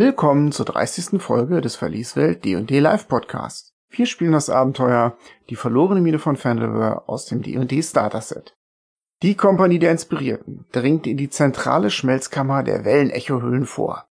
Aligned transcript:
Willkommen 0.00 0.50
zur 0.50 0.64
30. 0.64 1.20
Folge 1.20 1.60
des 1.60 1.76
Verlieswelt 1.76 2.42
D&D 2.46 2.78
Live 2.78 3.06
Podcast. 3.06 3.74
Wir 3.90 4.06
spielen 4.06 4.32
das 4.32 4.48
Abenteuer 4.48 5.18
Die 5.50 5.56
verlorene 5.56 6.00
Mine 6.00 6.18
von 6.18 6.36
Fandelver 6.36 7.04
aus 7.06 7.26
dem 7.26 7.42
D&D 7.42 7.82
Starter-Set. 7.82 8.56
Die 9.22 9.34
Kompanie 9.34 9.78
der 9.78 9.90
Inspirierten 9.90 10.64
dringt 10.72 11.06
in 11.06 11.18
die 11.18 11.28
zentrale 11.28 11.90
Schmelzkammer 11.90 12.62
der 12.62 12.86
Wellenechohöhlen 12.86 13.66
vor. 13.66 14.08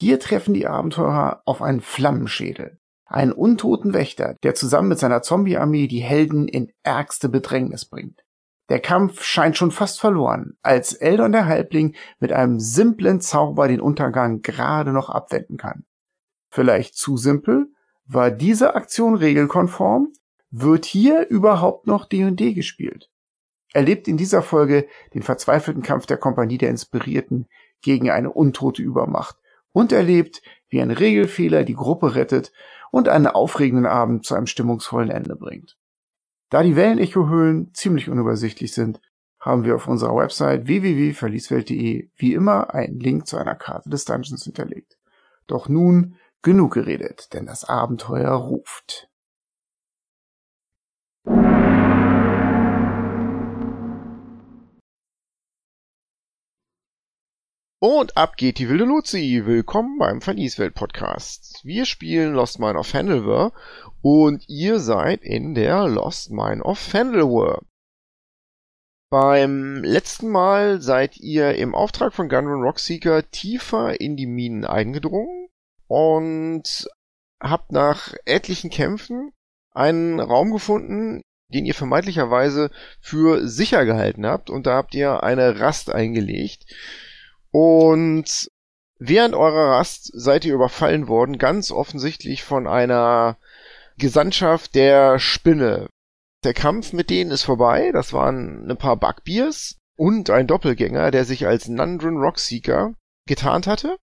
Hier 0.00 0.18
treffen 0.20 0.54
die 0.54 0.66
Abenteurer 0.66 1.42
auf 1.44 1.60
einen 1.60 1.82
Flammenschädel, 1.82 2.78
einen 3.04 3.32
untoten 3.32 3.92
Wächter, 3.92 4.36
der 4.42 4.54
zusammen 4.54 4.88
mit 4.88 4.98
seiner 4.98 5.20
Zombie-Armee 5.20 5.86
die 5.86 6.00
Helden 6.00 6.48
in 6.48 6.72
ärgste 6.82 7.28
Bedrängnis 7.28 7.84
bringt. 7.84 8.22
Der 8.68 8.80
Kampf 8.80 9.22
scheint 9.22 9.56
schon 9.56 9.70
fast 9.70 10.00
verloren, 10.00 10.56
als 10.62 10.92
Eldon 10.92 11.32
der 11.32 11.46
Halbling 11.46 11.94
mit 12.18 12.32
einem 12.32 12.58
simplen 12.58 13.20
Zauber 13.20 13.68
den 13.68 13.80
Untergang 13.80 14.42
gerade 14.42 14.92
noch 14.92 15.08
abwenden 15.08 15.56
kann. 15.56 15.84
Vielleicht 16.50 16.96
zu 16.96 17.16
simpel? 17.16 17.68
War 18.06 18.30
diese 18.30 18.74
Aktion 18.74 19.14
regelkonform? 19.14 20.12
Wird 20.50 20.84
hier 20.84 21.28
überhaupt 21.28 21.86
noch 21.86 22.06
D&D 22.06 22.54
gespielt? 22.54 23.10
Erlebt 23.72 24.08
in 24.08 24.16
dieser 24.16 24.42
Folge 24.42 24.86
den 25.12 25.22
verzweifelten 25.22 25.82
Kampf 25.82 26.06
der 26.06 26.16
Kompanie 26.16 26.58
der 26.58 26.70
Inspirierten 26.70 27.46
gegen 27.82 28.10
eine 28.10 28.32
untote 28.32 28.82
Übermacht 28.82 29.36
und 29.72 29.92
erlebt, 29.92 30.40
wie 30.68 30.80
ein 30.80 30.90
Regelfehler 30.90 31.62
die 31.62 31.74
Gruppe 31.74 32.14
rettet 32.14 32.52
und 32.90 33.08
einen 33.08 33.26
aufregenden 33.26 33.86
Abend 33.86 34.24
zu 34.24 34.34
einem 34.34 34.46
stimmungsvollen 34.46 35.10
Ende 35.10 35.36
bringt. 35.36 35.75
Da 36.50 36.62
die 36.62 36.76
Wellenecho-Höhlen 36.76 37.74
ziemlich 37.74 38.08
unübersichtlich 38.08 38.72
sind, 38.72 39.00
haben 39.40 39.64
wir 39.64 39.76
auf 39.76 39.88
unserer 39.88 40.16
Website 40.16 40.66
www.verlieswelt.de 40.66 42.10
wie 42.16 42.34
immer 42.34 42.74
einen 42.74 42.98
Link 42.98 43.26
zu 43.26 43.36
einer 43.36 43.54
Karte 43.54 43.90
des 43.90 44.04
Dungeons 44.04 44.44
hinterlegt. 44.44 44.96
Doch 45.46 45.68
nun 45.68 46.16
genug 46.42 46.74
geredet, 46.74 47.32
denn 47.32 47.46
das 47.46 47.64
Abenteuer 47.64 48.32
ruft. 48.32 49.08
Und 57.78 58.16
ab 58.16 58.38
geht 58.38 58.58
die 58.58 58.70
wilde 58.70 58.86
Luzi. 58.86 59.42
Willkommen 59.44 59.98
beim 59.98 60.22
Verlieswelt-Podcast. 60.22 61.60
Wir 61.62 61.84
spielen 61.84 62.32
Lost 62.32 62.58
Mine 62.58 62.78
of 62.78 62.86
Fandelver 62.86 63.52
und 64.00 64.48
ihr 64.48 64.80
seid 64.80 65.22
in 65.22 65.54
der 65.54 65.86
Lost 65.86 66.30
Mine 66.30 66.62
of 66.62 66.78
Fandelver. 66.78 67.60
Beim 69.10 69.84
letzten 69.84 70.30
Mal 70.30 70.80
seid 70.80 71.18
ihr 71.18 71.56
im 71.56 71.74
Auftrag 71.74 72.14
von 72.14 72.30
Gunrun 72.30 72.62
Rockseeker 72.62 73.30
tiefer 73.30 74.00
in 74.00 74.16
die 74.16 74.26
Minen 74.26 74.64
eingedrungen 74.64 75.50
und 75.86 76.88
habt 77.42 77.72
nach 77.72 78.14
etlichen 78.24 78.70
Kämpfen 78.70 79.32
einen 79.72 80.18
Raum 80.18 80.50
gefunden, 80.50 81.20
den 81.52 81.66
ihr 81.66 81.74
vermeintlicherweise 81.74 82.70
für 83.02 83.46
sicher 83.46 83.84
gehalten 83.84 84.24
habt 84.24 84.48
und 84.48 84.66
da 84.66 84.76
habt 84.76 84.94
ihr 84.94 85.22
eine 85.22 85.60
Rast 85.60 85.90
eingelegt 85.90 86.64
und 87.58 88.50
während 88.98 89.34
eurer 89.34 89.78
Rast 89.78 90.10
seid 90.12 90.44
ihr 90.44 90.52
überfallen 90.52 91.08
worden, 91.08 91.38
ganz 91.38 91.70
offensichtlich 91.70 92.44
von 92.44 92.66
einer 92.66 93.38
Gesandtschaft 93.96 94.74
der 94.74 95.18
Spinne. 95.18 95.88
Der 96.44 96.52
Kampf 96.52 96.92
mit 96.92 97.08
denen 97.08 97.30
ist 97.30 97.44
vorbei, 97.44 97.92
das 97.92 98.12
waren 98.12 98.70
ein 98.70 98.76
paar 98.76 98.98
Bugbears 98.98 99.78
und 99.96 100.28
ein 100.28 100.46
Doppelgänger, 100.46 101.10
der 101.10 101.24
sich 101.24 101.46
als 101.46 101.66
Nandrin 101.66 102.18
Rockseeker 102.18 102.92
getarnt 103.26 103.66
hatte. 103.66 103.96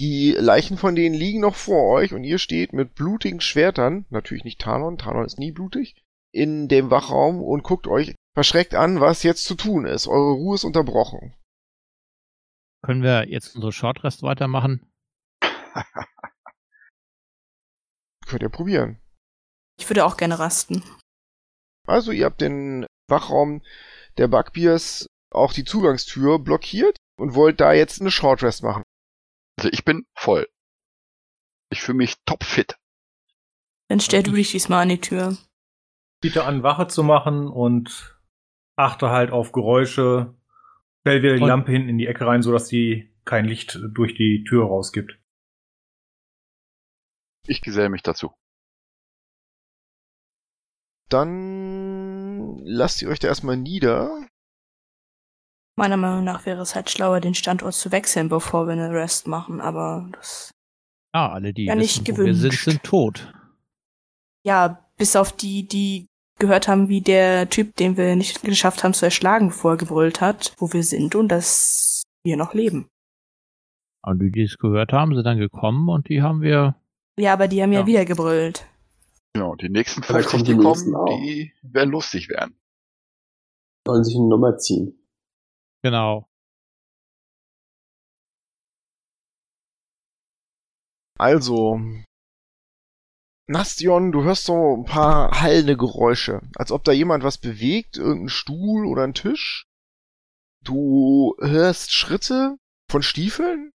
Die 0.00 0.32
Leichen 0.32 0.76
von 0.76 0.96
denen 0.96 1.14
liegen 1.14 1.42
noch 1.42 1.54
vor 1.54 1.92
euch 1.92 2.12
und 2.12 2.24
ihr 2.24 2.38
steht 2.38 2.72
mit 2.72 2.96
blutigen 2.96 3.40
Schwertern, 3.40 4.04
natürlich 4.10 4.42
nicht 4.42 4.60
Talon, 4.60 4.98
Talon 4.98 5.26
ist 5.26 5.38
nie 5.38 5.52
blutig, 5.52 5.94
in 6.32 6.66
dem 6.66 6.90
Wachraum 6.90 7.40
und 7.40 7.62
guckt 7.62 7.86
euch 7.86 8.16
verschreckt 8.34 8.74
an, 8.74 8.98
was 8.98 9.22
jetzt 9.22 9.44
zu 9.44 9.54
tun 9.54 9.86
ist. 9.86 10.08
Eure 10.08 10.32
Ruhe 10.32 10.56
ist 10.56 10.64
unterbrochen. 10.64 11.36
Können 12.82 13.02
wir 13.02 13.28
jetzt 13.28 13.54
unsere 13.54 13.72
Shortrest 13.72 14.22
weitermachen? 14.22 14.90
Könnt 18.26 18.42
ihr 18.42 18.48
probieren. 18.48 19.00
Ich 19.78 19.88
würde 19.88 20.04
auch 20.04 20.16
gerne 20.16 20.38
rasten. 20.38 20.82
Also 21.86 22.12
ihr 22.12 22.26
habt 22.26 22.40
den 22.40 22.86
Wachraum 23.08 23.62
der 24.18 24.28
Bugbears 24.28 25.06
auch 25.32 25.52
die 25.52 25.64
Zugangstür 25.64 26.38
blockiert 26.38 26.96
und 27.18 27.34
wollt 27.34 27.60
da 27.60 27.72
jetzt 27.72 28.00
eine 28.00 28.10
Shortrest 28.10 28.62
machen. 28.62 28.82
Also 29.58 29.70
ich 29.72 29.84
bin 29.84 30.04
voll. 30.16 30.48
Ich 31.70 31.82
fühle 31.82 31.98
mich 31.98 32.16
topfit. 32.24 32.76
Dann 33.88 34.00
stell 34.00 34.22
du 34.22 34.32
dich 34.32 34.50
diesmal 34.52 34.82
an 34.82 34.88
die 34.88 35.00
Tür. 35.00 35.36
biete 36.20 36.44
an, 36.44 36.62
Wache 36.62 36.86
zu 36.86 37.02
machen 37.02 37.48
und 37.48 38.18
achte 38.76 39.10
halt 39.10 39.30
auf 39.32 39.52
Geräusche. 39.52 40.34
Stell 41.02 41.22
wieder 41.22 41.36
die 41.36 41.44
Lampe 41.44 41.72
hinten 41.72 41.88
in 41.88 41.98
die 41.98 42.06
Ecke 42.06 42.26
rein, 42.26 42.42
sodass 42.42 42.68
die 42.68 43.14
kein 43.24 43.44
Licht 43.44 43.78
durch 43.94 44.14
die 44.14 44.44
Tür 44.44 44.66
rausgibt. 44.66 45.18
Ich 47.46 47.62
geselle 47.62 47.88
mich 47.88 48.02
dazu. 48.02 48.34
Dann 51.10 52.58
lasst 52.58 53.02
ihr 53.02 53.08
euch 53.08 53.18
da 53.18 53.28
erstmal 53.28 53.56
nieder. 53.56 54.28
Meiner 55.76 55.96
Meinung 55.96 56.24
nach 56.24 56.44
wäre 56.46 56.60
es 56.60 56.74
halt 56.74 56.90
schlauer, 56.90 57.20
den 57.20 57.34
Standort 57.34 57.74
zu 57.74 57.90
wechseln, 57.90 58.28
bevor 58.28 58.66
wir 58.66 58.72
eine 58.74 58.90
Rest 58.92 59.26
machen, 59.26 59.60
aber 59.60 60.08
das. 60.12 60.52
Ja, 61.14 61.32
alle, 61.32 61.52
die 61.52 61.64
Ja, 61.64 61.74
nicht 61.74 62.06
wissen, 62.06 62.18
wo 62.18 62.24
wir 62.26 62.34
sind, 62.34 62.42
gewünscht. 62.42 62.64
sind 62.64 62.82
tot. 62.84 63.32
Ja, 64.44 64.88
bis 64.96 65.16
auf 65.16 65.34
die, 65.34 65.66
die 65.66 66.06
gehört 66.40 66.66
haben, 66.66 66.88
wie 66.88 67.00
der 67.00 67.48
Typ, 67.48 67.76
den 67.76 67.96
wir 67.96 68.16
nicht 68.16 68.42
geschafft 68.42 68.82
haben 68.82 68.94
zu 68.94 69.04
erschlagen, 69.04 69.48
bevor 69.48 69.72
er 69.72 69.76
gebrüllt 69.76 70.20
hat, 70.20 70.54
wo 70.58 70.72
wir 70.72 70.82
sind 70.82 71.14
und 71.14 71.28
dass 71.28 72.02
wir 72.24 72.36
noch 72.36 72.54
leben. 72.54 72.88
Und 74.02 74.18
die, 74.20 74.30
die 74.32 74.42
es 74.42 74.58
gehört 74.58 74.92
haben, 74.92 75.14
sind 75.14 75.24
dann 75.24 75.38
gekommen 75.38 75.88
und 75.88 76.08
die 76.08 76.22
haben 76.22 76.40
wir. 76.42 76.74
Ja, 77.18 77.34
aber 77.34 77.48
die 77.48 77.62
haben 77.62 77.72
ja, 77.72 77.80
Ja. 77.80 77.86
wieder 77.86 78.04
gebrüllt. 78.04 78.66
Genau, 79.34 79.54
die 79.54 79.68
nächsten 79.68 80.00
da 80.00 80.06
50, 80.20 80.30
kommen 80.30 80.44
die 80.44 80.56
kommen, 80.56 80.94
auch. 80.96 81.06
die 81.20 81.52
werden 81.62 81.90
lustig 81.90 82.28
werden. 82.28 82.58
Sollen 83.86 84.02
sich 84.04 84.16
eine 84.16 84.26
Nummer 84.28 84.56
ziehen. 84.58 84.98
Genau. 85.82 86.26
Also, 91.18 91.78
Nastion, 93.50 94.12
du 94.12 94.22
hörst 94.22 94.44
so 94.44 94.76
ein 94.76 94.84
paar 94.84 95.40
hallende 95.40 95.76
Geräusche, 95.76 96.40
als 96.54 96.70
ob 96.70 96.84
da 96.84 96.92
jemand 96.92 97.24
was 97.24 97.36
bewegt, 97.36 97.96
irgendein 97.96 98.28
Stuhl 98.28 98.86
oder 98.86 99.02
ein 99.02 99.12
Tisch. 99.12 99.66
Du 100.62 101.34
hörst 101.40 101.92
Schritte 101.92 102.58
von 102.88 103.02
Stiefeln 103.02 103.72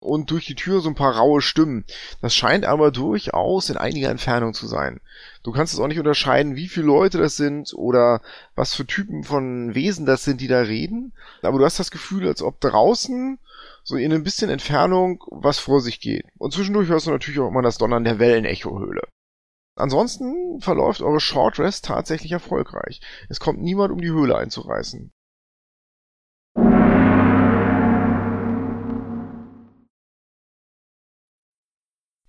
und 0.00 0.30
durch 0.30 0.46
die 0.46 0.54
Tür 0.54 0.80
so 0.80 0.88
ein 0.88 0.94
paar 0.94 1.16
raue 1.16 1.42
Stimmen. 1.42 1.84
Das 2.22 2.34
scheint 2.34 2.64
aber 2.64 2.90
durchaus 2.90 3.68
in 3.68 3.76
einiger 3.76 4.08
Entfernung 4.08 4.54
zu 4.54 4.66
sein. 4.66 5.02
Du 5.42 5.52
kannst 5.52 5.74
es 5.74 5.80
auch 5.80 5.88
nicht 5.88 5.98
unterscheiden, 5.98 6.56
wie 6.56 6.68
viele 6.68 6.86
Leute 6.86 7.18
das 7.18 7.36
sind 7.36 7.74
oder 7.74 8.22
was 8.54 8.74
für 8.74 8.86
Typen 8.86 9.22
von 9.22 9.74
Wesen 9.74 10.06
das 10.06 10.24
sind, 10.24 10.40
die 10.40 10.48
da 10.48 10.60
reden. 10.60 11.12
Aber 11.42 11.58
du 11.58 11.64
hast 11.66 11.78
das 11.78 11.90
Gefühl, 11.90 12.26
als 12.26 12.40
ob 12.40 12.58
draußen 12.60 13.38
so 13.88 13.96
in 13.96 14.12
ein 14.12 14.22
bisschen 14.22 14.50
Entfernung 14.50 15.24
was 15.30 15.58
vor 15.58 15.80
sich 15.80 15.98
geht. 15.98 16.26
Und 16.36 16.52
zwischendurch 16.52 16.88
hörst 16.90 17.06
du 17.06 17.10
natürlich 17.10 17.40
auch 17.40 17.48
immer 17.48 17.62
das 17.62 17.78
Donnern 17.78 18.04
der 18.04 18.18
Wellenechohöhle. 18.18 19.02
Ansonsten 19.76 20.60
verläuft 20.60 21.00
eure 21.00 21.20
Short 21.20 21.58
Rest 21.58 21.86
tatsächlich 21.86 22.32
erfolgreich. 22.32 23.00
Es 23.30 23.40
kommt 23.40 23.62
niemand, 23.62 23.92
um 23.92 24.00
die 24.02 24.10
Höhle 24.10 24.36
einzureißen. 24.36 25.10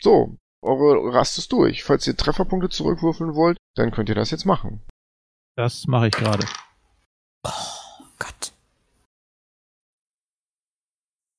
So, 0.01 0.37
eure 0.61 1.13
Rast 1.13 1.37
ist 1.39 1.51
durch. 1.51 1.83
Falls 1.83 2.07
ihr 2.07 2.15
Trefferpunkte 2.15 2.69
zurückwürfeln 2.69 3.35
wollt, 3.35 3.57
dann 3.75 3.91
könnt 3.91 4.07
ihr 4.07 4.15
das 4.15 4.31
jetzt 4.31 4.45
machen. 4.45 4.81
Das 5.57 5.87
mache 5.87 6.07
ich 6.07 6.13
gerade. 6.13 6.45
Oh 7.45 7.78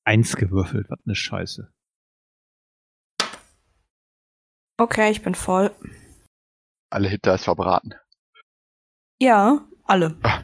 Eins 0.05 0.35
gewürfelt, 0.35 0.89
was 0.89 0.99
ne 1.05 1.15
Scheiße. 1.15 1.71
Okay, 4.79 5.11
ich 5.11 5.21
bin 5.21 5.35
voll. 5.35 5.75
Alle 6.91 7.07
Hitter 7.07 7.35
ist 7.35 7.43
verbraten. 7.43 7.93
Ja, 9.21 9.67
alle. 9.83 10.17
Ah. 10.23 10.43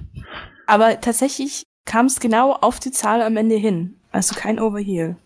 Aber 0.67 1.01
tatsächlich 1.01 1.63
kam 1.85 2.05
es 2.05 2.19
genau 2.19 2.53
auf 2.53 2.79
die 2.79 2.91
Zahl 2.91 3.21
am 3.21 3.37
Ende 3.37 3.55
hin. 3.55 3.99
Also 4.11 4.35
kein 4.35 4.59
Overheal. 4.59 5.17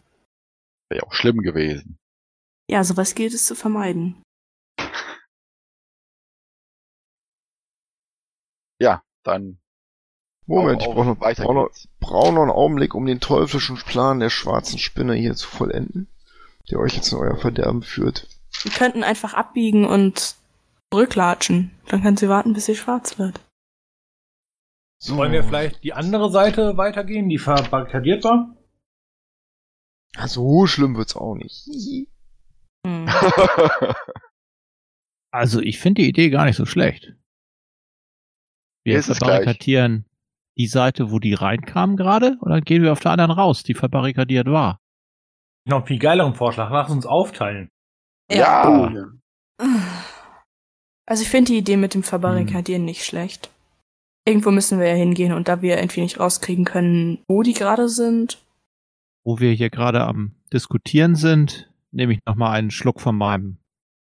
Wäre 0.90 1.02
ja 1.02 1.04
auch 1.04 1.14
schlimm 1.14 1.40
gewesen. 1.40 1.98
Ja, 2.70 2.84
sowas 2.84 3.16
gilt 3.16 3.34
es 3.34 3.46
zu 3.46 3.56
vermeiden. 3.56 4.22
Ja, 8.80 9.04
dann 9.24 9.61
Moment, 10.48 10.82
Auf, 10.82 10.88
ich 10.88 10.94
brauche 10.94 11.06
noch, 11.08 11.22
weiter 11.22 11.44
brauch 11.44 11.54
noch, 11.54 11.70
brauch 12.00 12.32
noch 12.32 12.42
einen 12.42 12.52
Augenblick, 12.52 12.96
um 12.96 13.06
den 13.06 13.20
teuflischen 13.20 13.78
Plan 13.78 14.20
der 14.20 14.30
schwarzen 14.30 14.80
Spinne 14.80 15.14
hier 15.16 15.36
zu 15.36 15.48
vollenden, 15.48 16.08
der 16.70 16.80
euch 16.80 16.96
jetzt 16.96 17.12
in 17.12 17.18
euer 17.18 17.38
Verderben 17.38 17.84
führt. 17.84 18.28
Wir 18.64 18.72
könnten 18.72 19.04
einfach 19.04 19.34
abbiegen 19.34 19.86
und 19.86 20.36
zurücklatschen. 20.92 21.72
Dann 21.88 22.04
kann 22.04 22.18
sie 22.18 22.28
warten, 22.28 22.54
bis 22.54 22.66
sie 22.66 22.76
schwarz 22.76 23.18
wird. 23.18 23.40
So. 25.00 25.18
Wollen 25.18 25.32
wir 25.32 25.44
vielleicht 25.44 25.84
die 25.84 25.94
andere 25.94 26.32
Seite 26.32 26.78
weitergehen, 26.78 27.30
die 27.30 27.40
verbarrikadiert 27.40 28.24
war? 28.24 28.56
Ja, 30.16 30.28
so 30.28 30.68
schlimm 30.68 30.98
wird's 30.98 31.16
auch 31.16 31.36
nicht. 31.36 31.68
Hm. 32.86 33.08
Also 35.34 35.62
ich 35.62 35.80
finde 35.80 36.02
die 36.02 36.10
Idee 36.10 36.30
gar 36.30 36.46
nicht 36.46 36.58
so 36.58 36.66
schlecht. 36.66 37.14
Wir 38.84 39.02
verbarrikadieren 39.02 40.06
die 40.62 40.68
Seite, 40.68 41.12
wo 41.12 41.18
die 41.18 41.34
reinkamen 41.34 41.98
gerade, 41.98 42.38
und 42.40 42.52
dann 42.52 42.62
gehen 42.62 42.84
wir 42.84 42.92
auf 42.92 43.00
der 43.00 43.12
anderen 43.12 43.32
raus, 43.32 43.64
die 43.64 43.74
verbarrikadiert 43.74 44.48
war. 44.48 44.80
Noch 45.68 45.78
einen 45.78 45.88
viel 45.88 46.00
geileren 46.00 46.36
Vorschlag. 46.36 46.70
Lass 46.72 46.90
uns 46.90 47.06
aufteilen. 47.06 47.70
Ja. 48.32 48.68
Oh, 48.68 48.90
ja. 48.90 49.08
Also 51.08 51.24
ich 51.24 51.30
finde 51.30 51.52
die 51.52 51.58
Idee 51.58 51.78
mit 51.78 51.94
dem 51.94 52.04
Verbarrikadieren 52.04 52.86
nicht 52.86 53.06
schlecht. 53.06 53.50
Irgendwo 54.26 54.52
müssen 54.52 54.80
wir 54.80 54.88
ja 54.88 54.96
hingehen 54.96 55.34
und 55.34 55.48
da 55.48 55.62
wir 55.62 55.78
irgendwie 55.78 56.02
nicht 56.02 56.20
rauskriegen 56.20 56.66
können, 56.66 57.20
wo 57.28 57.42
die 57.42 57.54
gerade 57.54 57.90
sind. 57.90 58.40
Wo 59.24 59.40
wir 59.40 59.52
hier 59.52 59.70
gerade 59.70 60.02
am 60.04 60.36
Diskutieren 60.54 61.16
sind, 61.16 61.72
nehme 61.92 62.14
ich 62.14 62.20
nochmal 62.28 62.58
einen 62.58 62.72
Schluck 62.72 63.02
von 63.02 63.16
meinem 63.16 63.58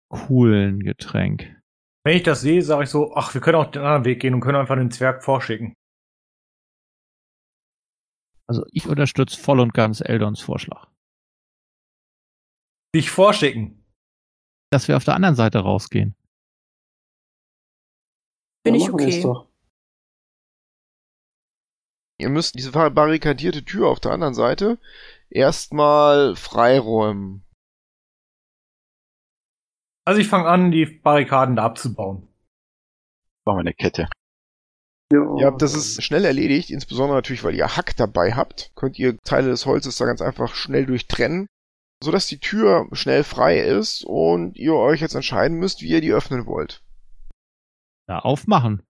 coolen 0.08 0.80
Getränk. 0.80 1.54
Wenn 2.04 2.16
ich 2.16 2.22
das 2.22 2.40
sehe, 2.40 2.62
sage 2.62 2.84
ich 2.84 2.90
so, 2.90 3.14
ach, 3.14 3.34
wir 3.34 3.40
können 3.40 3.56
auch 3.56 3.70
den 3.70 3.82
anderen 3.82 4.04
Weg 4.04 4.20
gehen 4.20 4.34
und 4.34 4.40
können 4.40 4.58
einfach 4.58 4.76
den 4.76 4.90
Zwerg 4.90 5.22
vorschicken. 5.22 5.74
Also 8.48 8.64
ich 8.70 8.86
unterstütze 8.86 9.38
voll 9.38 9.60
und 9.60 9.74
ganz 9.74 10.00
Eldons 10.00 10.40
Vorschlag. 10.40 10.88
Dich 12.94 13.10
vorschicken. 13.10 13.84
Dass 14.70 14.88
wir 14.88 14.96
auf 14.96 15.04
der 15.04 15.14
anderen 15.14 15.34
Seite 15.34 15.58
rausgehen. 15.58 16.14
Bin 18.64 18.74
Ja, 18.74 18.80
ich 18.80 18.92
okay. 18.92 19.46
Ihr 22.18 22.30
müsst 22.30 22.54
diese 22.54 22.72
verbarrikadierte 22.72 23.64
Tür 23.64 23.88
auf 23.88 24.00
der 24.00 24.12
anderen 24.12 24.34
Seite 24.34 24.78
erstmal 25.28 26.34
freiräumen. 26.34 27.44
Also 30.06 30.20
ich 30.20 30.28
fange 30.28 30.48
an, 30.48 30.70
die 30.70 30.86
Barrikaden 30.86 31.56
da 31.56 31.64
abzubauen. 31.64 32.28
Machen 33.44 33.58
wir 33.58 33.60
eine 33.60 33.74
Kette. 33.74 34.08
Ja, 35.12 35.20
Ja, 35.38 35.50
das 35.52 35.74
ist 35.74 36.02
schnell 36.02 36.24
erledigt, 36.24 36.70
insbesondere 36.70 37.16
natürlich, 37.18 37.44
weil 37.44 37.54
ihr 37.54 37.76
Hack 37.76 37.96
dabei 37.96 38.32
habt, 38.34 38.72
könnt 38.74 38.98
ihr 38.98 39.16
Teile 39.18 39.48
des 39.50 39.64
Holzes 39.66 39.96
da 39.96 40.04
ganz 40.04 40.20
einfach 40.20 40.54
schnell 40.54 40.84
durchtrennen, 40.86 41.46
sodass 42.02 42.26
die 42.26 42.40
Tür 42.40 42.88
schnell 42.92 43.22
frei 43.22 43.60
ist 43.60 44.04
und 44.04 44.56
ihr 44.56 44.74
euch 44.74 45.00
jetzt 45.00 45.14
entscheiden 45.14 45.58
müsst, 45.58 45.80
wie 45.82 45.88
ihr 45.90 46.00
die 46.00 46.12
öffnen 46.12 46.46
wollt. 46.46 46.82
Da 48.08 48.18
aufmachen. 48.18 48.82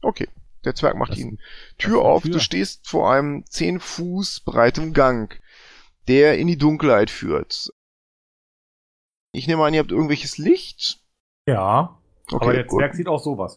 Okay, 0.00 0.28
der 0.64 0.74
Zwerg 0.76 0.96
macht 0.96 1.10
Das- 1.10 1.18
die 1.18 1.38
Tür 1.76 2.02
auf, 2.02 2.22
Tür. 2.22 2.32
du 2.34 2.40
stehst 2.40 2.88
vor 2.88 3.12
einem 3.12 3.44
10 3.46 3.80
Fuß 3.80 4.40
breitem 4.44 4.92
Gang, 4.92 5.40
der 6.06 6.38
in 6.38 6.46
die 6.46 6.56
Dunkelheit 6.58 7.10
führt. 7.10 7.70
Ich 9.32 9.46
nehme 9.48 9.64
an, 9.64 9.74
ihr 9.74 9.80
habt 9.80 9.90
irgendwelches 9.90 10.38
Licht. 10.38 11.00
Ja, 11.48 11.98
Okay, 12.30 12.44
aber 12.44 12.52
der 12.52 12.64
gut. 12.64 12.78
Zwerg 12.80 12.94
sieht 12.94 13.08
auch 13.08 13.22
sowas. 13.22 13.56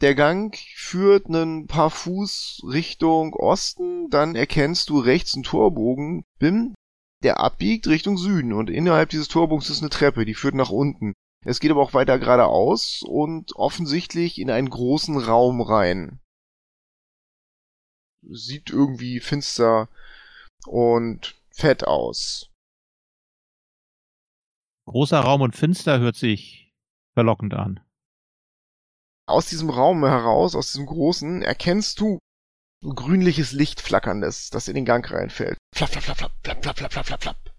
Der 0.00 0.14
Gang 0.14 0.56
führt 0.74 1.28
ein 1.28 1.66
paar 1.66 1.90
Fuß 1.90 2.62
Richtung 2.64 3.32
Osten, 3.34 4.10
dann 4.10 4.34
erkennst 4.34 4.90
du 4.90 4.98
rechts 4.98 5.34
einen 5.34 5.44
Torbogen, 5.44 6.24
Bim, 6.38 6.74
der 7.22 7.40
abbiegt 7.40 7.86
Richtung 7.86 8.18
Süden 8.18 8.52
und 8.52 8.70
innerhalb 8.70 9.08
dieses 9.10 9.28
Torbogens 9.28 9.70
ist 9.70 9.80
eine 9.80 9.90
Treppe, 9.90 10.24
die 10.24 10.34
führt 10.34 10.54
nach 10.54 10.70
unten. 10.70 11.14
Es 11.44 11.60
geht 11.60 11.70
aber 11.70 11.82
auch 11.82 11.94
weiter 11.94 12.18
geradeaus 12.18 13.02
und 13.06 13.54
offensichtlich 13.54 14.38
in 14.38 14.50
einen 14.50 14.70
großen 14.70 15.16
Raum 15.18 15.60
rein. 15.60 16.20
Sieht 18.22 18.70
irgendwie 18.70 19.20
finster 19.20 19.88
und 20.66 21.40
fett 21.50 21.86
aus. 21.86 22.50
Großer 24.86 25.20
Raum 25.20 25.42
und 25.42 25.54
finster 25.54 25.98
hört 25.98 26.16
sich 26.16 26.72
verlockend 27.14 27.54
an. 27.54 27.83
Aus 29.26 29.46
diesem 29.46 29.70
Raum 29.70 30.04
heraus, 30.04 30.54
aus 30.54 30.72
diesem 30.72 30.86
großen, 30.86 31.42
erkennst 31.42 32.00
du 32.00 32.18
grünliches 32.82 33.52
Licht 33.52 33.80
flackerndes, 33.80 34.50
das 34.50 34.68
in 34.68 34.74
den 34.74 34.84
Gang 34.84 35.10
reinfällt. 35.10 35.56
Flapp, 35.74 35.90
flapp, 35.90 36.04
flapp, 36.04 36.18
flapp, 36.18 36.34
flapp, 36.42 36.62
flapp, 36.62 36.76
flapp, 36.76 36.92
flapp, 36.92 37.06
flapp, 37.06 37.22
flapp. 37.22 37.54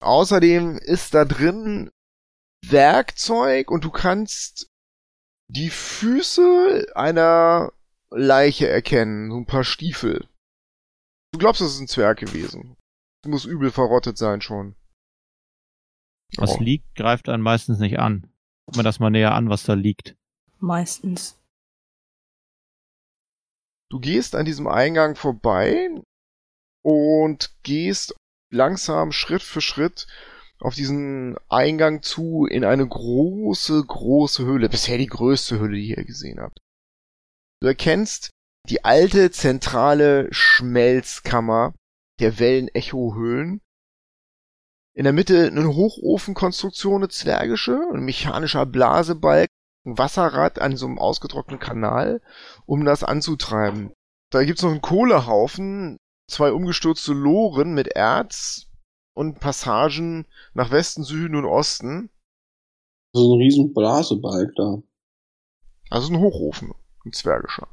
Außerdem 0.00 0.78
ist 0.78 1.14
da 1.14 1.24
drin 1.24 1.90
Werkzeug 2.64 3.70
und 3.70 3.84
du 3.84 3.90
kannst 3.90 4.68
die 5.48 5.70
Füße 5.70 6.86
einer 6.94 7.72
Leiche 8.10 8.68
erkennen, 8.68 9.30
so 9.30 9.38
ein 9.38 9.46
paar 9.46 9.64
Stiefel. 9.64 10.28
Du 11.32 11.38
glaubst, 11.38 11.60
das 11.60 11.74
ist 11.74 11.80
ein 11.80 11.88
Zwerg 11.88 12.18
gewesen. 12.18 12.76
Muss 13.26 13.44
übel 13.44 13.72
verrottet 13.72 14.16
sein 14.16 14.40
schon. 14.40 14.76
Was 16.36 16.56
Oh. 16.56 16.60
liegt, 16.60 16.94
greift 16.96 17.28
einen 17.28 17.42
meistens 17.42 17.78
nicht 17.78 17.98
an. 17.98 18.30
Guck 18.66 18.76
mir 18.76 18.82
das 18.82 18.98
mal 18.98 19.10
näher 19.10 19.34
an, 19.34 19.48
was 19.48 19.62
da 19.64 19.74
liegt. 19.74 20.16
Meistens. 20.58 21.38
Du 23.90 24.00
gehst 24.00 24.34
an 24.34 24.44
diesem 24.44 24.66
Eingang 24.66 25.14
vorbei 25.14 25.90
und 26.84 27.54
gehst 27.62 28.14
langsam 28.52 29.12
Schritt 29.12 29.42
für 29.42 29.60
Schritt 29.60 30.06
auf 30.58 30.74
diesen 30.74 31.36
Eingang 31.48 32.02
zu 32.02 32.46
in 32.46 32.64
eine 32.64 32.86
große, 32.86 33.84
große 33.86 34.44
Höhle. 34.44 34.68
Bisher 34.68 34.98
die 34.98 35.06
größte 35.06 35.58
Höhle, 35.58 35.76
die 35.76 35.90
ihr 35.90 36.04
gesehen 36.04 36.40
habt. 36.40 36.58
Du 37.60 37.68
erkennst 37.68 38.30
die 38.68 38.84
alte 38.84 39.30
zentrale 39.30 40.28
Schmelzkammer 40.32 41.74
der 42.18 42.38
Wellen-Echo-Höhlen. 42.38 43.60
In 44.96 45.04
der 45.04 45.12
Mitte 45.12 45.48
eine 45.48 45.76
Hochofenkonstruktion, 45.76 47.02
eine 47.02 47.08
zwergische, 47.08 47.78
ein 47.92 48.00
mechanischer 48.00 48.64
Blasebalg, 48.64 49.50
ein 49.84 49.98
Wasserrad 49.98 50.58
an 50.58 50.78
so 50.78 50.86
einem 50.86 50.98
ausgetrockneten 50.98 51.60
Kanal 51.60 52.22
um 52.64 52.82
das 52.86 53.04
anzutreiben. 53.04 53.92
Da 54.30 54.42
gibt's 54.42 54.62
noch 54.62 54.70
einen 54.70 54.80
Kohlehaufen, 54.80 55.98
zwei 56.30 56.50
umgestürzte 56.50 57.12
Loren 57.12 57.74
mit 57.74 57.88
Erz 57.88 58.68
und 59.14 59.38
Passagen 59.38 60.26
nach 60.54 60.70
Westen, 60.70 61.04
Süden 61.04 61.36
und 61.36 61.44
Osten. 61.44 62.08
So 63.12 63.34
ein 63.34 63.38
riesen 63.38 63.74
Blasebalg 63.74 64.50
da. 64.56 64.82
Also 65.90 66.10
ein 66.10 66.20
Hochofen, 66.20 66.72
ein 67.04 67.12
zwergischer. 67.12 67.68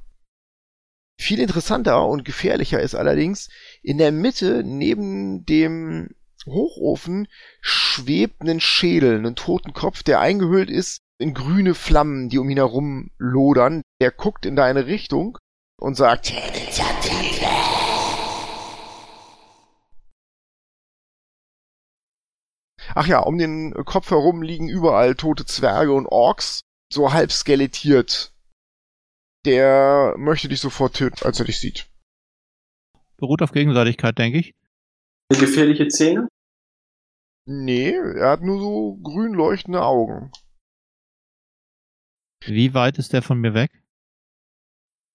Viel 1.18 1.40
interessanter 1.40 2.06
und 2.06 2.26
gefährlicher 2.26 2.82
ist 2.82 2.96
allerdings, 2.96 3.50
in 3.82 3.98
der 3.98 4.12
Mitte 4.12 4.64
neben 4.66 5.46
dem 5.46 6.10
Hochofen 6.46 7.28
schwebt 7.62 8.42
ein 8.42 8.60
Schädel, 8.60 9.26
ein 9.26 9.36
toten 9.36 9.74
Kopf, 9.74 10.04
der 10.04 10.20
eingehüllt 10.20 10.70
ist 10.70 11.00
in 11.20 11.34
grüne 11.34 11.74
Flammen, 11.74 12.30
die 12.30 12.38
um 12.38 12.50
ihn 12.50 12.58
herum 12.58 13.12
lodern. 13.18 13.82
Der 14.02 14.12
guckt 14.12 14.46
in 14.46 14.56
deine 14.56 14.88
Richtung 14.88 15.38
und 15.80 15.96
sagt, 15.96 16.34
Ach 22.96 23.08
ja, 23.08 23.20
um 23.20 23.38
den 23.38 23.74
Kopf 23.86 24.12
herum 24.12 24.42
liegen 24.42 24.70
überall 24.70 25.16
tote 25.16 25.46
Zwerge 25.46 25.94
und 25.94 26.06
Orks, 26.06 26.62
so 26.92 27.14
halb 27.14 27.32
skelettiert. 27.32 28.34
Der 29.46 30.14
möchte 30.18 30.48
dich 30.48 30.60
sofort 30.60 30.96
töten, 30.96 31.26
als 31.26 31.40
er 31.40 31.46
dich 31.46 31.60
sieht. 31.60 31.88
Beruht 33.18 33.42
auf 33.42 33.52
Gegenseitigkeit, 33.52 34.18
denke 34.18 34.40
ich. 34.40 34.54
Eine 35.30 35.40
gefährliche 35.40 35.88
Zähne? 35.88 36.28
Nee, 37.46 37.92
er 37.92 38.32
hat 38.32 38.42
nur 38.42 38.60
so 38.60 38.98
grün 39.04 39.34
leuchtende 39.34 39.84
Augen. 39.84 40.32
Wie 42.46 42.74
weit 42.74 42.98
ist 42.98 43.14
der 43.14 43.22
von 43.22 43.40
mir 43.40 43.54
weg? 43.54 43.72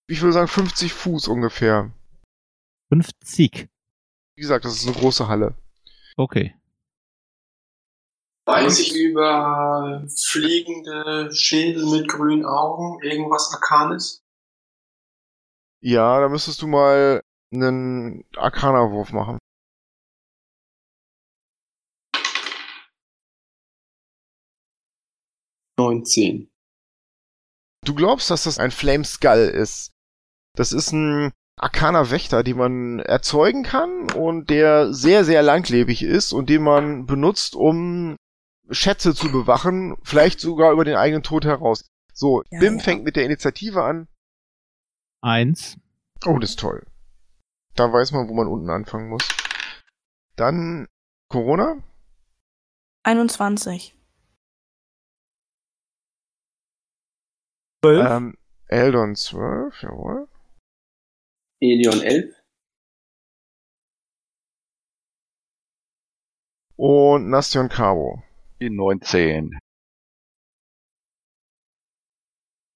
Ich 0.09 0.21
würde 0.21 0.33
sagen 0.33 0.49
50 0.49 0.93
Fuß 0.93 1.29
ungefähr. 1.29 1.93
50. 2.91 3.69
Wie 4.37 4.41
gesagt, 4.41 4.65
das 4.65 4.77
ist 4.77 4.87
eine 4.87 4.97
große 4.97 5.29
Halle. 5.29 5.55
Okay. 6.17 6.55
Weiß 8.47 8.79
ich 8.79 8.97
über 8.97 10.07
fliegende 10.09 11.31
Schädel 11.35 11.85
mit 11.85 12.09
grünen 12.09 12.47
Augen 12.47 13.03
irgendwas 13.03 13.53
Arkanes? 13.53 14.25
Ja, 15.81 16.21
da 16.21 16.29
müsstest 16.29 16.63
du 16.63 16.67
mal 16.67 17.23
einen 17.53 18.25
Arcana-Wurf 18.37 19.13
machen. 19.13 19.39
Neunzehn. 25.79 26.51
Du 27.85 27.95
glaubst, 27.95 28.31
dass 28.31 28.43
das 28.45 28.59
ein 28.59 28.71
Flame 28.73 29.05
Skull 29.05 29.49
ist. 29.55 29.93
Das 30.55 30.73
ist 30.73 30.93
ein 30.93 31.33
arkaner 31.57 32.11
Wächter, 32.11 32.43
den 32.43 32.57
man 32.59 32.99
erzeugen 33.01 33.63
kann 33.63 34.11
und 34.13 34.51
der 34.51 34.93
sehr, 34.93 35.25
sehr 35.25 35.43
langlebig 35.43 36.03
ist 36.03 36.33
und 36.33 36.51
den 36.51 36.63
man 36.63 37.07
benutzt, 37.07 37.55
um 37.57 38.17
Schätze 38.71 39.15
zu 39.15 39.33
bewachen, 39.33 39.97
vielleicht 40.03 40.41
sogar 40.41 40.73
über 40.73 40.85
den 40.85 40.97
eigenen 40.97 41.23
Tod 41.23 41.45
heraus. 41.45 41.85
So, 42.13 42.43
Ja, 42.51 42.61
Bim 42.61 42.77
ja. 42.79 42.83
fängt 42.83 43.05
mit 43.05 43.17
der 43.17 43.25
Initiative 43.25 43.83
an. 43.83 44.09
Eins. 45.23 45.79
Oh, 46.27 46.39
das 46.39 46.51
ist 46.51 46.59
toll. 46.59 46.85
Da 47.75 47.93
weiß 47.93 48.13
man, 48.13 48.29
wo 48.29 48.35
man 48.35 48.49
unten 48.49 48.71
anfangen 48.71 49.09
muss. 49.09 49.27
Dann 50.37 50.87
Corona. 51.29 51.79
21. 53.05 53.95
12. 57.85 58.11
Ähm, 58.11 58.39
Eldon 58.67 59.15
12, 59.15 59.83
jawohl. 59.83 60.29
Elion 61.61 62.03
11. 62.03 62.35
Und 66.77 67.31
Nastion 67.31 67.69
Cabo. 67.69 68.23
Die 68.61 68.71
19. 68.71 69.59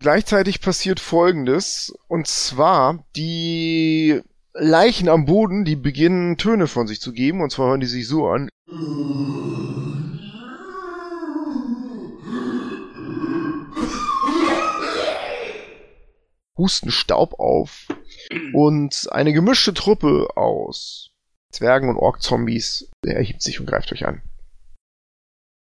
Gleichzeitig 0.00 0.60
passiert 0.60 1.00
Folgendes, 1.00 1.92
und 2.08 2.26
zwar 2.26 3.04
die 3.16 4.20
Leichen 4.52 5.08
am 5.08 5.24
Boden, 5.26 5.64
die 5.64 5.76
beginnen 5.76 6.36
Töne 6.36 6.66
von 6.66 6.86
sich 6.86 7.00
zu 7.00 7.12
geben, 7.12 7.40
und 7.40 7.50
zwar 7.50 7.68
hören 7.70 7.80
die 7.80 7.86
sich 7.86 8.06
so 8.06 8.26
an. 8.26 8.48
Husten 16.58 16.90
Staub 16.90 17.38
auf 17.38 17.88
und 18.54 19.08
eine 19.12 19.32
gemischte 19.32 19.74
Truppe 19.74 20.28
aus 20.36 21.10
Zwergen 21.52 21.88
und 21.88 21.96
Ork-Zombies 21.96 22.90
erhebt 23.04 23.42
sich 23.42 23.60
und 23.60 23.66
greift 23.66 23.92
euch 23.92 24.06
an. 24.06 24.22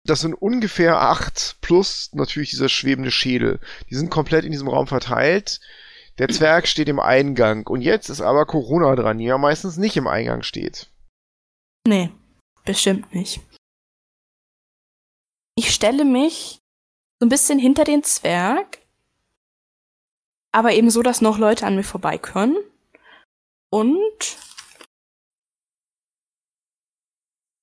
Das 0.07 0.21
sind 0.21 0.35
ungefähr 0.35 1.00
acht 1.00 1.57
plus 1.62 2.11
natürlich 2.12 2.50
dieser 2.50 2.69
schwebende 2.69 3.11
Schädel. 3.11 3.59
Die 3.88 3.95
sind 3.95 4.11
komplett 4.11 4.45
in 4.45 4.53
diesem 4.53 4.69
Raum 4.69 4.87
verteilt. 4.87 5.61
Der 6.19 6.29
Zwerg 6.29 6.69
steht 6.69 6.88
im 6.88 7.00
Eingang 7.00 7.67
und 7.67 7.81
jetzt 7.81 8.09
ist 8.09 8.21
aber 8.21 8.47
Corona 8.47 8.95
dran, 8.97 9.19
die 9.19 9.25
ja 9.25 9.38
meistens 9.38 9.76
nicht 9.76 9.97
im 9.97 10.07
Eingang 10.07 10.43
steht. 10.43 10.91
Nee, 11.87 12.11
bestimmt 12.64 13.14
nicht. 13.14 13.41
Ich 15.57 15.73
stelle 15.73 16.05
mich 16.05 16.59
so 17.21 17.26
ein 17.26 17.31
bisschen 17.31 17.59
hinter 17.59 17.85
den 17.85 18.03
Zwerg, 18.03 18.79
aber 20.55 20.73
eben 20.73 20.89
so, 20.89 21.03
dass 21.03 21.21
noch 21.21 21.37
Leute 21.37 21.67
an 21.67 21.75
mir 21.75 21.83
vorbei 21.83 22.17
können. 22.17 22.57
Und 23.71 24.39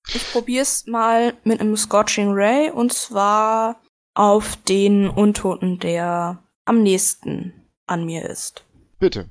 ich 0.08 0.30
probier's 0.30 0.86
mal 0.86 1.34
mit 1.42 1.60
einem 1.60 1.76
Scorching 1.76 2.32
Ray 2.32 2.70
und 2.70 2.92
zwar 2.92 3.80
auf 4.14 4.56
den 4.64 5.08
Untoten, 5.08 5.78
der 5.78 6.46
am 6.66 6.82
nächsten 6.82 7.66
an 7.86 8.04
mir 8.04 8.28
ist. 8.28 8.66
Bitte. 8.98 9.30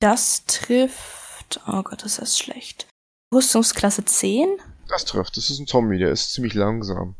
Das 0.00 0.46
trifft. 0.46 1.60
Oh 1.66 1.82
Gott, 1.82 2.04
ist 2.04 2.20
das 2.20 2.38
schlecht. 2.38 2.88
Rüstungsklasse 3.34 4.06
10. 4.06 4.58
Das 4.88 5.04
trifft. 5.04 5.36
Das 5.36 5.50
ist 5.50 5.58
ein 5.58 5.66
Zombie, 5.66 5.98
der 5.98 6.10
ist 6.10 6.32
ziemlich 6.32 6.54
langsam. 6.54 7.16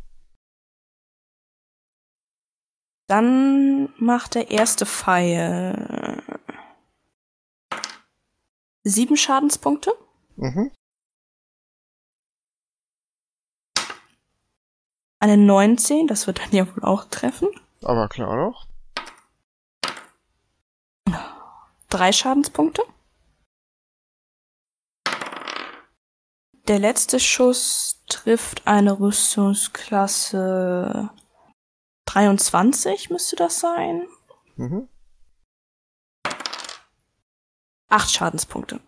Dann 3.08 3.92
macht 3.96 4.34
der 4.34 4.50
erste 4.50 4.86
Pfeil 4.86 6.22
sieben 8.84 9.16
Schadenspunkte. 9.16 9.92
Mhm. 10.36 10.70
Eine 15.20 15.36
19, 15.36 16.06
das 16.06 16.26
wird 16.26 16.38
dann 16.38 16.52
ja 16.52 16.76
wohl 16.76 16.84
auch 16.84 17.04
treffen. 17.06 17.48
Aber 17.82 18.08
klar 18.08 18.36
noch. 18.36 18.66
Drei 21.88 22.12
Schadenspunkte. 22.12 22.82
Der 26.68 26.78
letzte 26.78 27.18
Schuss 27.18 28.04
trifft 28.06 28.66
eine 28.66 29.00
Rüstungsklasse 29.00 31.10
23, 32.08 33.10
müsste 33.10 33.36
das 33.36 33.60
sein. 33.60 34.08
Mhm. 34.56 34.88
Acht 37.88 38.10
Schadenspunkte. 38.10 38.80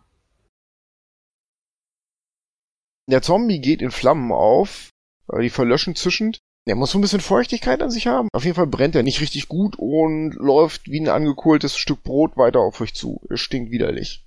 Der 3.09 3.23
Zombie 3.23 3.61
geht 3.61 3.83
in 3.83 3.91
Flammen 3.91 4.33
auf, 4.33 4.91
aber 5.27 5.43
die 5.43 5.51
verlöschen 5.51 5.97
zischend. 5.97 6.41
Der 6.67 6.77
muss 6.77 6.93
so 6.93 6.99
ein 6.99 7.01
bisschen 7.01 7.21
Feuchtigkeit 7.21 7.83
an 7.83 7.91
sich 7.91 8.07
haben. 8.07 8.29
Auf 8.33 8.45
jeden 8.45 8.55
Fall 8.55 8.67
brennt 8.67 8.95
er 8.95 9.03
nicht 9.03 9.21
richtig 9.21 9.49
gut 9.49 9.77
und 9.77 10.33
läuft 10.35 10.87
wie 10.87 11.01
ein 11.01 11.09
angekohltes 11.09 11.77
Stück 11.77 12.03
Brot 12.03 12.37
weiter 12.37 12.61
auf 12.61 12.81
euch 12.81 12.95
zu. 12.95 13.21
Es 13.29 13.41
stinkt 13.41 13.71
widerlich. 13.71 14.27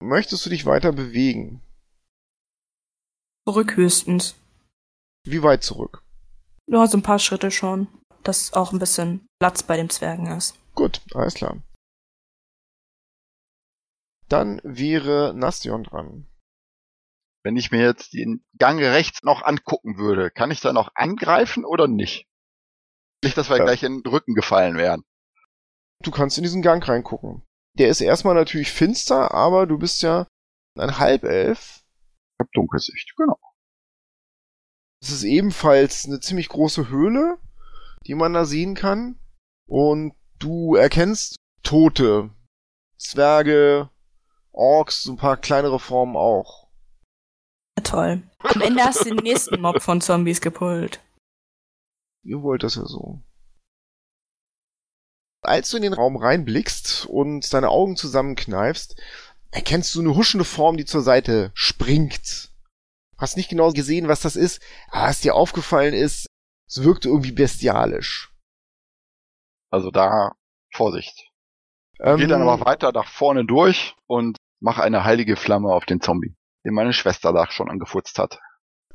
Möchtest 0.00 0.44
du 0.44 0.50
dich 0.50 0.66
weiter 0.66 0.92
bewegen? 0.92 1.62
Zurück 3.46 3.76
höchstens. 3.76 4.36
Wie 5.24 5.42
weit 5.42 5.62
zurück? 5.62 6.03
Ja, 6.66 6.86
so 6.86 6.96
ein 6.98 7.02
paar 7.02 7.18
Schritte 7.18 7.50
schon. 7.50 7.88
Dass 8.22 8.54
auch 8.54 8.72
ein 8.72 8.78
bisschen 8.78 9.26
Platz 9.38 9.62
bei 9.62 9.76
dem 9.76 9.90
Zwergen 9.90 10.26
ist. 10.28 10.56
Gut, 10.74 11.02
alles 11.14 11.34
klar. 11.34 11.62
Dann 14.28 14.60
wäre 14.64 15.34
Nastion 15.34 15.84
dran. 15.84 16.26
Wenn 17.44 17.56
ich 17.56 17.70
mir 17.70 17.82
jetzt 17.82 18.14
den 18.14 18.42
Gang 18.58 18.80
rechts 18.80 19.22
noch 19.22 19.42
angucken 19.42 19.98
würde, 19.98 20.30
kann 20.30 20.50
ich 20.50 20.60
da 20.60 20.72
noch 20.72 20.90
angreifen 20.94 21.66
oder 21.66 21.86
nicht? 21.86 22.26
Nicht, 23.22 23.36
dass 23.36 23.50
wir 23.50 23.58
Ja. 23.58 23.64
gleich 23.64 23.82
in 23.82 24.00
den 24.02 24.10
Rücken 24.10 24.34
gefallen 24.34 24.78
wären. 24.78 25.02
Du 26.02 26.10
kannst 26.10 26.38
in 26.38 26.42
diesen 26.44 26.62
Gang 26.62 26.86
reingucken. 26.88 27.42
Der 27.78 27.88
ist 27.88 28.00
erstmal 28.00 28.34
natürlich 28.34 28.72
finster, 28.72 29.32
aber 29.34 29.66
du 29.66 29.78
bist 29.78 30.00
ja 30.02 30.26
ein 30.78 30.98
Halbelf. 30.98 31.82
Ich 32.38 32.40
hab 32.40 32.50
Dunkelsicht, 32.52 33.14
genau. 33.16 33.38
Es 35.04 35.10
ist 35.10 35.24
ebenfalls 35.24 36.06
eine 36.06 36.18
ziemlich 36.18 36.48
große 36.48 36.88
Höhle, 36.88 37.36
die 38.06 38.14
man 38.14 38.32
da 38.32 38.46
sehen 38.46 38.74
kann. 38.74 39.18
Und 39.68 40.14
du 40.38 40.76
erkennst 40.76 41.36
Tote. 41.62 42.30
Zwerge, 42.96 43.90
Orks, 44.52 45.02
so 45.02 45.12
ein 45.12 45.18
paar 45.18 45.36
kleinere 45.36 45.78
Formen 45.78 46.16
auch. 46.16 46.68
Ja, 47.76 47.84
toll. 47.84 48.22
Am 48.38 48.62
Ende 48.62 48.82
hast 48.82 49.04
du 49.04 49.10
den 49.14 49.22
nächsten 49.22 49.60
Mob 49.60 49.82
von 49.82 50.00
Zombies 50.00 50.40
gepult. 50.40 51.02
Ihr 52.22 52.40
wollt 52.40 52.62
das 52.62 52.76
ja 52.76 52.86
so. 52.86 53.20
Als 55.42 55.68
du 55.68 55.76
in 55.76 55.82
den 55.82 55.92
Raum 55.92 56.16
reinblickst 56.16 57.04
und 57.04 57.52
deine 57.52 57.68
Augen 57.68 57.96
zusammenkneifst, 57.96 58.98
erkennst 59.50 59.94
du 59.94 60.00
eine 60.00 60.16
huschende 60.16 60.46
Form, 60.46 60.78
die 60.78 60.86
zur 60.86 61.02
Seite 61.02 61.50
springt. 61.52 62.53
Hast 63.18 63.36
nicht 63.36 63.48
genau 63.48 63.70
gesehen, 63.72 64.08
was 64.08 64.20
das 64.20 64.36
ist, 64.36 64.62
aber 64.88 65.08
was 65.08 65.20
dir 65.20 65.34
aufgefallen 65.34 65.94
ist, 65.94 66.26
es 66.68 66.82
wirkte 66.82 67.08
irgendwie 67.08 67.32
bestialisch. 67.32 68.32
Also 69.70 69.90
da 69.90 70.32
Vorsicht. 70.72 71.30
Ähm, 72.00 72.16
Geht 72.18 72.30
dann 72.30 72.42
aber 72.42 72.64
weiter 72.64 72.90
nach 72.92 73.08
vorne 73.08 73.44
durch 73.44 73.94
und 74.06 74.36
mach 74.60 74.78
eine 74.78 75.04
heilige 75.04 75.36
Flamme 75.36 75.72
auf 75.72 75.84
den 75.84 76.00
Zombie, 76.00 76.34
den 76.64 76.74
meine 76.74 76.92
Schwester 76.92 77.32
da 77.32 77.50
schon 77.50 77.70
angefurzt 77.70 78.18
hat. 78.18 78.40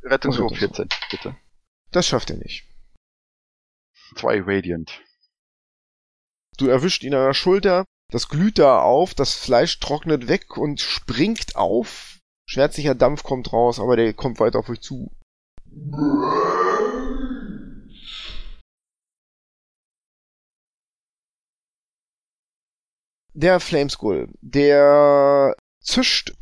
Rettungswurf 0.04 0.52
Okay, 0.52 0.68
das- 0.68 0.78
14, 0.78 0.90
bitte. 1.12 1.38
Das 1.92 2.08
schafft 2.08 2.30
er 2.30 2.38
nicht. 2.38 2.66
Zwei 4.16 4.42
Radiant. 4.42 5.02
Du 6.58 6.68
erwischt 6.68 7.04
ihn 7.04 7.14
an 7.14 7.26
der 7.26 7.34
Schulter, 7.34 7.86
das 8.12 8.28
glüht 8.28 8.58
da 8.60 8.82
auf, 8.82 9.14
das 9.14 9.34
Fleisch 9.36 9.80
trocknet 9.80 10.28
weg 10.28 10.58
und 10.58 10.82
springt 10.82 11.56
auf. 11.56 12.19
Schwärzlicher 12.50 12.96
Dampf 12.96 13.22
kommt 13.22 13.54
raus, 13.54 13.80
aber 13.80 13.96
der 13.96 14.12
kommt 14.16 14.40
weiter 14.40 14.58
auf 14.58 14.70
euch 14.70 14.82
zu. 14.82 15.12
Der 23.36 23.60
Flameskull, 23.60 24.34
der 24.42 25.56
zischt. 25.80 26.34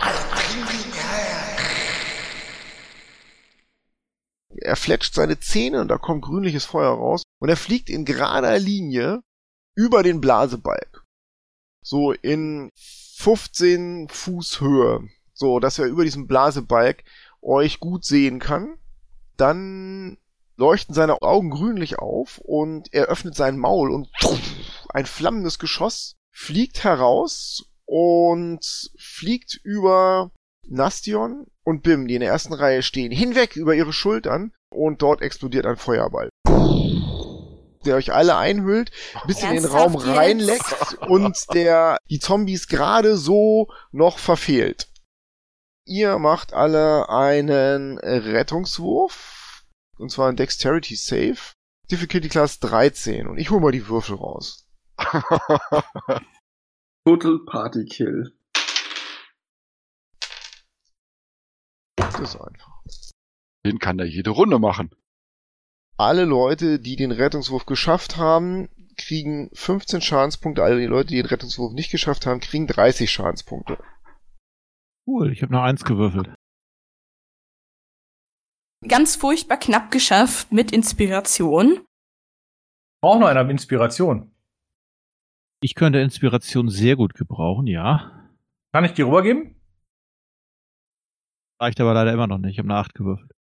Er 4.61 4.77
fletscht 4.77 5.13
seine 5.13 5.41
Zähne 5.41 5.81
und 5.81 5.89
da 5.89 5.97
kommt 5.97 6.23
grünliches 6.23 6.63
Feuer 6.63 6.91
raus. 6.91 7.23
Und 7.41 7.49
er 7.49 7.57
fliegt 7.57 7.89
in 7.89 8.05
gerader 8.05 8.57
Linie 8.57 9.23
über 9.75 10.03
den 10.03 10.21
Blasebalg. 10.21 11.03
So 11.83 12.13
in 12.13 12.71
15 13.17 14.07
Fuß 14.07 14.61
Höhe. 14.61 15.09
So, 15.37 15.59
dass 15.59 15.77
er 15.77 15.85
über 15.85 16.03
diesem 16.03 16.25
Blasebalg 16.25 17.03
euch 17.43 17.79
gut 17.79 18.03
sehen 18.03 18.39
kann. 18.39 18.79
Dann 19.37 20.17
leuchten 20.55 20.95
seine 20.95 21.21
Augen 21.21 21.51
grünlich 21.51 21.99
auf 21.99 22.39
und 22.39 22.91
er 22.91 23.05
öffnet 23.05 23.35
sein 23.35 23.55
Maul 23.59 23.91
und 23.91 24.09
ein 24.89 25.05
flammendes 25.05 25.59
Geschoss 25.59 26.15
fliegt 26.31 26.83
heraus 26.83 27.69
und 27.85 28.89
fliegt 28.97 29.59
über 29.63 30.31
Nastion 30.67 31.45
und 31.63 31.83
Bim, 31.83 32.07
die 32.07 32.15
in 32.15 32.21
der 32.21 32.31
ersten 32.31 32.53
Reihe 32.53 32.81
stehen, 32.81 33.11
hinweg 33.11 33.55
über 33.55 33.75
ihre 33.75 33.93
Schultern 33.93 34.53
und 34.71 35.03
dort 35.03 35.21
explodiert 35.21 35.67
ein 35.67 35.77
Feuerball. 35.77 36.29
Der 37.85 37.95
euch 37.95 38.11
alle 38.11 38.37
einhüllt, 38.37 38.89
bis 39.27 39.43
in 39.43 39.49
den 39.49 39.57
Ernsthaft 39.63 39.75
Raum 39.75 39.95
reinleckt 39.95 40.97
und 41.07 41.37
der 41.53 41.99
die 42.09 42.19
Zombies 42.19 42.67
gerade 42.67 43.17
so 43.17 43.67
noch 43.91 44.17
verfehlt. 44.17 44.86
Ihr 45.89 46.19
macht 46.19 46.51
alle 46.51 47.07
einen 47.07 47.97
Rettungswurf. 47.97 49.63
Und 49.97 50.11
zwar 50.11 50.27
ein 50.27 50.35
Dexterity 50.35 50.97
Save. 50.97 51.37
Difficulty 51.89 52.27
Class 52.27 52.59
13. 52.59 53.25
Und 53.25 53.37
ich 53.37 53.51
hol 53.51 53.61
mal 53.61 53.71
die 53.71 53.87
Würfel 53.87 54.17
raus. 54.17 54.67
Total 57.05 57.39
Party 57.45 57.85
Kill. 57.85 58.37
Das 61.95 62.19
ist 62.19 62.35
einfach. 62.35 62.83
Den 63.65 63.79
kann 63.79 63.97
er 63.97 64.05
jede 64.05 64.31
Runde 64.31 64.59
machen. 64.59 64.93
Alle 65.95 66.25
Leute, 66.25 66.79
die 66.79 66.97
den 66.97 67.13
Rettungswurf 67.13 67.65
geschafft 67.65 68.17
haben, 68.17 68.67
kriegen 68.97 69.49
15 69.53 70.01
Schadenspunkte. 70.01 70.63
Alle 70.63 70.79
die 70.79 70.85
Leute, 70.85 71.11
die 71.11 71.21
den 71.21 71.27
Rettungswurf 71.27 71.71
nicht 71.71 71.91
geschafft 71.91 72.25
haben, 72.25 72.41
kriegen 72.41 72.67
30 72.67 73.09
Schadenspunkte. 73.09 73.77
Cool, 75.07 75.31
ich 75.31 75.41
habe 75.41 75.53
noch 75.53 75.63
eins 75.63 75.85
gewürfelt. 75.85 76.33
Ganz 78.87 79.15
furchtbar 79.15 79.57
knapp 79.57 79.89
geschafft 79.89 80.51
mit 80.51 80.71
Inspiration. 80.71 81.85
Braucht 83.01 83.21
noch 83.21 83.27
einer 83.27 83.49
Inspiration. 83.49 84.31
Ich 85.63 85.75
könnte 85.75 85.99
Inspiration 85.99 86.69
sehr 86.69 86.95
gut 86.95 87.13
gebrauchen, 87.13 87.67
ja. 87.67 88.29
Kann 88.73 88.85
ich 88.85 88.91
die 88.91 89.01
rübergeben? 89.01 89.59
Reicht 91.59 91.79
aber 91.79 91.93
leider 91.93 92.13
immer 92.13 92.27
noch 92.27 92.37
nicht. 92.37 92.51
Ich 92.51 92.59
habe 92.59 92.69
eine 92.69 92.77
8 92.77 92.93
gewürfelt. 92.93 93.31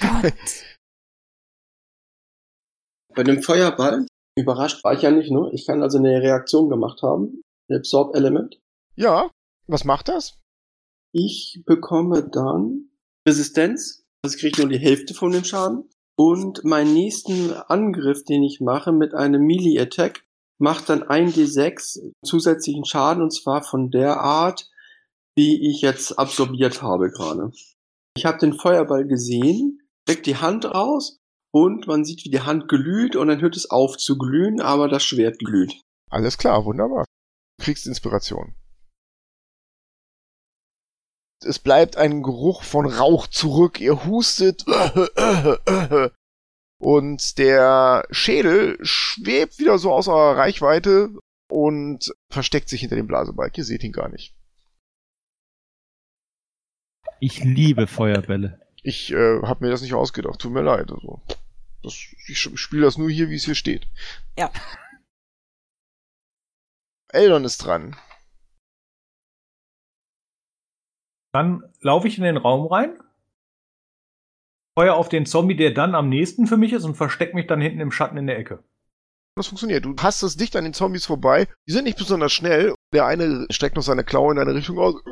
Gott. 0.00 0.78
Bei 3.14 3.24
dem 3.24 3.42
Feuerball, 3.42 4.06
überrascht 4.38 4.82
war 4.84 4.94
ich 4.94 5.02
ja 5.02 5.10
nicht, 5.10 5.30
ne? 5.30 5.50
Ich 5.52 5.66
kann 5.66 5.82
also 5.82 5.98
eine 5.98 6.22
Reaktion 6.22 6.70
gemacht 6.70 7.02
haben. 7.02 7.42
Ein 7.68 7.76
Absorb-Element. 7.78 8.58
Ja, 8.96 9.30
was 9.66 9.84
macht 9.84 10.08
das? 10.08 10.41
Ich 11.12 11.62
bekomme 11.66 12.28
dann 12.28 12.90
Resistenz. 13.28 14.04
Also 14.24 14.36
ich 14.36 14.40
kriege 14.40 14.62
nur 14.62 14.70
die 14.70 14.78
Hälfte 14.78 15.14
von 15.14 15.32
dem 15.32 15.44
Schaden. 15.44 15.88
Und 16.16 16.64
meinen 16.64 16.94
nächsten 16.94 17.52
Angriff, 17.52 18.24
den 18.24 18.42
ich 18.42 18.60
mache 18.60 18.92
mit 18.92 19.14
einem 19.14 19.42
Melee-Attack, 19.42 20.24
macht 20.58 20.88
dann 20.88 21.02
1d6 21.02 22.12
zusätzlichen 22.24 22.84
Schaden 22.84 23.22
und 23.22 23.32
zwar 23.32 23.62
von 23.62 23.90
der 23.90 24.20
Art, 24.20 24.70
die 25.36 25.68
ich 25.68 25.80
jetzt 25.80 26.18
absorbiert 26.18 26.82
habe 26.82 27.10
gerade. 27.10 27.50
Ich 28.16 28.26
habe 28.26 28.38
den 28.38 28.52
Feuerball 28.52 29.06
gesehen, 29.06 29.80
steckt 30.06 30.26
die 30.26 30.36
Hand 30.36 30.66
raus 30.66 31.18
und 31.52 31.86
man 31.86 32.04
sieht, 32.04 32.24
wie 32.24 32.30
die 32.30 32.42
Hand 32.42 32.68
glüht 32.68 33.16
und 33.16 33.28
dann 33.28 33.40
hört 33.40 33.56
es 33.56 33.70
auf 33.70 33.96
zu 33.96 34.18
glühen, 34.18 34.60
aber 34.60 34.88
das 34.88 35.02
Schwert 35.02 35.38
glüht. 35.38 35.80
Alles 36.10 36.36
klar, 36.38 36.64
wunderbar. 36.64 37.06
Du 37.58 37.64
kriegst 37.64 37.86
Inspiration. 37.86 38.54
Es 41.44 41.58
bleibt 41.58 41.96
ein 41.96 42.22
Geruch 42.22 42.62
von 42.62 42.86
Rauch 42.86 43.26
zurück. 43.26 43.80
Ihr 43.80 44.04
hustet. 44.04 44.64
Und 46.78 47.38
der 47.38 48.06
Schädel 48.10 48.78
schwebt 48.82 49.58
wieder 49.58 49.78
so 49.78 49.92
aus 49.92 50.08
eurer 50.08 50.36
Reichweite 50.36 51.10
und 51.48 52.12
versteckt 52.28 52.68
sich 52.68 52.80
hinter 52.80 52.96
dem 52.96 53.06
Blasebalg. 53.06 53.56
Ihr 53.56 53.64
seht 53.64 53.84
ihn 53.84 53.92
gar 53.92 54.08
nicht. 54.08 54.34
Ich 57.20 57.44
liebe 57.44 57.86
Feuerbälle. 57.86 58.60
Ich 58.82 59.12
äh, 59.12 59.42
habe 59.42 59.64
mir 59.64 59.70
das 59.70 59.82
nicht 59.82 59.94
ausgedacht. 59.94 60.40
Tut 60.40 60.52
mir 60.52 60.62
leid. 60.62 60.90
Also, 60.90 61.22
das, 61.84 61.94
ich 62.26 62.40
spiele 62.40 62.82
das 62.82 62.98
nur 62.98 63.08
hier, 63.08 63.30
wie 63.30 63.36
es 63.36 63.44
hier 63.44 63.54
steht. 63.54 63.86
Ja. 64.36 64.50
Eldon 67.12 67.44
ist 67.44 67.58
dran. 67.58 67.96
Dann 71.32 71.62
laufe 71.80 72.08
ich 72.08 72.18
in 72.18 72.24
den 72.24 72.36
Raum 72.36 72.66
rein, 72.66 72.98
feuer 74.78 74.94
auf 74.94 75.08
den 75.08 75.26
Zombie, 75.26 75.56
der 75.56 75.72
dann 75.72 75.94
am 75.94 76.08
nächsten 76.08 76.46
für 76.46 76.56
mich 76.56 76.72
ist 76.72 76.84
und 76.84 76.94
versteck 76.94 77.34
mich 77.34 77.46
dann 77.46 77.60
hinten 77.60 77.80
im 77.80 77.92
Schatten 77.92 78.18
in 78.18 78.26
der 78.26 78.38
Ecke. 78.38 78.62
Das 79.34 79.46
funktioniert. 79.46 79.86
Du 79.86 79.94
hast 79.98 80.22
es 80.22 80.36
dicht 80.36 80.56
an 80.56 80.64
den 80.64 80.74
Zombies 80.74 81.06
vorbei. 81.06 81.48
Die 81.66 81.72
sind 81.72 81.84
nicht 81.84 81.96
besonders 81.96 82.32
schnell. 82.32 82.74
Der 82.92 83.06
eine 83.06 83.46
streckt 83.50 83.76
noch 83.76 83.82
seine 83.82 84.04
Klaue 84.04 84.32
in 84.32 84.36
deine 84.36 84.54
Richtung 84.54 84.78
aus. 84.78 85.02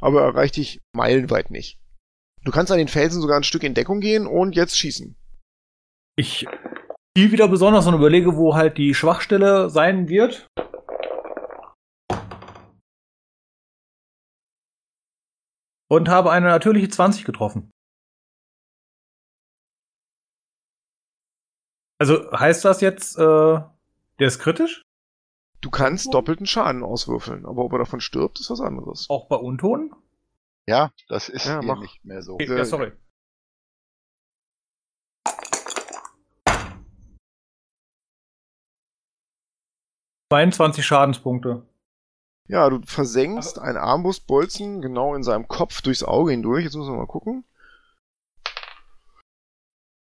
Aber 0.00 0.22
erreicht 0.22 0.56
dich 0.56 0.80
meilenweit 0.92 1.50
nicht. 1.50 1.80
Du 2.44 2.52
kannst 2.52 2.70
an 2.70 2.78
den 2.78 2.86
Felsen 2.86 3.20
sogar 3.20 3.36
ein 3.36 3.42
Stück 3.42 3.64
in 3.64 3.74
Deckung 3.74 3.98
gehen 3.98 4.28
und 4.28 4.54
jetzt 4.54 4.78
schießen. 4.78 5.16
Ich 6.14 6.46
ziel 7.16 7.32
wieder 7.32 7.48
besonders 7.48 7.88
und 7.88 7.94
überlege, 7.94 8.36
wo 8.36 8.54
halt 8.54 8.78
die 8.78 8.94
Schwachstelle 8.94 9.70
sein 9.70 10.08
wird. 10.08 10.46
Und 15.90 16.08
habe 16.08 16.30
eine 16.30 16.46
natürliche 16.46 16.88
20 16.88 17.24
getroffen. 17.24 17.70
Also 22.00 22.30
heißt 22.30 22.64
das 22.64 22.80
jetzt, 22.80 23.18
äh, 23.18 23.22
der 23.22 24.26
ist 24.26 24.38
kritisch? 24.38 24.82
Du 25.60 25.70
kannst 25.70 26.14
doppelten 26.14 26.46
Schaden 26.46 26.84
auswürfeln, 26.84 27.44
aber 27.44 27.64
ob 27.64 27.72
er 27.72 27.78
davon 27.78 28.00
stirbt, 28.00 28.38
ist 28.38 28.50
was 28.50 28.60
anderes. 28.60 29.10
Auch 29.10 29.26
bei 29.28 29.36
Untoten? 29.36 29.92
Ja, 30.68 30.92
das 31.08 31.28
ist 31.28 31.46
Ja, 31.46 31.60
hier 31.60 31.66
mach. 31.66 31.80
nicht 31.80 32.04
mehr 32.04 32.22
so. 32.22 32.34
Okay, 32.34 32.56
ja, 32.56 32.64
sorry. 32.64 32.92
...22 40.30 40.82
Schadenspunkte. 40.82 41.67
Ja, 42.48 42.70
du 42.70 42.80
versenkst 42.86 43.58
einen 43.58 43.76
Armbrustbolzen 43.76 44.80
genau 44.80 45.14
in 45.14 45.22
seinem 45.22 45.48
Kopf 45.48 45.82
durchs 45.82 46.02
Auge 46.02 46.30
hindurch. 46.30 46.64
Jetzt 46.64 46.76
müssen 46.76 46.92
wir 46.92 46.98
mal 46.98 47.06
gucken. 47.06 47.44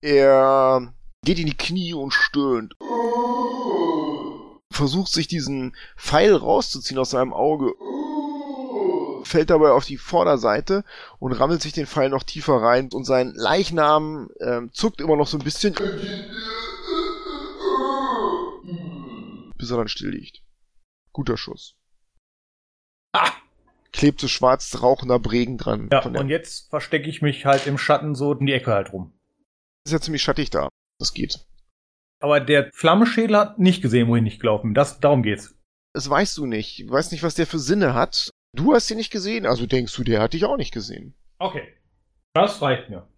Er 0.02 0.92
geht 1.24 1.38
in 1.38 1.46
die 1.46 1.56
Knie 1.56 1.94
und 1.94 2.12
stöhnt. 2.12 2.76
Versucht 4.70 5.10
sich 5.12 5.28
diesen 5.28 5.74
Pfeil 5.96 6.34
rauszuziehen 6.34 6.98
aus 6.98 7.10
seinem 7.10 7.32
Auge. 7.32 7.72
Fällt 9.24 9.48
dabei 9.48 9.70
auf 9.70 9.86
die 9.86 9.96
Vorderseite 9.96 10.84
und 11.18 11.32
rammelt 11.32 11.62
sich 11.62 11.72
den 11.72 11.86
Pfeil 11.86 12.10
noch 12.10 12.22
tiefer 12.22 12.56
rein 12.56 12.90
und 12.92 13.04
sein 13.04 13.32
Leichnam 13.34 14.28
ähm, 14.40 14.70
zuckt 14.74 15.00
immer 15.00 15.16
noch 15.16 15.26
so 15.26 15.38
ein 15.38 15.42
bisschen. 15.44 15.74
Bis 19.56 19.70
er 19.70 19.78
dann 19.78 19.88
still 19.88 20.10
liegt. 20.10 20.42
Guter 21.12 21.38
Schuss. 21.38 21.76
Ah! 23.16 23.32
Klebt 23.92 24.20
so 24.20 24.28
schwarz 24.28 24.82
rauchender 24.82 25.18
Bregen 25.18 25.56
dran. 25.56 25.88
Ja, 25.90 26.04
und 26.04 26.28
jetzt 26.28 26.68
verstecke 26.68 27.08
ich 27.08 27.22
mich 27.22 27.46
halt 27.46 27.66
im 27.66 27.78
Schatten 27.78 28.14
so 28.14 28.32
in 28.34 28.46
die 28.46 28.52
Ecke 28.52 28.72
halt 28.72 28.92
rum. 28.92 29.18
ist 29.86 29.92
ja 29.92 30.00
ziemlich 30.00 30.22
schattig 30.22 30.50
da. 30.50 30.68
Das 30.98 31.14
geht. 31.14 31.46
Aber 32.20 32.40
der 32.40 32.70
Flammenschädel 32.72 33.36
hat 33.36 33.58
nicht 33.58 33.82
gesehen, 33.82 34.08
wohin 34.08 34.26
ich 34.26 34.38
gelaufen 34.38 34.68
bin. 34.68 34.74
Das, 34.74 35.00
darum 35.00 35.22
geht's. 35.22 35.54
Das 35.94 36.10
weißt 36.10 36.36
du 36.36 36.46
nicht. 36.46 36.80
Du 36.80 36.90
weißt 36.90 37.12
nicht, 37.12 37.22
was 37.22 37.34
der 37.34 37.46
für 37.46 37.58
Sinne 37.58 37.94
hat. 37.94 38.30
Du 38.54 38.74
hast 38.74 38.90
ihn 38.90 38.96
nicht 38.96 39.10
gesehen, 39.10 39.46
also 39.46 39.66
denkst 39.66 39.94
du, 39.94 40.04
der 40.04 40.20
hat 40.20 40.32
dich 40.32 40.44
auch 40.44 40.56
nicht 40.56 40.72
gesehen. 40.72 41.14
Okay. 41.38 41.74
Das 42.34 42.60
reicht 42.60 42.90
mir. 42.90 43.08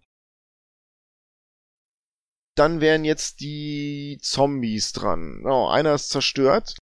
Dann 2.55 2.81
wären 2.81 3.05
jetzt 3.05 3.39
die 3.39 4.17
Zombies 4.21 4.91
dran. 4.91 5.43
Oh, 5.45 5.67
einer 5.67 5.93
ist 5.93 6.09
zerstört. 6.09 6.77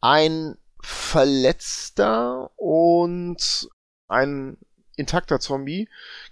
Ein 0.00 0.56
Verletzter 0.80 2.50
und 2.56 3.68
ein 4.08 4.56
intakter 4.96 5.40
Zombie 5.40 5.88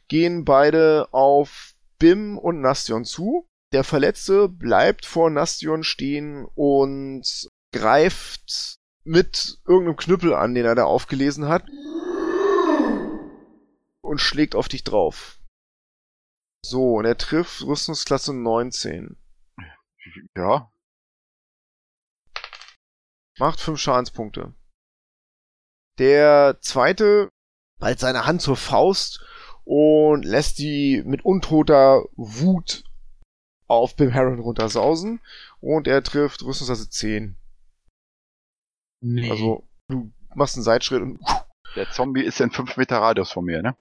gehen 0.09 0.45
beide 0.45 1.09
auf 1.13 1.75
Bim 1.99 2.39
und 2.39 2.61
Nastion 2.61 3.05
zu. 3.05 3.49
Der 3.73 3.85
Verletzte 3.85 4.49
bleibt 4.49 5.07
vor 5.07 5.31
Nastion 5.31 5.83
stehen 5.83 6.47
und 6.55 7.51
greift 7.73 8.79
mit 9.05 9.59
irgendeinem 9.67 9.97
Knüppel 9.97 10.35
an, 10.35 10.55
den 10.55 10.65
er 10.65 10.75
da 10.75 10.85
aufgelesen 10.85 11.49
hat. 11.49 11.65
Und 14.01 14.21
schlägt 14.21 14.55
auf 14.55 14.69
dich 14.69 14.85
drauf. 14.85 15.41
So, 16.63 16.95
und 16.95 17.05
er 17.05 17.17
trifft 17.17 17.63
Rüstungsklasse 17.63 18.35
19. 18.35 19.17
Ja, 20.37 20.71
Macht 23.38 23.61
5 23.61 23.79
Schadenspunkte. 23.79 24.55
Der 25.99 26.59
zweite 26.61 27.31
bald 27.79 27.99
seine 27.99 28.27
Hand 28.27 28.42
zur 28.42 28.57
Faust 28.57 29.25
und 29.64 30.25
lässt 30.25 30.59
die 30.59 31.03
mit 31.05 31.25
untoter 31.25 32.05
Wut 32.16 32.85
auf 33.66 33.96
Bim 33.96 34.11
Heron 34.11 34.38
runtersausen 34.38 35.20
und 35.61 35.88
er 35.88 36.03
trifft 36.03 36.42
Rüstungsklasse 36.42 36.88
10. 36.88 37.37
Nee. 39.01 39.31
Also 39.31 39.68
du 39.88 40.12
machst 40.35 40.57
einen 40.57 40.64
Seitschritt 40.64 41.03
und 41.03 41.20
Der 41.75 41.90
Zombie 41.90 42.22
ist 42.22 42.40
in 42.40 42.51
5 42.51 42.77
Meter 42.77 42.99
Radius 42.99 43.33
von 43.33 43.44
mir, 43.44 43.62
ne? 43.62 43.77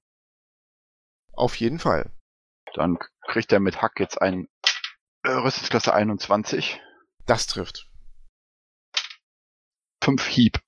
auf 1.35 1.55
jeden 1.55 1.79
Fall. 1.79 2.11
Dann 2.73 2.97
kriegt 3.27 3.51
er 3.51 3.59
mit 3.59 3.81
Hack 3.81 3.99
jetzt 3.99 4.21
einen 4.21 4.47
äh, 5.23 5.31
Rüstungsklasse 5.31 5.93
21. 5.93 6.81
Das 7.25 7.47
trifft. 7.47 7.89
5 10.05 10.23
Hieb. 10.27 10.59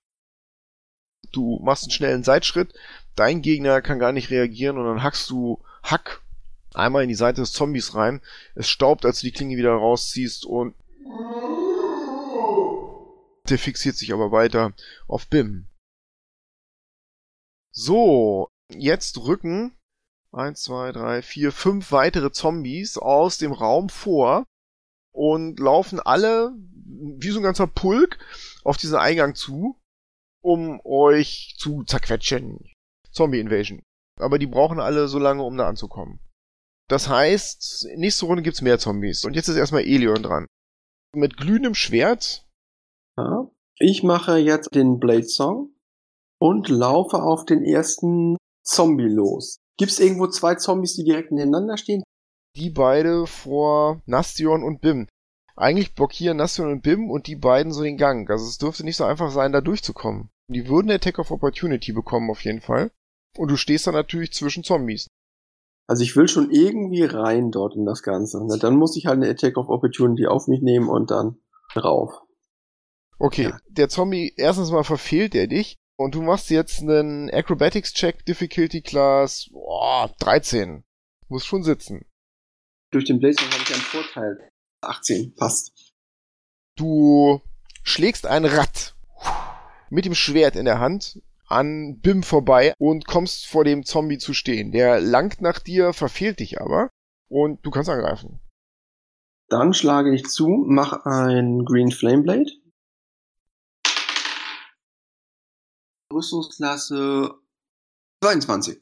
Du 1.31 1.59
machst 1.63 1.83
einen 1.83 1.91
schnellen 1.91 2.23
Seitschritt, 2.23 2.73
dein 3.15 3.43
Gegner 3.43 3.81
kann 3.81 3.99
gar 3.99 4.11
nicht 4.11 4.31
reagieren 4.31 4.77
und 4.77 4.85
dann 4.85 5.03
hackst 5.03 5.29
du 5.29 5.63
Hack 5.83 6.23
einmal 6.73 7.03
in 7.03 7.09
die 7.09 7.15
Seite 7.15 7.41
des 7.41 7.53
Zombies 7.53 7.93
rein. 7.93 8.21
Es 8.55 8.67
staubt, 8.67 9.05
als 9.05 9.19
du 9.19 9.27
die 9.27 9.31
Klinge 9.31 9.55
wieder 9.55 9.73
rausziehst 9.73 10.45
und 10.45 10.73
der 13.47 13.59
fixiert 13.59 13.95
sich 13.95 14.11
aber 14.11 14.31
weiter 14.31 14.73
auf 15.07 15.27
Bim. 15.27 15.67
So, 17.71 18.49
jetzt 18.69 19.19
rücken 19.19 19.77
eins, 20.31 20.63
zwei, 20.63 20.91
drei, 20.91 21.21
vier, 21.21 21.51
fünf 21.51 21.91
weitere 21.91 22.31
Zombies 22.31 22.97
aus 22.97 23.37
dem 23.37 23.51
Raum 23.51 23.89
vor 23.89 24.45
und 25.11 25.59
laufen 25.59 25.99
alle 25.99 26.53
wie 26.87 27.29
so 27.29 27.39
ein 27.39 27.43
ganzer 27.43 27.67
Pulk 27.67 28.17
auf 28.67 28.77
diesen 28.77 28.97
Eingang 28.97 29.33
zu, 29.33 29.79
um 30.41 30.81
euch 30.83 31.55
zu 31.57 31.83
zerquetschen. 31.83 32.59
Zombie 33.11 33.39
Invasion. 33.39 33.81
Aber 34.19 34.39
die 34.39 34.47
brauchen 34.47 34.79
alle 34.79 35.07
so 35.07 35.19
lange, 35.19 35.43
um 35.43 35.57
da 35.57 35.67
anzukommen. 35.67 36.19
Das 36.89 37.07
heißt, 37.07 37.87
nächste 37.95 38.25
Runde 38.25 38.43
gibt's 38.43 38.61
mehr 38.61 38.79
Zombies. 38.79 39.23
Und 39.23 39.35
jetzt 39.35 39.47
ist 39.47 39.55
erstmal 39.55 39.83
Elion 39.83 40.21
dran. 40.21 40.47
Mit 41.15 41.37
glühendem 41.37 41.75
Schwert. 41.75 42.45
Ja. 43.17 43.49
Ich 43.79 44.03
mache 44.03 44.37
jetzt 44.37 44.73
den 44.75 44.99
Blade 44.99 45.27
Song 45.27 45.75
und 46.39 46.67
laufe 46.67 47.21
auf 47.21 47.45
den 47.45 47.63
ersten 47.63 48.37
Zombie 48.63 49.07
los. 49.07 49.59
Gibt's 49.77 49.99
irgendwo 49.99 50.27
zwei 50.27 50.55
Zombies, 50.55 50.95
die 50.95 51.03
direkt 51.03 51.31
nebeneinander 51.31 51.77
stehen? 51.77 52.03
Die 52.55 52.69
beide 52.69 53.27
vor 53.27 54.01
Nastion 54.05 54.63
und 54.63 54.81
Bim. 54.81 55.07
Eigentlich 55.57 55.95
blockieren 55.95 56.37
Nastion 56.37 56.71
und 56.71 56.81
Bim 56.83 57.09
und 57.09 57.25
die 57.27 57.35
beiden 57.35 57.73
so 57.73 57.81
den 57.83 57.97
Gang. 57.97 58.29
Also 58.29 58.45
es 58.45 58.59
dürfte 58.59 58.83
nicht 58.83 58.95
so 58.95 59.05
einfach 59.05 59.31
sein, 59.31 59.51
da 59.51 59.59
durchzukommen. 59.61 60.29
Die 60.49 60.67
würden 60.67 60.91
Attack 60.91 61.17
of 61.19 61.31
Opportunity 61.31 61.91
bekommen 61.93 62.29
auf 62.29 62.41
jeden 62.45 62.61
Fall. 62.61 62.91
Und 63.35 63.49
du 63.49 63.57
stehst 63.57 63.87
da 63.87 63.91
natürlich 63.91 64.31
zwischen 64.33 64.63
Zombies. 64.63 65.07
Also 65.87 66.03
ich 66.03 66.15
will 66.15 66.27
schon 66.27 66.51
irgendwie 66.51 67.03
rein 67.03 67.49
dort 67.49 67.75
in 67.75 67.85
das 67.85 68.03
Ganze. 68.03 68.39
Na, 68.47 68.57
dann 68.57 68.75
muss 68.75 68.95
ich 68.97 69.07
halt 69.07 69.17
eine 69.17 69.29
Attack 69.29 69.57
of 69.57 69.69
Opportunity 69.69 70.27
auf 70.27 70.47
mich 70.47 70.61
nehmen 70.61 70.89
und 70.89 71.09
dann 71.11 71.39
drauf. 71.73 72.13
Okay, 73.19 73.49
Ja. 73.49 73.59
der 73.67 73.89
Zombie, 73.89 74.33
erstens 74.37 74.69
mal 74.71 74.83
verfehlt 74.83 75.33
er 75.33 75.47
dich 75.47 75.75
und 75.97 76.13
du 76.13 76.21
machst 76.21 76.51
jetzt 76.51 76.81
einen 76.81 77.31
Acrobatics 77.31 77.93
Check 77.93 78.25
Difficulty 78.25 78.81
Class 78.81 79.49
boah, 79.51 80.13
13. 80.19 80.83
Muss 81.29 81.45
schon 81.45 81.63
sitzen. 81.63 82.05
Durch 82.91 83.05
den 83.05 83.19
Blade 83.19 83.35
Song 83.35 83.49
habe 83.49 83.63
ich 83.63 83.73
einen 83.73 83.81
Vorteil. 83.81 84.51
18, 84.81 85.35
passt. 85.35 85.93
Du 86.75 87.41
schlägst 87.83 88.25
ein 88.25 88.45
Rad 88.45 88.95
mit 89.89 90.05
dem 90.05 90.15
Schwert 90.15 90.55
in 90.55 90.65
der 90.65 90.79
Hand 90.79 91.21
an 91.47 91.99
Bim 92.01 92.23
vorbei 92.23 92.73
und 92.77 93.07
kommst 93.07 93.47
vor 93.47 93.63
dem 93.63 93.85
Zombie 93.85 94.17
zu 94.17 94.33
stehen. 94.33 94.71
Der 94.71 94.99
langt 94.99 95.41
nach 95.41 95.59
dir, 95.59 95.93
verfehlt 95.93 96.39
dich 96.39 96.61
aber 96.61 96.89
und 97.29 97.65
du 97.65 97.71
kannst 97.71 97.89
angreifen. 97.89 98.39
Dann 99.49 99.73
schlage 99.73 100.13
ich 100.13 100.25
zu, 100.25 100.47
mache 100.47 101.05
ein 101.05 101.63
Green 101.63 101.91
Flame 101.91 102.23
Blade. 102.23 102.51
Rüstungsklasse 106.13 107.33
22. 108.23 108.81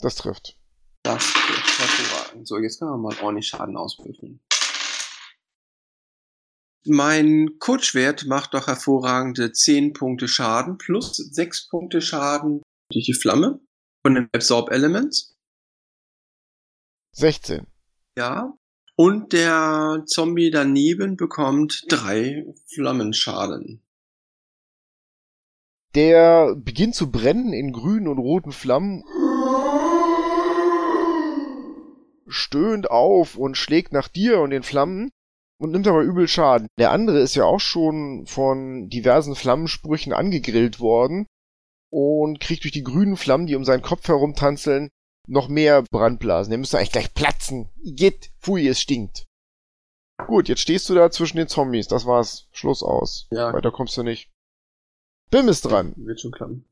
Das 0.00 0.16
trifft. 0.16 0.58
Das 1.04 1.24
ist 1.24 1.78
hervorragend. 1.78 2.48
So, 2.48 2.58
jetzt 2.58 2.78
können 2.78 2.92
wir 2.92 2.98
mal 2.98 3.16
ordentlich 3.22 3.46
Schaden 3.46 3.76
auswürfeln. 3.76 4.40
Mein 6.84 7.58
Kurzschwert 7.60 8.26
macht 8.26 8.54
doch 8.54 8.66
hervorragende 8.66 9.52
10 9.52 9.92
Punkte 9.92 10.26
Schaden 10.26 10.78
plus 10.78 11.16
6 11.16 11.68
Punkte 11.68 12.00
Schaden 12.00 12.60
durch 12.90 13.04
die 13.04 13.14
Flamme 13.14 13.60
von 14.04 14.16
den 14.16 14.28
Absorb 14.34 14.72
Elements. 14.72 15.36
16. 17.12 17.68
Ja. 18.18 18.52
Und 18.96 19.32
der 19.32 20.02
Zombie 20.06 20.50
daneben 20.50 21.16
bekommt 21.16 21.84
3 21.88 22.52
Flammenschaden. 22.66 23.80
Der 25.94 26.56
beginnt 26.56 26.96
zu 26.96 27.12
brennen 27.12 27.52
in 27.52 27.72
grünen 27.72 28.08
und 28.08 28.18
roten 28.18 28.50
Flammen, 28.50 29.04
stöhnt 32.26 32.90
auf 32.90 33.36
und 33.36 33.56
schlägt 33.56 33.92
nach 33.92 34.08
dir 34.08 34.40
und 34.40 34.50
den 34.50 34.62
Flammen 34.62 35.12
und 35.62 35.70
nimmt 35.70 35.86
aber 35.86 36.02
übel 36.02 36.26
Schaden. 36.26 36.66
Der 36.76 36.90
andere 36.90 37.20
ist 37.20 37.36
ja 37.36 37.44
auch 37.44 37.60
schon 37.60 38.26
von 38.26 38.88
diversen 38.88 39.36
Flammensprüchen 39.36 40.12
angegrillt 40.12 40.80
worden 40.80 41.26
und 41.88 42.40
kriegt 42.40 42.64
durch 42.64 42.72
die 42.72 42.82
grünen 42.82 43.16
Flammen, 43.16 43.46
die 43.46 43.54
um 43.54 43.64
seinen 43.64 43.82
Kopf 43.82 44.08
herumtanzeln, 44.08 44.88
noch 45.28 45.48
mehr 45.48 45.84
Brandblasen. 45.88 46.50
Der 46.50 46.58
müsste 46.58 46.78
eigentlich 46.78 46.90
gleich 46.90 47.14
platzen. 47.14 47.70
Igitt, 47.80 48.32
pfui, 48.40 48.66
es 48.66 48.80
stinkt. 48.80 49.26
Gut, 50.26 50.48
jetzt 50.48 50.62
stehst 50.62 50.88
du 50.88 50.94
da 50.94 51.12
zwischen 51.12 51.36
den 51.36 51.46
Zombies. 51.46 51.86
Das 51.86 52.06
war's. 52.06 52.48
Schluss 52.50 52.82
aus. 52.82 53.28
Ja. 53.30 53.52
Weiter 53.52 53.70
kommst 53.70 53.96
du 53.96 54.02
nicht. 54.02 54.32
Bim 55.30 55.46
ist 55.46 55.62
dran. 55.62 55.94
Wird 55.96 56.20
schon 56.20 56.32
klappen. 56.32 56.64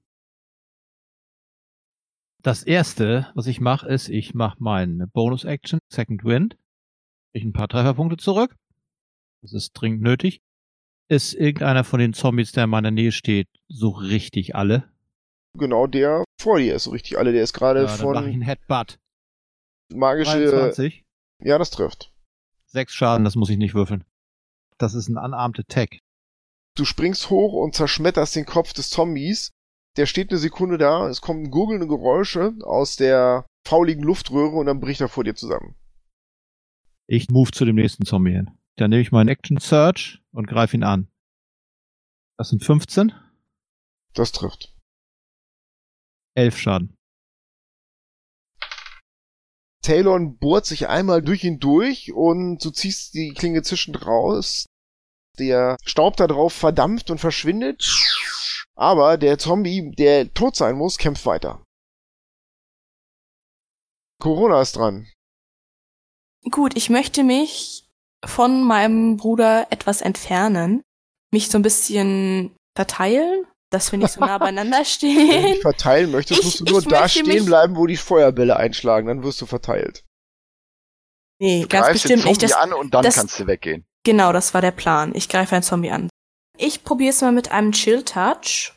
Das 2.43 2.65
erste, 2.65 3.31
was 3.37 3.47
ich 3.47 3.61
mache, 3.61 3.87
ist, 3.89 4.09
ich 4.09 4.35
mache 4.35 4.57
meine 4.61 5.07
Bonus-Action, 5.07 5.79
Second 5.93 6.25
Wind. 6.25 6.57
Ich 7.33 7.45
ein 7.45 7.53
paar 7.53 7.69
Trefferpunkte 7.69 8.17
zurück. 8.17 8.57
Das 9.43 9.53
ist 9.53 9.73
dringend 9.73 10.03
nötig. 10.03 10.41
Ist 11.09 11.35
irgendeiner 11.35 11.83
von 11.85 11.99
den 11.99 12.13
Zombies, 12.13 12.53
der 12.53 12.65
in 12.65 12.71
meiner 12.71 12.91
Nähe 12.91 13.11
steht, 13.13 13.49
so 13.69 13.89
richtig 13.91 14.55
alle? 14.55 14.91
Genau 15.59 15.87
der 15.87 16.25
vor 16.41 16.59
dir 16.59 16.77
ist 16.77 16.85
so 16.85 16.91
richtig 16.93 17.19
alle. 17.19 17.33
Der 17.33 17.43
ist 17.43 17.53
gerade 17.53 17.81
Ja, 17.83 17.87
dann 17.87 17.97
mache 17.97 18.07
ich 18.07 18.17
von 18.17 18.17
einen 18.33 18.43
Headbutt. 18.43 18.99
magische. 19.93 20.31
23. 20.51 21.05
Ja, 21.43 21.59
das 21.59 21.71
trifft. 21.71 22.13
Sechs 22.67 22.93
Schaden, 22.95 23.25
das 23.25 23.35
muss 23.35 23.51
ich 23.51 23.57
nicht 23.59 23.75
würfeln. 23.75 24.05
Das 24.79 24.95
ist 24.95 25.09
ein 25.09 25.17
Unarmed 25.17 25.59
Attack. 25.59 25.99
Du 26.77 26.85
springst 26.85 27.31
hoch 27.31 27.53
und 27.53 27.75
zerschmetterst 27.75 28.37
den 28.37 28.47
Kopf 28.47 28.73
des 28.73 28.91
Zombies. 28.91 29.51
Der 29.97 30.07
steht 30.07 30.31
eine 30.31 30.39
Sekunde 30.39 30.79
da, 30.79 31.09
es 31.09 31.21
kommen 31.21 31.51
gurgelnde 31.51 31.89
Geräusche 31.89 32.55
aus 32.63 32.95
der 32.95 33.45
fauligen 33.67 34.05
Luftröhre 34.05 34.55
und 34.57 34.67
dann 34.67 34.79
bricht 34.79 35.01
er 35.01 35.09
vor 35.09 35.25
dir 35.25 35.35
zusammen. 35.35 35.75
Ich 37.09 37.29
move 37.29 37.51
zu 37.51 37.65
dem 37.65 37.75
nächsten 37.75 38.05
Zombie 38.07 38.31
hin. 38.33 38.51
Dann 38.81 38.89
nehme 38.89 39.03
ich 39.03 39.13
meinen 39.13 39.29
Action 39.29 39.59
Search 39.59 40.23
und 40.33 40.47
greife 40.47 40.75
ihn 40.75 40.85
an. 40.85 41.13
Das 42.39 42.49
sind 42.49 42.65
15, 42.65 43.13
Das 44.15 44.33
trifft. 44.33 44.75
11 46.35 46.57
Schaden. 46.57 46.97
Talon 49.83 50.39
bohrt 50.39 50.65
sich 50.65 50.89
einmal 50.89 51.21
durch 51.21 51.45
ihn 51.45 51.59
durch 51.59 52.15
und 52.15 52.65
du 52.65 52.71
ziehst 52.71 53.13
die 53.13 53.35
Klinge 53.35 53.61
zischend 53.61 54.07
raus. 54.07 54.65
Der 55.39 55.77
Staub 55.85 56.17
da 56.17 56.27
drauf 56.27 56.55
verdampft 56.55 57.11
und 57.11 57.19
verschwindet. 57.19 57.85
Aber 58.77 59.19
der 59.19 59.37
Zombie, 59.39 59.91
der 59.95 60.33
tot 60.33 60.57
sein 60.57 60.77
muss, 60.77 60.97
kämpft 60.97 61.27
weiter. 61.27 61.63
Corona 64.23 64.63
ist 64.63 64.77
dran. 64.77 65.07
Gut, 66.51 66.75
ich 66.79 66.89
möchte 66.89 67.23
mich 67.25 67.90
von 68.25 68.63
meinem 68.65 69.17
Bruder 69.17 69.67
etwas 69.71 70.01
entfernen, 70.03 70.83
mich 71.33 71.49
so 71.49 71.59
ein 71.59 71.63
bisschen 71.63 72.55
verteilen, 72.77 73.45
dass 73.71 73.93
wir 73.93 73.99
nicht 73.99 74.13
so 74.13 74.21
nah 74.21 74.39
beieinander 74.39 74.79
Wenn 74.79 74.83
du 74.85 74.89
stehen. 74.89 75.43
dich 75.55 75.61
verteilen 75.63 76.11
möchtest, 76.11 76.41
Ich- 76.41 76.45
musst 76.47 76.61
du 76.61 76.65
nur 76.73 76.83
da 76.83 77.09
stehen 77.09 77.45
bleiben, 77.47 77.77
wo 77.77 77.87
die 77.87 77.97
Feuerbälle 77.97 78.57
einschlagen, 78.57 79.07
dann 79.09 79.23
wirst 79.23 79.41
du 79.41 79.47
verteilt. 79.47 80.05
Nee, 81.41 81.65
ganz 81.69 81.87
Greifst 81.87 82.05
den 82.09 82.17
bestimmt 82.17 82.25
nicht. 82.31 82.41
Zombie 82.41 82.53
Das, 82.53 82.63
an 82.63 82.73
und 82.75 82.95
dann 82.95 83.03
das- 83.05 83.15
kannst 83.15 83.39
du 83.41 83.47
weggehen. 83.47 83.85
genau, 84.05 84.33
das 84.33 84.53
war 84.55 84.61
der 84.61 84.73
Plan. 84.73 85.13
Ich 85.15 85.29
greife 85.29 85.55
einen 85.55 85.63
Zombie 85.63 85.91
an. 85.91 86.11
Ich 86.59 86.85
probiere 86.85 87.11
es 87.11 87.21
mal 87.23 87.33
mit 87.33 87.51
einem 87.51 87.73
Chill 87.73 88.03
Touch. 88.03 88.75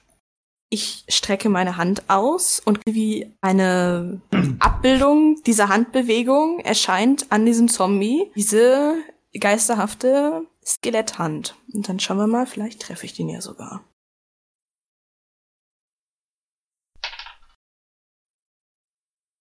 Ich 0.70 1.04
strecke 1.10 1.50
meine 1.50 1.76
Hand 1.78 2.04
aus 2.10 2.60
und 2.64 2.80
wie 2.88 3.36
eine 3.42 4.22
Abbildung 4.60 5.42
dieser 5.46 5.68
Handbewegung 5.68 6.60
erscheint 6.62 7.28
an 7.32 7.46
diesem 7.46 7.68
Zombie 7.68 8.32
diese 8.36 8.96
geisterhafte 9.40 10.48
Skeletthand. 10.64 11.56
Und 11.74 11.90
dann 11.90 12.00
schauen 12.00 12.18
wir 12.18 12.28
mal, 12.28 12.46
vielleicht 12.46 12.82
treffe 12.82 13.06
ich 13.06 13.14
den 13.14 13.30
ja 13.30 13.42
sogar. 13.42 13.84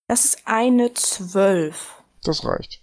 Das 0.08 0.24
ist 0.26 0.46
eine 0.46 0.92
12. 0.92 2.02
Das 2.22 2.44
reicht. 2.44 2.82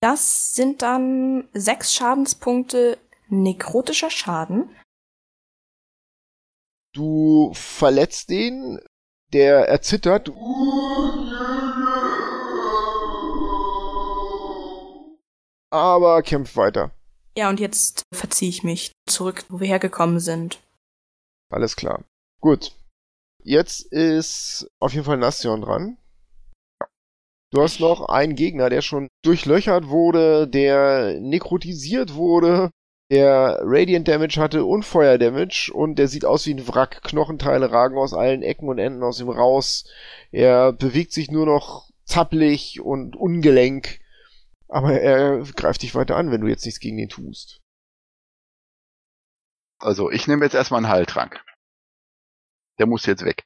Das 0.00 0.52
sind 0.54 0.82
dann 0.82 1.48
sechs 1.54 1.94
Schadenspunkte 1.94 2.98
nekrotischer 3.28 4.10
Schaden. 4.10 4.76
Du 6.92 7.52
verletzt 7.54 8.28
den, 8.28 8.80
der 9.32 9.68
erzittert. 9.68 10.28
Aber 15.72 16.22
kämpft 16.22 16.54
weiter. 16.56 16.90
Ja, 17.36 17.48
und 17.48 17.58
jetzt 17.58 18.02
verziehe 18.12 18.50
ich 18.50 18.62
mich 18.62 18.92
zurück, 19.08 19.44
wo 19.48 19.58
wir 19.58 19.66
hergekommen 19.66 20.20
sind. 20.20 20.60
Alles 21.50 21.76
klar. 21.76 22.04
Gut. 22.42 22.72
Jetzt 23.42 23.80
ist 23.90 24.70
auf 24.80 24.92
jeden 24.92 25.06
Fall 25.06 25.16
Nastion 25.16 25.62
dran. 25.62 25.96
Du 27.50 27.62
hast 27.62 27.80
noch 27.80 28.08
einen 28.08 28.36
Gegner, 28.36 28.68
der 28.68 28.82
schon 28.82 29.08
durchlöchert 29.24 29.88
wurde, 29.88 30.46
der 30.46 31.18
nekrotisiert 31.20 32.14
wurde, 32.14 32.70
der 33.10 33.60
Radiant 33.62 34.08
Damage 34.08 34.40
hatte 34.40 34.64
und 34.64 34.84
Feuer 34.84 35.16
Damage 35.16 35.70
und 35.72 35.98
der 35.98 36.08
sieht 36.08 36.24
aus 36.24 36.46
wie 36.46 36.54
ein 36.54 36.68
Wrack. 36.68 37.02
Knochenteile 37.02 37.72
ragen 37.72 37.96
aus 37.96 38.12
allen 38.14 38.42
Ecken 38.42 38.68
und 38.68 38.78
Enden 38.78 39.02
aus 39.02 39.20
ihm 39.20 39.30
raus. 39.30 39.84
Er 40.30 40.72
bewegt 40.72 41.12
sich 41.12 41.30
nur 41.30 41.46
noch 41.46 41.90
zappelig 42.04 42.80
und 42.80 43.16
ungelenk. 43.16 44.01
Aber 44.72 44.98
er 44.98 45.42
greift 45.52 45.82
dich 45.82 45.94
weiter 45.94 46.16
an, 46.16 46.30
wenn 46.30 46.40
du 46.40 46.46
jetzt 46.46 46.64
nichts 46.64 46.80
gegen 46.80 46.96
ihn 46.96 47.10
tust. 47.10 47.60
Also 49.78 50.10
ich 50.10 50.26
nehme 50.26 50.46
jetzt 50.46 50.54
erstmal 50.54 50.78
einen 50.78 50.90
Heiltrank. 50.90 51.44
Der 52.78 52.86
muss 52.86 53.04
jetzt 53.04 53.22
weg. 53.22 53.44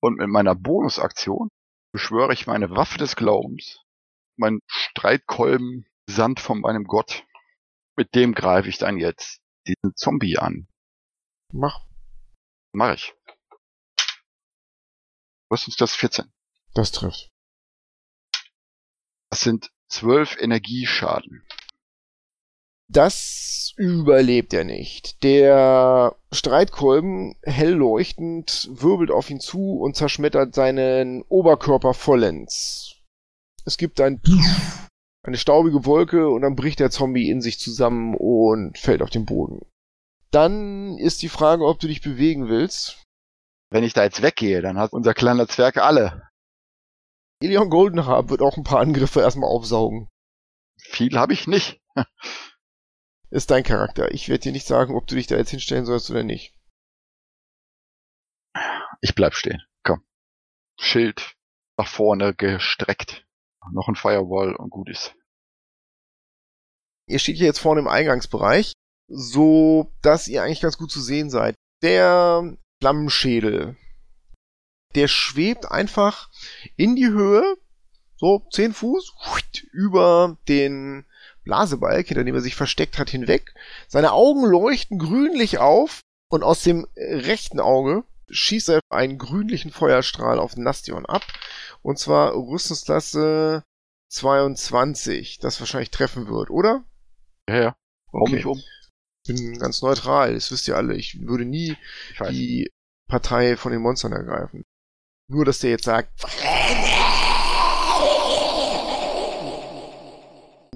Und 0.00 0.16
mit 0.16 0.28
meiner 0.28 0.54
Bonusaktion 0.54 1.50
beschwöre 1.92 2.32
ich 2.32 2.46
meine 2.46 2.70
Waffe 2.70 2.96
des 2.96 3.16
Glaubens, 3.16 3.84
meinen 4.36 4.60
Streitkolben 4.66 5.86
Sand 6.08 6.40
von 6.40 6.60
meinem 6.60 6.84
Gott. 6.84 7.26
Mit 7.94 8.14
dem 8.14 8.32
greife 8.32 8.70
ich 8.70 8.78
dann 8.78 8.96
jetzt 8.96 9.42
diesen 9.66 9.94
Zombie 9.94 10.38
an. 10.38 10.68
Mach. 11.52 11.84
Mach 12.72 12.94
ich. 12.94 13.14
Was 15.50 15.68
ist 15.68 15.82
das 15.82 15.94
14? 15.94 16.32
Das 16.72 16.92
trifft. 16.92 17.28
Das 19.28 19.40
sind 19.40 19.70
12 19.88 20.36
Energieschaden. 20.40 21.46
Das 22.88 23.72
überlebt 23.76 24.52
er 24.52 24.64
nicht. 24.64 25.22
Der 25.22 26.16
Streitkolben, 26.32 27.34
hell 27.42 27.72
leuchtend, 27.72 28.68
wirbelt 28.70 29.10
auf 29.10 29.30
ihn 29.30 29.40
zu 29.40 29.78
und 29.78 29.96
zerschmettert 29.96 30.54
seinen 30.54 31.22
Oberkörper 31.22 31.94
vollends. 31.94 32.96
Es 33.64 33.78
gibt 33.78 34.00
ein 34.00 34.20
eine 35.22 35.38
staubige 35.38 35.86
Wolke 35.86 36.28
und 36.28 36.42
dann 36.42 36.54
bricht 36.54 36.80
der 36.80 36.90
Zombie 36.90 37.30
in 37.30 37.40
sich 37.40 37.58
zusammen 37.58 38.14
und 38.14 38.78
fällt 38.78 39.02
auf 39.02 39.10
den 39.10 39.24
Boden. 39.24 39.60
Dann 40.30 40.98
ist 40.98 41.22
die 41.22 41.28
Frage, 41.28 41.64
ob 41.64 41.78
du 41.80 41.88
dich 41.88 42.02
bewegen 42.02 42.48
willst. 42.48 43.02
Wenn 43.70 43.84
ich 43.84 43.94
da 43.94 44.04
jetzt 44.04 44.22
weggehe, 44.22 44.60
dann 44.60 44.78
hat 44.78 44.92
unser 44.92 45.14
kleiner 45.14 45.48
Zwerg 45.48 45.78
alle. 45.78 46.28
Elion 47.44 47.68
Goldenhaar 47.68 48.30
wird 48.30 48.40
auch 48.40 48.56
ein 48.56 48.64
paar 48.64 48.80
Angriffe 48.80 49.20
erstmal 49.20 49.50
aufsaugen. 49.50 50.08
Viel 50.78 51.18
habe 51.18 51.34
ich 51.34 51.46
nicht. 51.46 51.82
Ist 53.30 53.50
dein 53.50 53.64
Charakter. 53.64 54.12
Ich 54.12 54.28
werde 54.28 54.44
dir 54.44 54.52
nicht 54.52 54.66
sagen, 54.66 54.94
ob 54.94 55.06
du 55.06 55.14
dich 55.14 55.26
da 55.26 55.36
jetzt 55.36 55.50
hinstellen 55.50 55.84
sollst 55.84 56.10
oder 56.10 56.22
nicht. 56.22 56.54
Ich 59.00 59.14
bleib 59.14 59.34
stehen. 59.34 59.62
Komm. 59.82 60.04
Schild 60.78 61.34
nach 61.76 61.88
vorne 61.88 62.34
gestreckt. 62.34 63.26
Noch 63.72 63.88
ein 63.88 63.96
Firewall 63.96 64.54
und 64.54 64.70
gut 64.70 64.88
ist. 64.88 65.14
Ihr 67.06 67.18
steht 67.18 67.36
hier 67.36 67.46
jetzt 67.46 67.58
vorne 67.58 67.80
im 67.80 67.88
Eingangsbereich, 67.88 68.72
so 69.08 69.92
dass 70.02 70.28
ihr 70.28 70.42
eigentlich 70.42 70.60
ganz 70.60 70.78
gut 70.78 70.90
zu 70.90 71.00
sehen 71.00 71.30
seid. 71.30 71.54
Der 71.82 72.56
Flammenschädel, 72.80 73.76
der 74.94 75.08
schwebt 75.08 75.70
einfach 75.70 76.30
in 76.76 76.96
die 76.96 77.08
Höhe, 77.08 77.56
so 78.16 78.46
10 78.50 78.72
Fuß, 78.72 79.12
über 79.72 80.38
den 80.48 81.04
Blasebalg, 81.44 82.08
hinter 82.08 82.24
dem 82.24 82.34
er 82.34 82.40
sich 82.40 82.54
versteckt 82.56 82.98
hat, 82.98 83.10
hinweg. 83.10 83.54
Seine 83.88 84.12
Augen 84.12 84.44
leuchten 84.44 84.98
grünlich 84.98 85.58
auf 85.58 86.00
und 86.30 86.42
aus 86.42 86.62
dem 86.62 86.86
rechten 86.96 87.60
Auge 87.60 88.04
schießt 88.30 88.70
er 88.70 88.80
einen 88.88 89.18
grünlichen 89.18 89.70
Feuerstrahl 89.70 90.38
auf 90.38 90.56
Nastion 90.56 91.04
ab. 91.06 91.22
Und 91.82 91.98
zwar 91.98 92.34
Rüstungsklasse 92.34 93.62
22, 94.10 95.38
das 95.38 95.60
wahrscheinlich 95.60 95.90
treffen 95.90 96.28
wird, 96.28 96.50
oder? 96.50 96.84
Ja, 97.48 97.56
ja. 97.56 97.76
Warum 98.10 98.28
Okay. 98.28 98.36
nicht 98.36 98.46
um? 98.46 98.62
bin 99.26 99.58
ganz 99.58 99.82
neutral, 99.82 100.34
das 100.34 100.50
wisst 100.50 100.68
ihr 100.68 100.76
alle. 100.76 100.94
Ich 100.94 101.20
würde 101.26 101.44
nie 101.44 101.76
Ich 102.12 102.18
die 102.28 102.70
Partei 103.08 103.56
von 103.56 103.72
den 103.72 103.80
Monstern 103.80 104.12
ergreifen. 104.12 104.64
Nur, 105.28 105.44
dass 105.44 105.60
der 105.60 105.70
jetzt 105.70 105.84
sagt, 105.84 106.10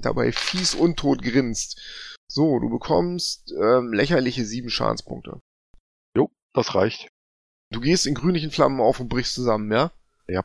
dabei 0.01 0.31
fies 0.31 0.73
untot 0.75 1.21
grinst. 1.21 1.79
So, 2.27 2.59
du 2.59 2.69
bekommst 2.69 3.51
ähm, 3.51 3.93
lächerliche 3.93 4.45
sieben 4.45 4.69
Schadenspunkte. 4.69 5.41
Jo, 6.15 6.31
das 6.53 6.75
reicht. 6.75 7.09
Du 7.71 7.79
gehst 7.79 8.07
in 8.07 8.15
grünlichen 8.15 8.51
Flammen 8.51 8.81
auf 8.81 8.99
und 8.99 9.09
brichst 9.09 9.35
zusammen, 9.35 9.71
ja? 9.71 9.91
Ja. 10.27 10.43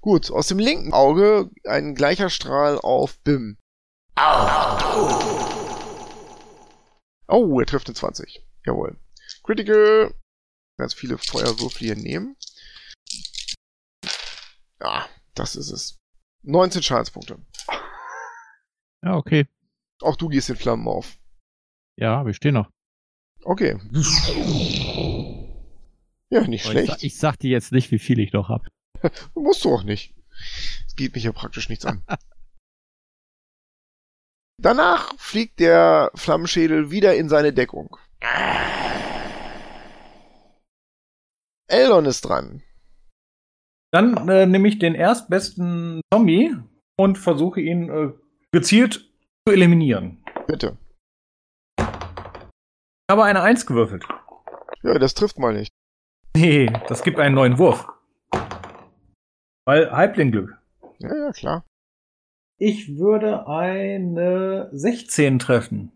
Gut, 0.00 0.30
aus 0.30 0.46
dem 0.48 0.58
linken 0.58 0.92
Auge 0.92 1.50
ein 1.64 1.94
gleicher 1.94 2.30
Strahl 2.30 2.78
auf 2.78 3.18
Bim. 3.20 3.58
Oh, 7.28 7.60
er 7.60 7.66
trifft 7.66 7.88
eine 7.88 7.94
20. 7.94 8.42
Jawohl. 8.64 8.98
Critical. 9.42 10.14
Ganz 10.78 10.94
viele 10.94 11.18
Feuerwürfel 11.18 11.86
hier 11.86 11.96
nehmen. 11.96 12.36
Ah, 14.80 15.06
das 15.34 15.56
ist 15.56 15.70
es. 15.70 15.98
19 16.42 16.82
Schadenspunkte. 16.82 17.38
Ja, 19.02 19.14
okay. 19.16 19.46
Auch 20.00 20.16
du 20.16 20.28
gehst 20.28 20.48
in 20.50 20.56
Flammen 20.56 20.86
auf. 20.88 21.16
Ja, 21.96 22.24
wir 22.24 22.32
stehen 22.34 22.54
noch. 22.54 22.70
Okay. 23.44 23.78
Ja, 26.30 26.40
nicht 26.46 26.64
Aber 26.66 26.74
Ich, 26.74 26.86
schlecht. 26.86 26.88
sag- 26.92 27.02
ich 27.04 27.16
sag 27.18 27.38
dir 27.38 27.50
jetzt 27.50 27.72
nicht, 27.72 27.90
wie 27.90 27.98
viel 27.98 28.18
ich 28.20 28.32
noch 28.32 28.48
hab. 28.48 28.66
Musst 29.34 29.64
du 29.64 29.74
auch 29.74 29.82
nicht. 29.82 30.14
Es 30.86 30.94
geht 30.96 31.14
mich 31.14 31.24
ja 31.24 31.32
praktisch 31.32 31.68
nichts 31.68 31.84
an. 31.84 32.04
Danach 34.60 35.16
fliegt 35.18 35.60
der 35.60 36.10
Flammenschädel 36.14 36.90
wieder 36.90 37.14
in 37.16 37.28
seine 37.28 37.52
Deckung. 37.52 37.96
Eldon 41.68 42.06
ist 42.06 42.22
dran. 42.22 42.62
Dann 43.90 44.28
äh, 44.28 44.46
nehme 44.46 44.68
ich 44.68 44.78
den 44.78 44.94
erstbesten 44.94 46.00
Zombie 46.12 46.54
und 46.98 47.16
versuche 47.16 47.60
ihn 47.60 47.88
äh, 47.88 48.12
gezielt 48.52 49.10
zu 49.46 49.54
eliminieren. 49.54 50.22
Bitte. 50.46 50.76
Ich 51.78 51.84
habe 53.10 53.24
eine 53.24 53.40
Eins 53.40 53.64
gewürfelt. 53.64 54.04
Ja, 54.82 54.98
das 54.98 55.14
trifft 55.14 55.38
mal 55.38 55.54
nicht. 55.54 55.72
Nee, 56.36 56.70
das 56.88 57.02
gibt 57.02 57.18
einen 57.18 57.34
neuen 57.34 57.58
Wurf. 57.58 57.86
Weil 59.64 59.90
Halblingglück. 59.90 60.58
Ja, 60.98 61.16
ja, 61.16 61.32
klar. 61.32 61.64
Ich 62.58 62.96
würde 62.96 63.46
eine 63.46 64.68
16 64.72 65.38
treffen. 65.38 65.92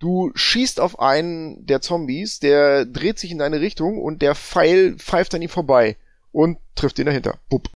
Du 0.00 0.32
schießt 0.34 0.80
auf 0.80 0.98
einen 0.98 1.66
der 1.66 1.80
Zombies, 1.80 2.40
der 2.40 2.84
dreht 2.84 3.18
sich 3.18 3.30
in 3.30 3.38
deine 3.38 3.60
Richtung 3.60 4.02
und 4.02 4.22
der 4.22 4.34
Pfeil 4.34 4.96
pfeift 4.98 5.34
an 5.34 5.42
ihm 5.42 5.48
vorbei 5.48 5.96
und 6.34 6.58
trifft 6.74 6.98
ihn 6.98 7.06
dahinter. 7.06 7.38
Bupp. 7.48 7.70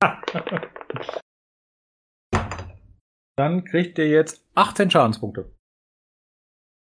Dann 3.36 3.64
kriegt 3.64 3.98
er 3.98 4.06
jetzt 4.06 4.44
18 4.54 4.90
Schadenspunkte. 4.90 5.50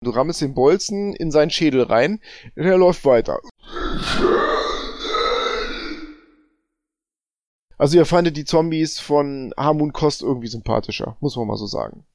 Du 0.04 0.10
rammelst 0.10 0.42
den 0.42 0.54
Bolzen 0.54 1.16
in 1.16 1.32
seinen 1.32 1.50
Schädel 1.50 1.82
rein 1.82 2.20
und 2.54 2.64
er 2.64 2.78
läuft 2.78 3.04
weiter. 3.04 3.40
Also 7.78 7.98
ihr 7.98 8.06
fandet 8.06 8.36
die 8.36 8.44
Zombies 8.44 9.00
von 9.00 9.52
Hamun 9.56 9.92
Kost 9.92 10.22
irgendwie 10.22 10.46
sympathischer, 10.46 11.16
muss 11.20 11.36
man 11.36 11.46
mal 11.46 11.56
so 11.56 11.66
sagen. 11.66 12.06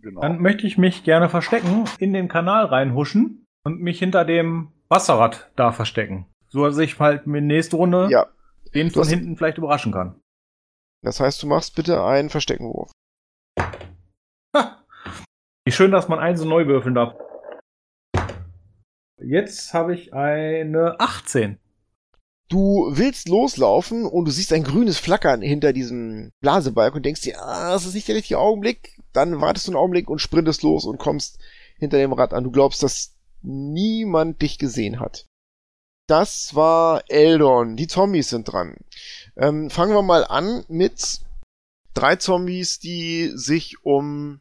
Genau. 0.00 0.20
Dann 0.20 0.40
möchte 0.40 0.66
ich 0.66 0.76
mich 0.76 1.04
gerne 1.04 1.28
verstecken, 1.28 1.84
in 1.98 2.12
den 2.12 2.28
Kanal 2.28 2.66
reinhuschen 2.66 3.44
und 3.64 3.80
mich 3.80 3.98
hinter 3.98 4.24
dem 4.24 4.72
Wasserrad 4.88 5.50
da 5.56 5.72
verstecken. 5.72 6.26
So 6.48 6.64
dass 6.64 6.78
ich 6.78 6.98
halt 6.98 7.26
mit 7.26 7.44
nächste 7.44 7.76
Runde 7.76 8.08
Ja, 8.10 8.26
den 8.74 8.88
Du 8.88 8.94
von 9.00 9.08
hinten 9.08 9.36
vielleicht 9.36 9.58
überraschen 9.58 9.92
kann. 9.92 10.20
das 11.02 11.20
heißt, 11.20 11.42
du 11.42 11.46
machst 11.46 11.74
bitte 11.74 12.02
einen 12.04 12.30
Versteckenwurf. 12.30 12.90
Ha! 14.54 14.84
Wie 15.64 15.72
schön, 15.72 15.90
dass 15.90 16.08
man 16.08 16.18
eins 16.18 16.40
so 16.40 16.46
neu 16.46 16.66
würfeln 16.66 16.94
darf. 16.94 17.14
Jetzt 19.18 19.72
habe 19.74 19.94
ich 19.94 20.12
eine 20.12 21.00
18. 21.00 21.58
Du 22.48 22.86
willst 22.92 23.28
loslaufen 23.28 24.04
und 24.06 24.26
du 24.26 24.30
siehst 24.30 24.52
ein 24.52 24.62
grünes 24.62 24.98
Flackern 24.98 25.42
hinter 25.42 25.72
diesem 25.72 26.30
Blasebalg 26.40 26.94
und 26.94 27.04
denkst 27.04 27.22
dir, 27.22 27.40
ah, 27.42 27.72
das 27.72 27.86
ist 27.86 27.94
nicht 27.94 28.06
der 28.06 28.14
richtige 28.14 28.38
Augenblick. 28.38 29.00
Dann 29.12 29.40
wartest 29.40 29.66
du 29.66 29.72
einen 29.72 29.78
Augenblick 29.78 30.08
und 30.08 30.20
sprintest 30.20 30.62
los 30.62 30.84
und 30.84 30.98
kommst 30.98 31.40
hinter 31.78 31.98
dem 31.98 32.12
Rad 32.12 32.32
an. 32.32 32.44
Du 32.44 32.52
glaubst, 32.52 32.82
dass 32.84 33.16
niemand 33.42 34.42
dich 34.42 34.58
gesehen 34.58 35.00
hat. 35.00 35.26
Das 36.06 36.54
war 36.54 37.02
Eldon. 37.08 37.76
Die 37.76 37.88
Zombies 37.88 38.28
sind 38.28 38.44
dran. 38.44 38.76
Ähm, 39.36 39.70
fangen 39.70 39.92
wir 39.92 40.02
mal 40.02 40.24
an 40.24 40.64
mit 40.68 41.20
drei 41.94 42.16
Zombies, 42.16 42.78
die 42.78 43.32
sich 43.34 43.82
um 43.82 44.40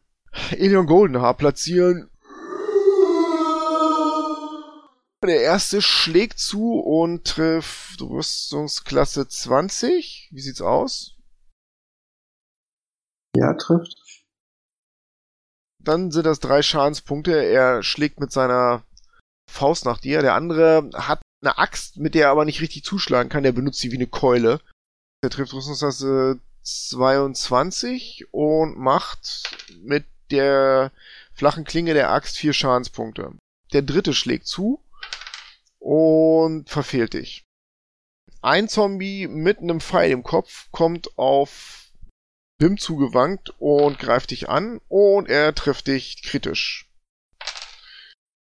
Elion 0.51 0.85
Goldenhaar 0.85 1.35
platzieren. 1.35 2.09
Der 5.23 5.41
erste 5.41 5.81
schlägt 5.81 6.37
zu 6.37 6.73
und 6.73 7.25
trifft 7.25 7.99
Rüstungsklasse 7.99 9.27
20. 9.27 10.29
Wie 10.31 10.41
sieht's 10.41 10.61
aus? 10.61 11.17
Ja, 13.35 13.55
trifft. 13.55 14.23
Dann 15.83 16.11
sind 16.11 16.27
das 16.27 16.39
drei 16.39 16.61
Schadenspunkte. 16.61 17.31
Er 17.43 17.81
schlägt 17.81 18.19
mit 18.19 18.31
seiner 18.31 18.83
Faust 19.49 19.85
nach 19.85 19.99
dir. 19.99 20.21
Der 20.21 20.35
andere 20.35 20.91
hat 20.93 21.21
eine 21.45 21.57
Axt, 21.57 21.97
mit 21.97 22.15
der 22.15 22.25
er 22.25 22.31
aber 22.31 22.45
nicht 22.45 22.61
richtig 22.61 22.83
zuschlagen 22.83 23.29
kann. 23.29 23.43
Der 23.43 23.51
benutzt 23.51 23.79
sie 23.79 23.91
wie 23.91 23.97
eine 23.97 24.07
Keule. 24.07 24.59
Der 25.23 25.29
trifft 25.29 25.53
Rüstungsklasse 25.53 26.39
22 26.63 28.27
und 28.31 28.77
macht 28.77 29.43
mit 29.81 30.05
der 30.31 30.91
flachen 31.33 31.63
Klinge 31.63 31.93
der 31.93 32.09
Axt 32.11 32.37
vier 32.37 32.53
Schadenspunkte. 32.53 33.33
Der 33.73 33.81
dritte 33.83 34.13
schlägt 34.13 34.47
zu 34.47 34.81
und 35.79 36.69
verfehlt 36.69 37.13
dich. 37.13 37.43
Ein 38.41 38.67
Zombie 38.67 39.27
mit 39.27 39.59
einem 39.59 39.81
Pfeil 39.81 40.11
im 40.11 40.23
Kopf 40.23 40.69
kommt 40.71 41.17
auf 41.17 41.89
Bim 42.57 42.77
zugewankt 42.77 43.53
und 43.59 43.99
greift 43.99 44.31
dich 44.31 44.49
an 44.49 44.79
und 44.87 45.29
er 45.29 45.53
trifft 45.53 45.87
dich 45.87 46.23
kritisch. 46.23 46.89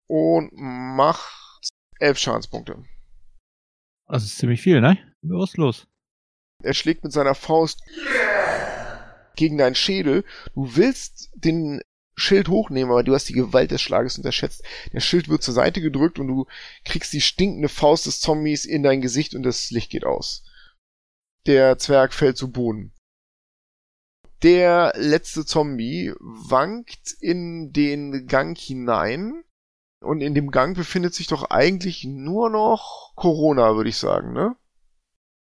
Und 0.07 0.51
macht 0.53 1.69
elf 1.99 2.19
Schadenspunkte. 2.19 2.85
Das 4.07 4.23
ist 4.23 4.37
ziemlich 4.37 4.61
viel, 4.61 4.81
ne? 4.81 4.97
Was 5.21 5.51
ist 5.51 5.57
los? 5.57 5.87
Er 6.61 6.73
schlägt 6.73 7.03
mit 7.03 7.13
seiner 7.13 7.35
Faust 7.35 7.81
gegen 9.35 9.57
deinen 9.57 9.75
Schädel. 9.75 10.23
Du 10.53 10.75
willst 10.75 11.31
den 11.35 11.81
Schild 12.15 12.47
hochnehmen, 12.47 12.91
aber 12.91 13.03
du 13.03 13.13
hast 13.13 13.29
die 13.29 13.33
Gewalt 13.33 13.71
des 13.71 13.81
Schlages 13.81 14.17
unterschätzt. 14.17 14.63
Der 14.91 14.99
Schild 14.99 15.29
wird 15.29 15.41
zur 15.41 15.53
Seite 15.53 15.81
gedrückt 15.81 16.19
und 16.19 16.27
du 16.27 16.45
kriegst 16.85 17.11
die 17.13 17.21
stinkende 17.21 17.69
Faust 17.69 18.05
des 18.05 18.19
Zombies 18.19 18.65
in 18.65 18.83
dein 18.83 19.01
Gesicht 19.01 19.33
und 19.33 19.43
das 19.43 19.71
Licht 19.71 19.91
geht 19.91 20.05
aus. 20.05 20.45
Der 21.45 21.77
Zwerg 21.77 22.13
fällt 22.13 22.37
zu 22.37 22.51
Boden. 22.51 22.93
Der 24.43 24.93
letzte 24.95 25.45
Zombie 25.45 26.13
wankt 26.19 27.15
in 27.19 27.71
den 27.71 28.27
Gang 28.27 28.57
hinein 28.57 29.43
und 30.03 30.21
in 30.21 30.35
dem 30.35 30.51
Gang 30.51 30.75
befindet 30.75 31.13
sich 31.13 31.27
doch 31.27 31.49
eigentlich 31.49 32.03
nur 32.03 32.49
noch 32.49 33.13
Corona, 33.15 33.75
würde 33.75 33.89
ich 33.89 33.97
sagen, 33.97 34.33
ne? 34.33 34.55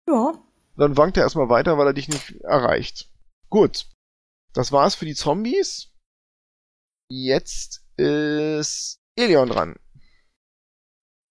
Ja. 0.09 0.35
Dann 0.77 0.97
wankt 0.97 1.17
er 1.17 1.25
erstmal 1.25 1.49
weiter, 1.49 1.79
weil 1.79 1.89
er 1.89 1.93
dich 1.93 2.09
nicht 2.09 2.33
erreicht. 2.43 3.11
Gut. 3.49 3.87
Das 4.53 4.73
war's 4.73 4.95
für 4.95 5.05
die 5.05 5.15
Zombies. 5.15 5.93
Jetzt 7.09 7.85
ist 7.97 9.01
Elion 9.17 9.49
dran. 9.49 9.77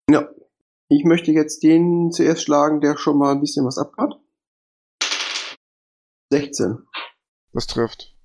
Ja. 0.09 0.29
Ich 0.89 1.03
möchte 1.05 1.31
jetzt 1.31 1.61
den 1.61 2.11
zuerst 2.11 2.43
schlagen, 2.43 2.81
der 2.81 2.97
schon 2.97 3.17
mal 3.17 3.31
ein 3.31 3.41
bisschen 3.41 3.65
was 3.65 3.77
abhat. 3.77 4.19
16. 6.31 6.87
Das 7.53 7.67
trifft. 7.67 8.15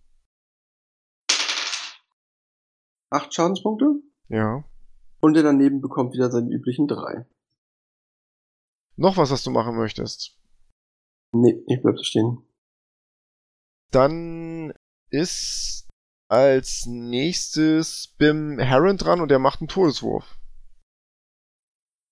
8 3.11 3.33
Schadenspunkte. 3.33 4.03
Ja. 4.29 4.65
Und 5.25 5.33
der 5.33 5.43
daneben 5.43 5.81
bekommt 5.81 6.13
wieder 6.13 6.31
seine 6.31 6.51
üblichen 6.51 6.87
3. 6.87 7.25
Noch 8.97 9.17
was, 9.17 9.31
was 9.31 9.43
du 9.43 9.51
machen 9.51 9.75
möchtest. 9.75 10.39
Nee, 11.33 11.65
ich 11.67 11.81
bleib 11.81 11.97
so 11.97 12.05
stehen. 12.05 12.47
Dann 13.91 14.75
ist 15.09 15.89
als 16.29 16.85
nächstes 16.85 18.15
Bim 18.19 18.59
Heron 18.59 18.99
dran 18.99 19.23
und 19.23 19.31
der 19.31 19.39
macht 19.39 19.63
einen 19.63 19.69
Todeswurf. 19.69 20.39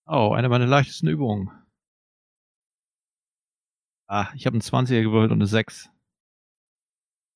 Oh, 0.07 0.33
eine 0.33 0.49
meiner 0.49 0.67
leichtesten 0.67 1.09
Übungen. 1.09 1.51
Ah, 4.09 4.33
ich 4.35 4.47
habe 4.47 4.55
einen 4.55 4.63
20er 4.63 5.03
gewürfelt 5.03 5.33
und 5.33 5.43
eine 5.43 5.47
6. 5.47 5.91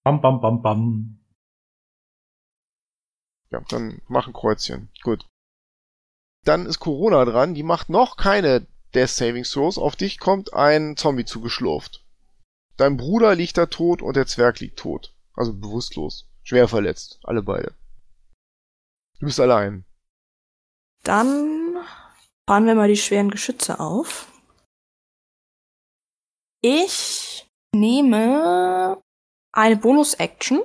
Bam, 0.04 0.22
bam, 0.22 0.40
bam, 0.40 0.62
bam. 0.62 1.22
Ja, 3.50 3.60
dann 3.68 4.00
mach 4.08 4.26
ein 4.26 4.32
Kreuzchen. 4.32 4.88
Gut. 5.02 5.28
Dann 6.46 6.64
ist 6.64 6.78
Corona 6.78 7.24
dran, 7.24 7.54
die 7.54 7.64
macht 7.64 7.88
noch 7.88 8.16
keine 8.16 8.64
Death 8.94 9.10
Saving 9.10 9.42
Throws. 9.42 9.78
Auf 9.78 9.96
dich 9.96 10.20
kommt 10.20 10.54
ein 10.54 10.96
Zombie 10.96 11.24
zugeschlurft. 11.24 12.04
Dein 12.76 12.96
Bruder 12.96 13.34
liegt 13.34 13.58
da 13.58 13.66
tot 13.66 14.00
und 14.00 14.14
der 14.16 14.28
Zwerg 14.28 14.60
liegt 14.60 14.78
tot. 14.78 15.12
Also 15.34 15.52
bewusstlos. 15.52 16.28
Schwer 16.44 16.68
verletzt. 16.68 17.18
Alle 17.24 17.42
beide. 17.42 17.74
Du 19.18 19.26
bist 19.26 19.40
allein. 19.40 19.84
Dann 21.02 21.78
fahren 22.48 22.66
wir 22.66 22.76
mal 22.76 22.88
die 22.88 22.96
schweren 22.96 23.30
Geschütze 23.30 23.80
auf. 23.80 24.30
Ich 26.60 27.48
nehme 27.74 29.02
eine 29.50 29.76
Bonus-Action, 29.76 30.62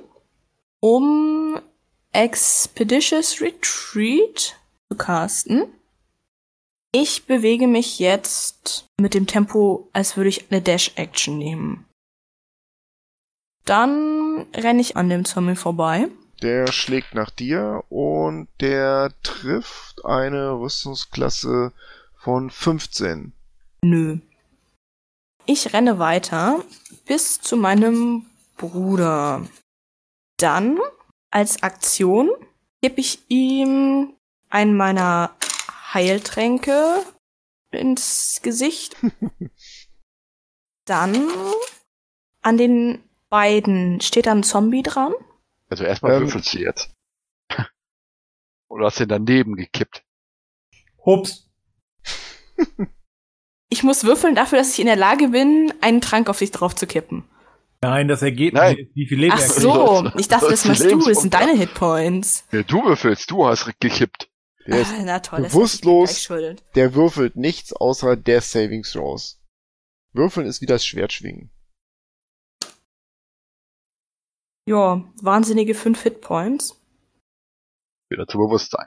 um 0.78 1.60
Expeditious 2.12 3.40
Retreat 3.40 4.61
zu 4.92 4.94
casten. 4.96 5.64
Ich 6.92 7.24
bewege 7.24 7.66
mich 7.66 7.98
jetzt 7.98 8.84
mit 9.00 9.14
dem 9.14 9.26
Tempo, 9.26 9.88
als 9.94 10.16
würde 10.16 10.28
ich 10.28 10.50
eine 10.50 10.60
Dash-Action 10.60 11.38
nehmen. 11.38 11.86
Dann 13.64 14.46
renne 14.54 14.82
ich 14.82 14.96
an 14.96 15.08
dem 15.08 15.24
Zombie 15.24 15.56
vorbei. 15.56 16.08
Der 16.42 16.70
schlägt 16.70 17.14
nach 17.14 17.30
dir 17.30 17.84
und 17.88 18.48
der 18.60 19.12
trifft 19.22 20.04
eine 20.04 20.58
Rüstungsklasse 20.58 21.72
von 22.16 22.50
15. 22.50 23.32
Nö. 23.82 24.18
Ich 25.46 25.72
renne 25.72 25.98
weiter 25.98 26.62
bis 27.06 27.40
zu 27.40 27.56
meinem 27.56 28.26
Bruder. 28.58 29.48
Dann, 30.36 30.78
als 31.30 31.62
Aktion, 31.62 32.30
gebe 32.82 33.00
ich 33.00 33.20
ihm 33.28 34.12
einen 34.52 34.76
meiner 34.76 35.34
Heiltränke 35.94 37.02
ins 37.70 38.40
Gesicht. 38.42 38.96
Dann 40.84 41.28
an 42.42 42.58
den 42.58 43.02
beiden 43.30 44.00
steht 44.00 44.26
da 44.26 44.32
ein 44.32 44.42
Zombie 44.42 44.82
dran. 44.82 45.14
Also 45.70 45.84
erstmal 45.84 46.12
Ähm. 46.14 46.22
würfelst 46.22 46.52
du 46.54 46.58
jetzt. 46.58 46.90
Oder 48.68 48.86
hast 48.86 49.00
du 49.00 49.06
den 49.06 49.24
daneben 49.24 49.56
gekippt? 49.56 50.04
Hups. 51.04 51.48
Ich 53.70 53.82
muss 53.82 54.04
würfeln 54.04 54.34
dafür, 54.34 54.58
dass 54.58 54.72
ich 54.74 54.80
in 54.80 54.86
der 54.86 54.96
Lage 54.96 55.28
bin, 55.28 55.72
einen 55.80 56.02
Trank 56.02 56.28
auf 56.28 56.38
dich 56.40 56.50
drauf 56.50 56.76
zu 56.76 56.86
kippen. 56.86 57.24
Nein, 57.80 58.06
das 58.06 58.22
Ergebnis, 58.22 58.62
Nein. 58.62 58.90
wie 58.94 59.06
viel 59.06 59.18
Leben 59.18 59.34
Ach 59.34 59.40
er 59.40 59.48
so, 59.48 60.10
ich 60.16 60.28
dachte, 60.28 60.50
das 60.50 60.64
machst 60.66 60.84
du, 60.84 60.98
das 60.98 61.22
sind 61.22 61.34
deine 61.34 61.56
Hitpoints. 61.56 62.44
Ja, 62.52 62.62
du 62.62 62.84
würfelst, 62.84 63.30
du 63.30 63.46
hast 63.46 63.64
gekippt. 63.80 64.28
Der, 64.66 64.80
ist, 64.80 64.92
Ah, 64.92 65.02
na 65.04 65.18
toll, 65.20 65.42
bewusstlos. 65.42 66.28
der 66.74 66.94
würfelt 66.94 67.36
nichts 67.36 67.72
außer 67.72 68.16
Death 68.16 68.44
Saving 68.44 68.82
Throws. 68.84 69.40
Würfeln 70.12 70.46
ist 70.46 70.60
wie 70.60 70.66
das 70.66 70.84
Schwertschwingen. 70.84 71.50
Ja, 74.68 75.02
wahnsinnige 75.20 75.74
fünf 75.74 76.02
Hitpoints. 76.02 76.80
Wieder 78.10 78.26
zu 78.28 78.38
Bewusstsein. 78.38 78.86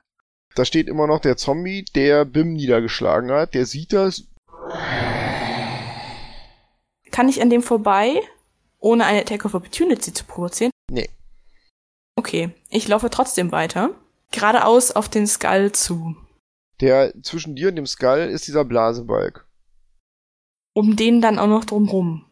Da 0.56 0.64
steht 0.64 0.88
immer 0.88 1.08
noch 1.08 1.20
der 1.20 1.36
Zombie, 1.36 1.84
der 1.96 2.24
Bim 2.24 2.54
niedergeschlagen 2.54 3.30
hat. 3.32 3.54
Der 3.54 3.66
sieht 3.66 3.92
das. 3.92 4.24
Kann 7.12 7.28
ich 7.28 7.42
an 7.42 7.50
dem 7.50 7.62
vorbei, 7.62 8.22
ohne 8.80 9.06
eine 9.06 9.20
Attack 9.22 9.44
of 9.46 9.54
Opportunity 9.54 10.14
zu 10.14 10.24
provozieren? 10.24 10.72
Nee. 10.90 11.10
Okay, 12.18 12.52
ich 12.70 12.88
laufe 12.88 13.10
trotzdem 13.10 13.52
weiter. 13.52 13.90
Geradeaus 14.36 14.92
auf 14.92 15.10
den 15.10 15.28
Skull 15.28 15.72
zu. 15.72 16.16
Der 16.82 17.14
zwischen 17.24 17.56
dir 17.56 17.70
und 17.70 17.76
dem 17.78 17.86
Skull 17.88 18.20
ist 18.32 18.48
dieser 18.48 18.66
Blasebalg. 18.66 19.48
Um 20.74 20.96
den 20.96 21.22
dann 21.22 21.40
auch 21.40 21.48
noch 21.48 21.66
drumrum. 21.66 22.26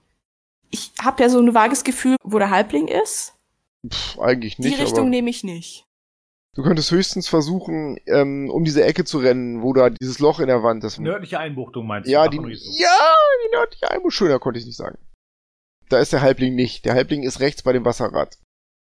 Ich 0.69 0.91
habe 1.01 1.23
ja 1.23 1.29
so 1.29 1.39
ein 1.39 1.53
vages 1.53 1.83
Gefühl, 1.83 2.17
wo 2.23 2.39
der 2.39 2.49
Halbling 2.49 2.87
ist. 2.87 3.35
Pff, 3.87 4.19
eigentlich 4.19 4.59
nicht, 4.59 4.75
Die 4.77 4.81
Richtung 4.81 5.01
aber 5.01 5.09
nehme 5.09 5.29
ich 5.29 5.43
nicht. 5.43 5.85
Du 6.55 6.61
könntest 6.61 6.91
höchstens 6.91 7.27
versuchen, 7.27 7.97
ähm, 8.05 8.49
um 8.51 8.63
diese 8.63 8.83
Ecke 8.83 9.05
zu 9.05 9.17
rennen, 9.19 9.63
wo 9.63 9.73
da 9.73 9.89
dieses 9.89 10.19
Loch 10.19 10.39
in 10.39 10.47
der 10.47 10.61
Wand 10.61 10.83
ist. 10.83 10.99
Nördliche 10.99 11.39
Einbuchtung 11.39 11.87
meinst 11.87 12.09
Ja, 12.09 12.27
du? 12.27 12.41
die, 12.43 12.53
ja, 12.53 13.13
die 13.45 13.55
nördliche 13.55 13.89
Einbuchtung. 13.89 14.11
Schöner 14.11 14.39
konnte 14.39 14.59
ich 14.59 14.65
nicht 14.65 14.77
sagen. 14.77 14.97
Da 15.89 15.99
ist 15.99 16.13
der 16.13 16.21
Halbling 16.21 16.53
nicht. 16.55 16.85
Der 16.85 16.93
Halbling 16.93 17.23
ist 17.23 17.39
rechts 17.39 17.63
bei 17.63 17.73
dem 17.73 17.85
Wasserrad. 17.85 18.37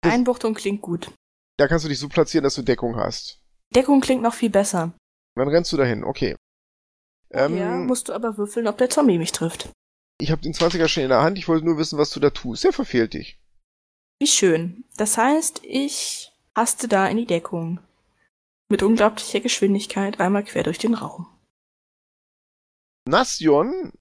Einbuchtung 0.03 0.55
klingt 0.55 0.83
gut. 0.83 1.11
Da 1.59 1.69
kannst 1.69 1.85
du 1.85 1.89
dich 1.89 1.99
so 1.99 2.09
platzieren, 2.09 2.45
dass 2.45 2.55
du 2.55 2.63
Deckung 2.63 2.97
hast. 2.97 3.41
Deckung 3.75 4.01
klingt 4.01 4.23
noch 4.23 4.35
viel 4.35 4.51
besser. 4.51 4.93
Dann 5.37 5.49
rennst 5.49 5.73
du 5.73 5.77
dahin, 5.77 6.05
okay. 6.05 6.37
Ähm, 7.31 7.57
ja, 7.57 7.77
musst 7.77 8.09
du 8.09 8.13
aber 8.13 8.37
würfeln, 8.37 8.67
ob 8.69 8.79
der 8.79 8.91
Zombie 8.91 9.19
mich 9.19 9.33
trifft. 9.33 9.71
ich 10.21 10.31
habe 10.31 10.43
den 10.43 10.53
20er 10.53 10.89
schon 10.89 11.03
in 11.03 11.09
der 11.09 11.23
Hand, 11.23 11.39
ich 11.39 11.49
wollte 11.49 11.65
nur 11.67 11.77
wissen, 11.79 11.99
was 11.99 12.11
du 12.11 12.21
da 12.21 12.31
tust. 12.31 12.65
Der 12.65 12.73
verfehlt 12.73 13.15
dich. 13.15 13.39
Wie 14.21 14.27
schön. 14.27 14.85
Das 14.97 15.19
heißt, 15.19 15.61
ich 15.63 16.33
haste 16.55 16.89
da 16.89 17.07
in 17.09 17.19
die 17.19 17.27
Deckung. 17.27 17.81
Mit 18.69 18.83
unglaublicher 18.83 19.41
Geschwindigkeit 19.41 20.21
einmal 20.21 20.45
quer 20.45 20.63
durch 20.63 20.79
den 20.79 20.95
Raum. 20.95 21.27
Nasjon, 23.09 23.93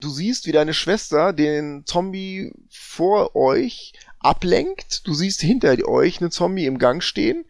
du 0.00 0.08
siehst, 0.08 0.46
wie 0.46 0.52
deine 0.52 0.72
Schwester 0.72 1.32
den 1.32 1.84
Zombie 1.84 2.52
vor 2.70 3.34
euch 3.36 3.92
ablenkt. 4.18 5.06
Du 5.06 5.14
siehst 5.14 5.40
hinter 5.40 5.76
euch 5.88 6.20
einen 6.20 6.30
Zombie 6.30 6.66
im 6.66 6.78
Gang 6.78 7.02
stehen, 7.02 7.44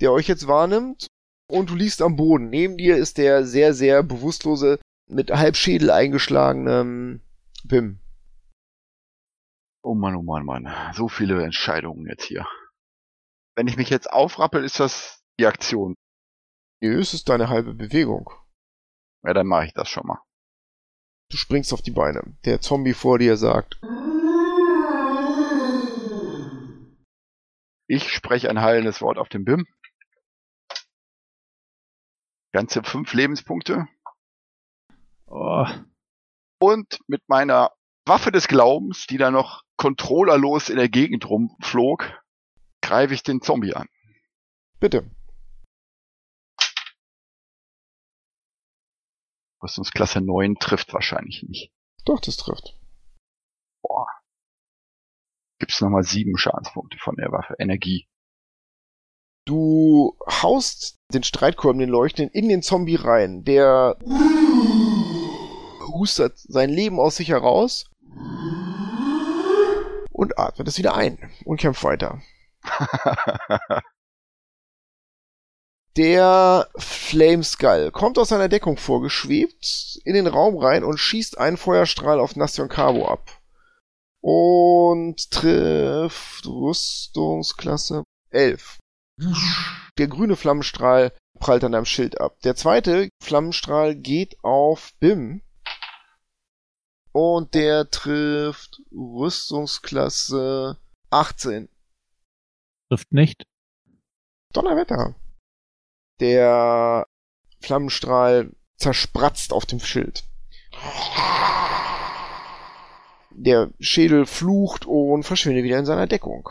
der 0.00 0.12
euch 0.12 0.28
jetzt 0.28 0.46
wahrnimmt. 0.46 1.06
Und 1.50 1.70
du 1.70 1.74
liegst 1.74 2.00
am 2.02 2.16
Boden. 2.16 2.48
Neben 2.48 2.76
dir 2.76 2.96
ist 2.96 3.18
der 3.18 3.44
sehr, 3.44 3.74
sehr 3.74 4.02
bewusstlose, 4.02 4.78
mit 5.08 5.30
Halbschädel 5.30 5.90
eingeschlagene 5.90 7.20
Bim. 7.64 8.00
Oh 9.82 9.94
Mann, 9.94 10.14
oh 10.14 10.22
Mann, 10.22 10.44
Mann. 10.44 10.68
So 10.94 11.08
viele 11.08 11.42
Entscheidungen 11.42 12.06
jetzt 12.06 12.24
hier. 12.24 12.46
Wenn 13.56 13.66
ich 13.66 13.76
mich 13.76 13.90
jetzt 13.90 14.10
aufrappel, 14.12 14.64
ist 14.64 14.78
das 14.78 15.22
die 15.38 15.46
Aktion. 15.46 15.94
Nö, 16.80 17.00
es 17.00 17.14
ist 17.14 17.28
deine 17.28 17.48
halbe 17.48 17.74
Bewegung. 17.74 18.30
Ja, 19.24 19.34
dann 19.34 19.46
mache 19.46 19.66
ich 19.66 19.74
das 19.74 19.88
schon 19.88 20.06
mal. 20.06 20.22
Du 21.30 21.36
springst 21.36 21.72
auf 21.72 21.82
die 21.82 21.90
Beine. 21.90 22.22
Der 22.44 22.60
Zombie 22.60 22.94
vor 22.94 23.18
dir 23.18 23.36
sagt, 23.36 23.80
Ich 27.92 28.12
spreche 28.12 28.48
ein 28.48 28.60
heilendes 28.60 29.02
Wort 29.02 29.18
auf 29.18 29.28
den 29.28 29.44
BIM. 29.44 29.66
Ganze 32.52 32.84
fünf 32.84 33.12
Lebenspunkte. 33.14 33.88
Oh, 35.26 35.66
Und 36.60 37.00
mit 37.08 37.28
meiner 37.28 37.72
Waffe 38.06 38.30
des 38.30 38.46
Glaubens, 38.46 39.08
die 39.08 39.18
da 39.18 39.32
noch 39.32 39.64
controllerlos 39.76 40.68
in 40.68 40.76
der 40.76 40.88
Gegend 40.88 41.28
rumflog, 41.28 42.22
greife 42.80 43.12
ich 43.12 43.24
den 43.24 43.42
Zombie 43.42 43.74
an. 43.74 43.88
bitte. 44.78 45.10
Rüstungsklasse 49.60 50.20
9 50.20 50.54
trifft 50.60 50.94
wahrscheinlich 50.94 51.42
nicht. 51.42 51.72
Doch, 52.04 52.20
das 52.20 52.36
trifft. 52.36 52.78
Gibt's 55.60 55.80
nochmal 55.80 56.02
sieben 56.02 56.36
Schadenspunkte 56.36 56.98
von 56.98 57.14
der 57.16 57.30
Waffe. 57.30 57.54
Energie. 57.58 58.08
Du 59.44 60.16
haust 60.26 60.98
den 61.12 61.22
Streitkolben, 61.22 61.80
den 61.80 61.90
Leuchtenden, 61.90 62.32
in 62.32 62.48
den 62.48 62.62
Zombie 62.62 62.96
rein. 62.96 63.44
Der 63.44 63.96
hustet 65.92 66.38
sein 66.38 66.70
Leben 66.70 66.98
aus 66.98 67.16
sich 67.16 67.28
heraus 67.28 67.84
und 70.10 70.38
atmet 70.38 70.66
es 70.68 70.78
wieder 70.78 70.94
ein 70.94 71.30
und 71.44 71.60
kämpft 71.60 71.84
weiter. 71.84 72.20
Der 75.96 76.68
Flameskull 76.76 77.90
kommt 77.90 78.18
aus 78.18 78.28
seiner 78.28 78.48
Deckung 78.48 78.76
vorgeschwebt 78.76 80.00
in 80.04 80.14
den 80.14 80.28
Raum 80.28 80.56
rein 80.56 80.84
und 80.84 80.98
schießt 80.98 81.36
einen 81.36 81.56
Feuerstrahl 81.56 82.20
auf 82.20 82.36
Nastion 82.36 82.68
Cabo 82.68 83.08
ab. 83.08 83.39
Und 84.20 85.30
trifft 85.30 86.46
Rüstungsklasse 86.46 88.04
11. 88.30 88.78
Der 89.98 90.08
grüne 90.08 90.36
Flammenstrahl 90.36 91.12
prallt 91.38 91.64
an 91.64 91.72
deinem 91.72 91.86
Schild 91.86 92.20
ab. 92.20 92.38
Der 92.44 92.54
zweite 92.54 93.08
Flammenstrahl 93.22 93.94
geht 93.94 94.36
auf 94.42 94.92
Bim. 95.00 95.42
Und 97.12 97.54
der 97.54 97.90
trifft 97.90 98.82
Rüstungsklasse 98.92 100.78
18. 101.10 101.68
trifft 102.88 103.12
nicht. 103.12 103.44
Donnerwetter. 104.52 105.14
Der 106.20 107.06
Flammenstrahl 107.60 108.52
zerspratzt 108.76 109.52
auf 109.52 109.66
dem 109.66 109.80
Schild. 109.80 110.24
Der 113.42 113.70
Schädel 113.80 114.26
flucht 114.26 114.84
und 114.84 115.22
verschwindet 115.22 115.64
wieder 115.64 115.78
in 115.78 115.86
seiner 115.86 116.06
Deckung. 116.06 116.50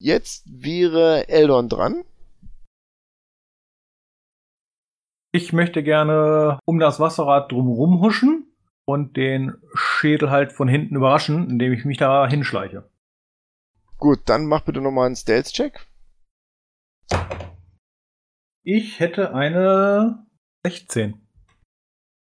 Jetzt 0.00 0.44
wäre 0.46 1.28
Eldon 1.28 1.68
dran. 1.68 2.04
Ich 5.32 5.52
möchte 5.52 5.82
gerne 5.82 6.60
um 6.64 6.78
das 6.78 7.00
Wasserrad 7.00 7.50
drumherum 7.50 8.00
huschen 8.00 8.54
und 8.84 9.16
den 9.16 9.54
Schädel 9.74 10.30
halt 10.30 10.52
von 10.52 10.68
hinten 10.68 10.94
überraschen, 10.94 11.50
indem 11.50 11.72
ich 11.72 11.84
mich 11.84 11.98
da 11.98 12.28
hinschleiche. 12.28 12.88
Gut, 13.98 14.20
dann 14.26 14.46
mach 14.46 14.60
bitte 14.60 14.80
nochmal 14.80 15.06
einen 15.06 15.16
Stealth-Check. 15.16 15.88
Ich 18.62 19.00
hätte 19.00 19.34
eine 19.34 20.28
16. 20.64 21.23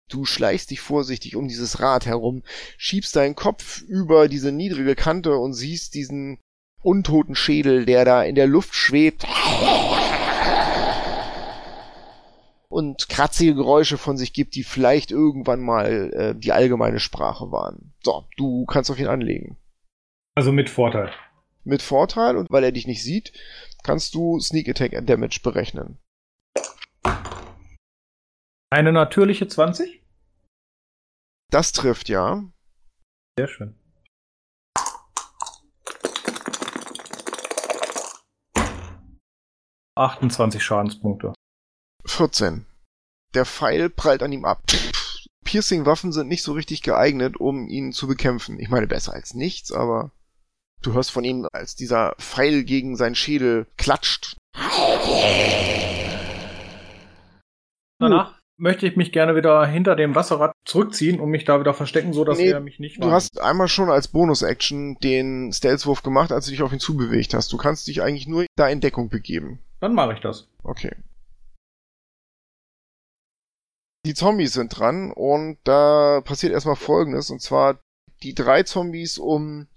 Du 0.10 0.24
schleichst 0.24 0.72
dich 0.72 0.80
vorsichtig 0.80 1.36
um 1.36 1.50
dieses 1.50 1.82
Rad 1.82 2.06
herum, 2.06 2.44
schiebst 2.78 3.16
deinen 3.16 3.36
Kopf 3.36 3.82
über 3.82 4.30
diese 4.30 4.54
niedrige 4.54 4.96
Kante 4.96 5.36
und 5.36 5.54
siehst 5.54 5.96
diesen 5.96 6.40
untoten 6.82 7.36
Schädel, 7.36 7.86
der 7.86 8.06
da 8.06 8.24
in 8.24 8.36
der 8.36 8.48
Luft 8.48 8.74
schwebt 8.74 9.26
und 12.70 13.10
kratzige 13.10 13.56
Geräusche 13.56 13.98
von 13.98 14.18
sich 14.18 14.32
gibt, 14.32 14.56
die 14.56 14.64
vielleicht 14.64 15.12
irgendwann 15.12 15.62
mal 15.62 16.14
äh, 16.14 16.36
die 16.40 16.54
allgemeine 16.54 17.00
Sprache 17.00 17.52
waren. 17.52 17.94
So, 18.04 18.26
du 18.38 18.66
kannst 18.66 18.90
auf 18.90 19.00
ihn 19.00 19.08
anlegen. 19.08 19.58
Also 20.36 20.54
mit 20.54 20.70
Vorteil. 20.70 21.12
Mit 21.66 21.82
Vorteil 21.82 22.38
und 22.38 22.50
weil 22.50 22.64
er 22.64 22.72
dich 22.72 22.88
nicht 22.88 23.04
sieht, 23.04 23.34
kannst 23.84 24.16
du 24.16 24.40
Sneak 24.40 24.70
Attack 24.70 25.06
Damage 25.06 25.40
berechnen. 25.44 25.98
Eine 28.70 28.92
natürliche 28.92 29.48
20? 29.48 29.97
Das 31.50 31.72
trifft 31.72 32.10
ja. 32.10 32.44
Sehr 33.38 33.48
schön. 33.48 33.80
Achtundzwanzig 39.96 40.64
Schadenspunkte. 40.64 41.34
14. 42.06 42.66
Der 43.34 43.46
Pfeil 43.46 43.90
prallt 43.90 44.22
an 44.22 44.32
ihm 44.32 44.46
ab. 44.46 44.62
Piercing-Waffen 45.44 46.12
sind 46.12 46.28
nicht 46.28 46.44
so 46.44 46.52
richtig 46.52 46.84
geeignet, 46.84 47.38
um 47.38 47.68
ihn 47.68 47.94
zu 47.94 48.08
bekämpfen. 48.08 48.60
Ich 48.60 48.70
meine, 48.70 48.86
besser 48.86 49.14
als 49.14 49.34
nichts, 49.34 49.72
aber 49.72 50.12
du 50.82 50.94
hörst 50.94 51.12
von 51.12 51.24
ihm, 51.24 51.48
als 51.54 51.76
dieser 51.76 52.16
Pfeil 52.20 52.64
gegen 52.66 52.96
seinen 52.98 53.16
Schädel 53.16 53.66
klatscht. 53.78 54.36
Danach 58.00 58.37
möchte 58.58 58.88
ich 58.88 58.96
mich 58.96 59.12
gerne 59.12 59.36
wieder 59.36 59.66
hinter 59.66 59.96
dem 59.96 60.16
Wasserrad 60.16 60.52
zurückziehen 60.66 61.20
und 61.20 61.30
mich 61.30 61.46
da 61.46 61.60
wieder 61.60 61.74
verstecken, 61.74 62.12
so 62.12 62.26
dass 62.26 62.38
Nee, 62.38 62.50
er 62.50 62.60
mich 62.60 62.80
nicht 62.80 63.02
Du 63.02 63.12
hast 63.12 63.40
einmal 63.40 63.68
schon 63.68 63.90
als 63.90 64.08
Bonus-Action 64.08 64.98
den 65.00 65.54
Stealth-Wurf 65.54 66.02
gemacht, 66.02 66.32
als 66.32 66.46
du 66.46 66.52
dich 66.52 66.64
auf 66.64 66.74
ihn 66.74 66.80
zubewegt 66.80 67.34
hast. 67.34 67.54
Du 67.54 67.58
kannst 67.58 67.88
dich 67.88 68.02
eigentlich 68.02 68.28
nur 68.28 68.46
da 68.56 68.68
in 68.68 68.82
Deckung 68.82 69.10
begeben. 69.10 69.60
Dann 69.80 69.94
mache 69.94 70.14
ich 70.14 70.20
das. 70.20 70.48
Okay. 70.64 70.92
Die 74.06 74.14
Zombies 74.14 74.54
sind 74.54 74.78
dran 74.78 75.12
und 75.12 75.60
da 75.64 76.22
passiert 76.22 76.54
erstmal 76.54 76.76
folgendes, 76.76 77.30
und 77.30 77.42
zwar 77.42 77.80
die 78.24 78.34
drei 78.34 78.64
Zombies 78.64 79.18
um 79.18 79.68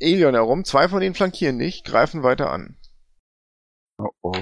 Elion 0.00 0.34
herum, 0.34 0.64
zwei 0.64 0.88
von 0.88 1.00
denen 1.00 1.14
flankieren 1.14 1.58
dich, 1.58 1.84
greifen 1.84 2.22
weiter 2.22 2.50
an. 2.50 2.76
Oh 3.98 4.10
oh. 4.22 4.36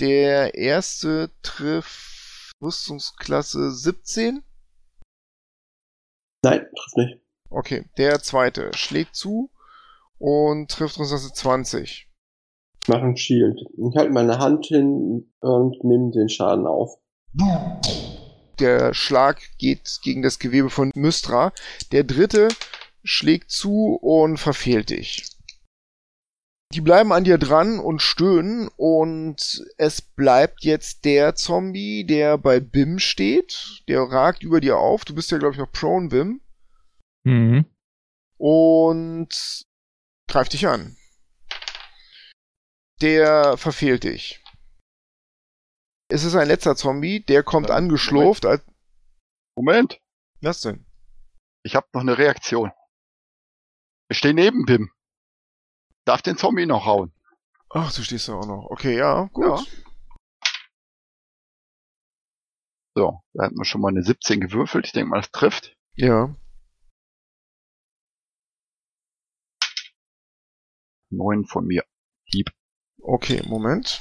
Der 0.00 0.54
erste 0.54 1.30
trifft 1.42 2.13
Rüstungsklasse 2.64 3.70
17. 3.70 4.42
Nein, 6.42 6.66
trifft 6.74 6.96
nicht. 6.96 7.20
Okay, 7.50 7.84
der 7.98 8.20
zweite 8.20 8.70
schlägt 8.74 9.14
zu 9.14 9.50
und 10.18 10.70
trifft 10.70 10.98
Rüstungsklasse 10.98 11.34
20. 11.34 12.08
Ich 12.82 12.88
mache 12.88 13.02
ein 13.02 13.16
Shield. 13.16 13.60
Ich 13.76 13.96
halte 13.96 14.12
meine 14.12 14.38
Hand 14.38 14.66
hin 14.66 15.30
und 15.40 15.84
nehme 15.84 16.10
den 16.10 16.28
Schaden 16.28 16.66
auf. 16.66 16.98
Der 18.58 18.94
Schlag 18.94 19.40
geht 19.58 20.00
gegen 20.02 20.22
das 20.22 20.38
Gewebe 20.38 20.70
von 20.70 20.90
Mystra. 20.94 21.52
Der 21.92 22.04
dritte 22.04 22.48
schlägt 23.02 23.50
zu 23.50 23.98
und 24.00 24.38
verfehlt 24.38 24.90
dich. 24.90 25.33
Die 26.74 26.80
bleiben 26.80 27.12
an 27.12 27.22
dir 27.22 27.38
dran 27.38 27.78
und 27.78 28.02
stöhnen 28.02 28.68
und 28.76 29.64
es 29.76 30.02
bleibt 30.02 30.64
jetzt 30.64 31.04
der 31.04 31.36
Zombie, 31.36 32.04
der 32.04 32.36
bei 32.36 32.58
Bim 32.58 32.98
steht. 32.98 33.84
Der 33.86 34.00
ragt 34.02 34.42
über 34.42 34.60
dir 34.60 34.76
auf. 34.78 35.04
Du 35.04 35.14
bist 35.14 35.30
ja, 35.30 35.38
glaube 35.38 35.52
ich, 35.54 35.60
noch 35.60 35.70
prone, 35.70 36.08
Bim. 36.08 36.40
Mhm. 37.22 37.64
Und 38.38 39.66
greift 40.26 40.52
dich 40.52 40.66
an. 40.66 40.96
Der 43.00 43.56
verfehlt 43.56 44.02
dich. 44.02 44.42
Es 46.08 46.24
ist 46.24 46.34
ein 46.34 46.48
letzter 46.48 46.74
Zombie, 46.74 47.20
der 47.20 47.44
kommt 47.44 47.68
Ja, 47.68 47.76
angeschlurft. 47.76 48.46
Als, 48.46 48.64
Moment, 49.56 50.00
was 50.40 50.60
denn? 50.60 50.84
ich 51.62 51.76
habe 51.76 51.86
noch 51.92 52.00
eine 52.00 52.18
Reaktion. 52.18 52.72
Ich 54.08 54.18
stehe 54.18 54.34
neben 54.34 54.66
Bim. 54.66 54.90
Darf 56.04 56.22
den 56.22 56.36
Zombie 56.36 56.66
noch 56.66 56.84
hauen. 56.84 57.12
Ach, 57.70 57.92
du 57.92 58.02
stehst 58.02 58.28
da 58.28 58.34
auch 58.34 58.46
noch. 58.46 58.66
Okay, 58.70 58.96
ja, 58.96 59.24
gut. 59.32 59.44
Ja. 59.44 59.64
So, 62.96 63.20
da 63.32 63.46
hat 63.46 63.52
man 63.52 63.64
schon 63.64 63.80
mal 63.80 63.88
eine 63.88 64.02
17 64.02 64.40
gewürfelt. 64.40 64.86
Ich 64.86 64.92
denke 64.92 65.10
mal, 65.10 65.20
das 65.20 65.32
trifft. 65.32 65.76
Ja. 65.94 66.34
9 71.10 71.44
von 71.46 71.66
mir. 71.66 71.84
Okay, 73.00 73.42
Moment. 73.46 74.00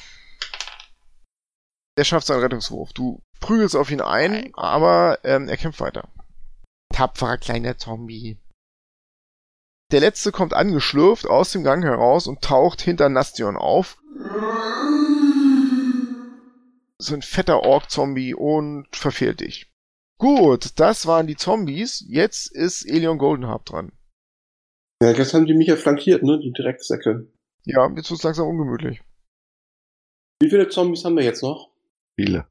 Der 1.98 2.04
schafft 2.04 2.28
seinen 2.28 2.42
Rettungswurf. 2.42 2.94
Du 2.94 3.22
prügelst 3.40 3.76
auf 3.76 3.92
ihn 3.92 4.02
ein, 4.02 4.54
aber 4.56 5.20
ähm, 5.24 5.48
er 5.48 5.58
kämpft 5.58 5.80
weiter. 5.80 6.10
Tapferer 6.90 7.38
kleiner 7.38 7.78
Zombie. 7.78 8.40
Der 9.94 10.00
letzte 10.00 10.32
kommt 10.32 10.56
angeschlürft 10.56 11.28
aus 11.28 11.52
dem 11.52 11.64
Gang 11.64 11.84
heraus 11.84 12.26
und 12.26 12.42
taucht 12.42 12.82
hinter 12.82 13.10
Nastion 13.10 13.56
auf. 13.56 14.02
So 16.98 17.14
ein 17.14 17.22
fetter 17.22 17.62
Ork-Zombie 17.62 18.34
und 18.34 18.88
verfehlt 18.92 19.42
dich. 19.42 19.72
Gut, 20.18 20.80
das 20.80 21.06
waren 21.06 21.28
die 21.28 21.36
Zombies. 21.36 22.04
Jetzt 22.08 22.48
ist 22.56 22.90
Elion 22.90 23.20
Goldenharp 23.20 23.66
dran. 23.66 23.92
Ja, 25.04 25.12
jetzt 25.12 25.36
haben 25.36 25.46
die 25.46 25.54
mich 25.54 25.68
ja 25.68 25.76
flankiert, 25.76 26.24
ne? 26.24 26.40
Die 26.40 26.54
Drecksäcke. 26.54 27.32
Ja, 27.66 27.88
jetzt 27.96 28.10
wird's 28.10 28.24
langsam 28.24 28.48
ungemütlich. 28.48 29.04
Wie 30.42 30.50
viele 30.50 30.70
Zombies 30.70 31.06
haben 31.06 31.18
wir 31.18 31.24
jetzt 31.24 31.44
noch? 31.44 31.70
Viele. 32.20 32.48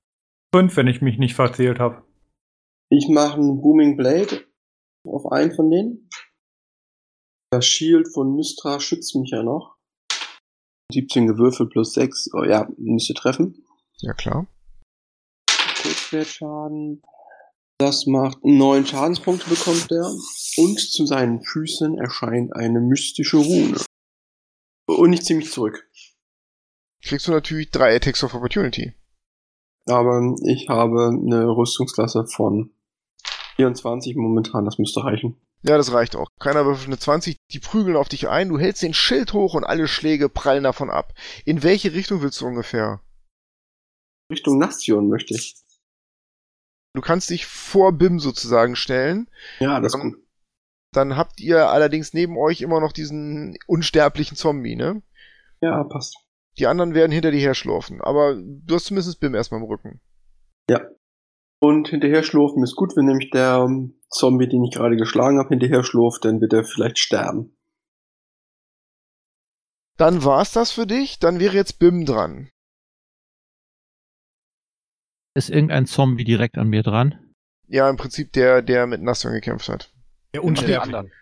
Fünf, 0.54 0.76
wenn 0.76 0.86
ich 0.86 1.02
mich 1.02 1.18
nicht 1.18 1.34
verzählt 1.34 1.80
habe. 1.80 2.04
Ich 2.88 3.08
mache 3.08 3.40
einen 3.40 3.60
Booming 3.60 3.96
Blade 3.96 4.44
auf 5.04 5.26
einen 5.32 5.52
von 5.52 5.70
denen. 5.70 6.08
Das 7.52 7.66
Shield 7.66 8.08
von 8.08 8.34
Mystra 8.34 8.80
schützt 8.80 9.14
mich 9.14 9.30
ja 9.30 9.42
noch. 9.42 9.76
17 10.90 11.26
gewürfelt 11.26 11.68
plus 11.68 11.92
6. 11.92 12.30
Oh 12.32 12.44
ja, 12.44 12.66
müsste 12.78 13.12
treffen. 13.12 13.62
Ja, 13.98 14.14
klar. 14.14 14.46
Kurzwertschaden. 15.82 17.02
Das 17.76 18.06
macht 18.06 18.42
neun 18.42 18.86
Schadenspunkte 18.86 19.50
bekommt 19.50 19.92
er. 19.92 20.10
Und 20.56 20.80
zu 20.80 21.04
seinen 21.04 21.42
Füßen 21.42 21.98
erscheint 21.98 22.56
eine 22.56 22.80
mystische 22.80 23.36
Rune. 23.36 23.76
Und 24.86 25.12
ich 25.12 25.22
ziehe 25.22 25.38
mich 25.38 25.52
zurück. 25.52 25.86
Kriegst 27.04 27.28
du 27.28 27.32
natürlich 27.32 27.70
drei 27.70 27.94
Attacks 27.94 28.24
of 28.24 28.32
Opportunity. 28.32 28.94
Aber 29.84 30.36
ich 30.46 30.70
habe 30.70 31.08
eine 31.08 31.48
Rüstungsklasse 31.48 32.24
von 32.28 32.70
24 33.56 34.16
momentan, 34.16 34.64
das 34.64 34.78
müsste 34.78 35.04
reichen. 35.04 35.36
Ja, 35.62 35.76
das 35.76 35.92
reicht 35.92 36.16
auch. 36.16 36.28
Keiner 36.40 36.66
würfelt 36.66 36.88
eine 36.88 36.98
20, 36.98 37.38
die 37.52 37.60
prügeln 37.60 37.96
auf 37.96 38.08
dich 38.08 38.28
ein, 38.28 38.48
du 38.48 38.58
hältst 38.58 38.82
den 38.82 38.94
Schild 38.94 39.32
hoch 39.32 39.54
und 39.54 39.64
alle 39.64 39.86
Schläge 39.86 40.28
prallen 40.28 40.64
davon 40.64 40.90
ab. 40.90 41.14
In 41.44 41.62
welche 41.62 41.92
Richtung 41.92 42.20
willst 42.20 42.40
du 42.40 42.46
ungefähr? 42.46 43.00
Richtung 44.30 44.58
Nation 44.58 45.08
möchte 45.08 45.34
ich. 45.34 45.56
Du 46.94 47.00
kannst 47.00 47.30
dich 47.30 47.46
vor 47.46 47.92
Bim 47.92 48.18
sozusagen 48.18 48.76
stellen. 48.76 49.30
Ja, 49.60 49.80
das 49.80 49.94
ist 49.94 50.00
gut. 50.00 50.16
Dann 50.92 51.16
habt 51.16 51.40
ihr 51.40 51.68
allerdings 51.68 52.12
neben 52.12 52.36
euch 52.36 52.60
immer 52.60 52.80
noch 52.80 52.92
diesen 52.92 53.56
unsterblichen 53.66 54.36
Zombie, 54.36 54.76
ne? 54.76 55.02
Ja, 55.60 55.84
passt. 55.84 56.16
Die 56.58 56.66
anderen 56.66 56.92
werden 56.92 57.12
hinter 57.12 57.30
dir 57.30 57.40
herschlurfen, 57.40 58.02
aber 58.02 58.34
du 58.36 58.74
hast 58.74 58.86
zumindest 58.86 59.20
Bim 59.20 59.34
erstmal 59.34 59.60
im 59.60 59.66
Rücken. 59.66 60.00
Ja. 60.68 60.82
Und 61.62 61.88
hinterher 61.88 62.24
schlurfen 62.24 62.64
ist 62.64 62.74
gut, 62.74 62.96
wenn 62.96 63.04
nämlich 63.04 63.30
der 63.30 63.64
ähm, 63.64 63.94
Zombie, 64.10 64.48
den 64.48 64.64
ich 64.64 64.74
gerade 64.74 64.96
geschlagen 64.96 65.38
habe, 65.38 65.50
hinterher 65.50 65.84
schlurft, 65.84 66.24
dann 66.24 66.40
wird 66.40 66.52
er 66.52 66.64
vielleicht 66.64 66.98
sterben. 66.98 67.56
Dann 69.96 70.24
war's 70.24 70.52
das 70.52 70.72
für 70.72 70.88
dich, 70.88 71.20
dann 71.20 71.38
wäre 71.38 71.54
jetzt 71.54 71.78
Bim 71.78 72.04
dran. 72.04 72.50
Ist 75.36 75.50
irgendein 75.50 75.86
Zombie 75.86 76.24
direkt 76.24 76.58
an 76.58 76.66
mir 76.66 76.82
dran? 76.82 77.32
Ja, 77.68 77.88
im 77.88 77.96
Prinzip 77.96 78.32
der, 78.32 78.60
der 78.62 78.88
mit 78.88 79.00
Nassion 79.00 79.32
gekämpft 79.32 79.68
hat. 79.68 79.94
Der 80.34 80.42
Unsterbliche. 80.42 80.82
anderen. 80.82 81.12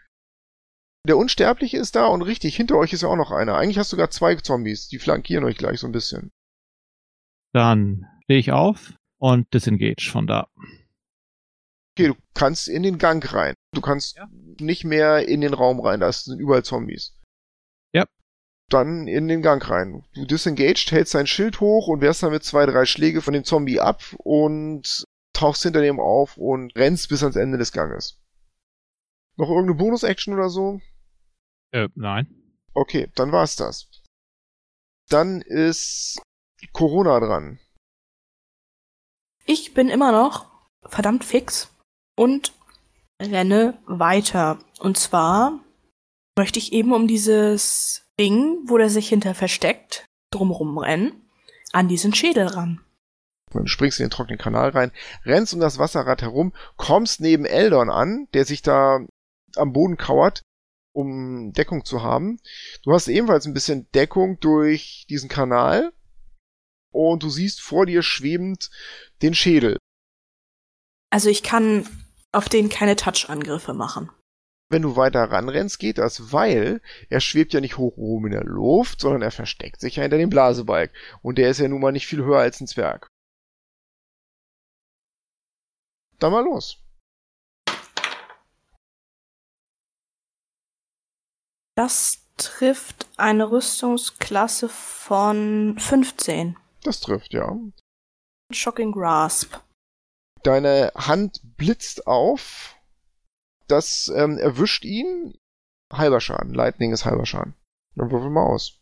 Der 1.06 1.18
Unsterbliche 1.18 1.76
ist 1.76 1.96
da 1.96 2.06
und 2.06 2.22
richtig, 2.22 2.56
hinter 2.56 2.76
euch 2.76 2.94
ist 2.94 3.02
ja 3.02 3.08
auch 3.10 3.16
noch 3.16 3.30
einer. 3.30 3.56
Eigentlich 3.56 3.76
hast 3.76 3.92
du 3.92 3.96
sogar 3.96 4.08
zwei 4.08 4.36
Zombies, 4.36 4.88
die 4.88 4.98
flankieren 4.98 5.44
euch 5.44 5.58
gleich 5.58 5.80
so 5.80 5.86
ein 5.86 5.92
bisschen. 5.92 6.30
Dann 7.52 8.06
stehe 8.24 8.40
ich 8.40 8.52
auf 8.52 8.94
und 9.20 9.52
disengage 9.54 10.10
von 10.10 10.26
da. 10.26 10.48
Okay, 11.96 12.08
du 12.08 12.14
kannst 12.34 12.68
in 12.68 12.82
den 12.82 12.98
Gang 12.98 13.32
rein. 13.32 13.54
Du 13.72 13.80
kannst 13.80 14.16
Ja. 14.16 14.28
nicht 14.58 14.84
mehr 14.84 15.28
in 15.28 15.40
den 15.40 15.54
Raum 15.54 15.80
rein, 15.80 16.00
da 16.00 16.10
sind 16.12 16.40
überall 16.40 16.64
Zombies. 16.64 17.14
Ja. 17.92 18.06
Dann 18.68 19.06
in 19.06 19.28
den 19.28 19.42
Gang 19.42 19.68
rein. 19.68 20.04
Du 20.14 20.24
disengaged, 20.26 20.90
hältst 20.92 21.14
dein 21.14 21.26
Schild 21.26 21.60
hoch 21.60 21.86
und 21.88 22.00
wehrst 22.00 22.22
damit 22.22 22.42
zwei, 22.44 22.66
drei 22.66 22.86
Schläge 22.86 23.20
von 23.22 23.34
dem 23.34 23.44
Zombie 23.44 23.80
ab 23.80 24.02
und 24.18 25.04
tauchst 25.32 25.62
hinter 25.62 25.80
dem 25.82 26.00
auf 26.00 26.36
und 26.36 26.74
rennst 26.76 27.08
bis 27.08 27.22
ans 27.22 27.36
Ende 27.36 27.58
des 27.58 27.72
Ganges. 27.72 28.18
Noch 29.36 29.48
irgendeine 29.48 29.74
Bonus-Action 29.76 30.34
oder 30.34 30.48
so? 30.50 30.80
Äh, 31.72 31.88
nein. 31.94 32.26
Okay, 32.74 33.10
dann 33.14 33.32
war's 33.32 33.56
das. 33.56 33.88
Dann 35.08 35.40
ist 35.42 36.20
Corona 36.72 37.18
dran. 37.20 37.58
Ich 39.44 39.74
bin 39.74 39.88
immer 39.88 40.12
noch 40.12 40.46
verdammt 40.84 41.24
fix 41.24 41.70
und 42.16 42.52
renne 43.20 43.78
weiter. 43.86 44.58
Und 44.78 44.96
zwar 44.96 45.60
möchte 46.36 46.58
ich 46.58 46.72
eben 46.72 46.92
um 46.92 47.06
dieses 47.06 48.06
Ding, 48.18 48.58
wo 48.66 48.78
der 48.78 48.90
sich 48.90 49.08
hinter 49.08 49.34
versteckt, 49.34 50.06
drumrum 50.30 50.78
rennen, 50.78 51.28
an 51.72 51.88
diesen 51.88 52.14
Schädel 52.14 52.46
ran. 52.46 52.80
Du 53.52 53.66
springst 53.66 53.98
in 53.98 54.06
den 54.06 54.10
trockenen 54.10 54.38
Kanal 54.38 54.70
rein, 54.70 54.92
rennst 55.24 55.54
um 55.54 55.60
das 55.60 55.78
Wasserrad 55.78 56.22
herum, 56.22 56.52
kommst 56.76 57.20
neben 57.20 57.44
Eldon 57.44 57.90
an, 57.90 58.28
der 58.32 58.44
sich 58.44 58.62
da 58.62 59.00
am 59.56 59.72
Boden 59.72 59.96
kauert, 59.96 60.42
um 60.92 61.52
Deckung 61.52 61.84
zu 61.84 62.02
haben. 62.02 62.38
Du 62.84 62.92
hast 62.92 63.08
ebenfalls 63.08 63.46
ein 63.46 63.54
bisschen 63.54 63.90
Deckung 63.92 64.38
durch 64.40 65.04
diesen 65.08 65.28
Kanal 65.28 65.92
und 66.92 67.22
du 67.22 67.30
siehst 67.30 67.60
vor 67.60 67.86
dir 67.86 68.02
schwebend 68.02 68.70
den 69.22 69.34
Schädel. 69.34 69.78
Also 71.10 71.28
ich 71.28 71.42
kann 71.42 71.88
auf 72.32 72.48
den 72.48 72.68
keine 72.68 72.96
Touch-Angriffe 72.96 73.74
machen. 73.74 74.10
Wenn 74.72 74.82
du 74.82 74.94
weiter 74.94 75.24
ranrennst, 75.24 75.80
geht 75.80 75.98
das, 75.98 76.32
weil 76.32 76.80
er 77.08 77.20
schwebt 77.20 77.52
ja 77.52 77.60
nicht 77.60 77.76
hoch 77.76 77.96
oben 77.96 78.26
in 78.26 78.32
der 78.32 78.44
Luft, 78.44 79.00
sondern 79.00 79.22
er 79.22 79.32
versteckt 79.32 79.80
sich 79.80 79.96
ja 79.96 80.02
hinter 80.02 80.18
dem 80.18 80.30
Blasebalg. 80.30 80.92
Und 81.22 81.38
der 81.38 81.50
ist 81.50 81.58
ja 81.58 81.66
nun 81.66 81.80
mal 81.80 81.90
nicht 81.90 82.06
viel 82.06 82.22
höher 82.22 82.38
als 82.38 82.60
ein 82.60 82.68
Zwerg. 82.68 83.08
Dann 86.20 86.30
mal 86.30 86.44
los. 86.44 86.78
Das 91.74 92.26
trifft 92.36 93.08
eine 93.16 93.50
Rüstungsklasse 93.50 94.68
von 94.68 95.76
15. 95.78 96.56
Das 96.82 97.00
trifft, 97.00 97.32
ja. 97.32 97.56
Shocking 98.50 98.92
Grasp. 98.92 99.56
Deine 100.42 100.92
Hand 100.94 101.40
blitzt 101.56 102.06
auf. 102.06 102.76
Das 103.68 104.10
ähm, 104.14 104.38
erwischt 104.38 104.84
ihn. 104.84 105.38
Halber 105.92 106.20
Schaden. 106.20 106.54
Lightning 106.54 106.92
ist 106.92 107.04
halber 107.04 107.26
Schaden. 107.26 107.54
Dann 107.94 108.10
würfel 108.10 108.30
mal 108.30 108.46
aus. 108.46 108.80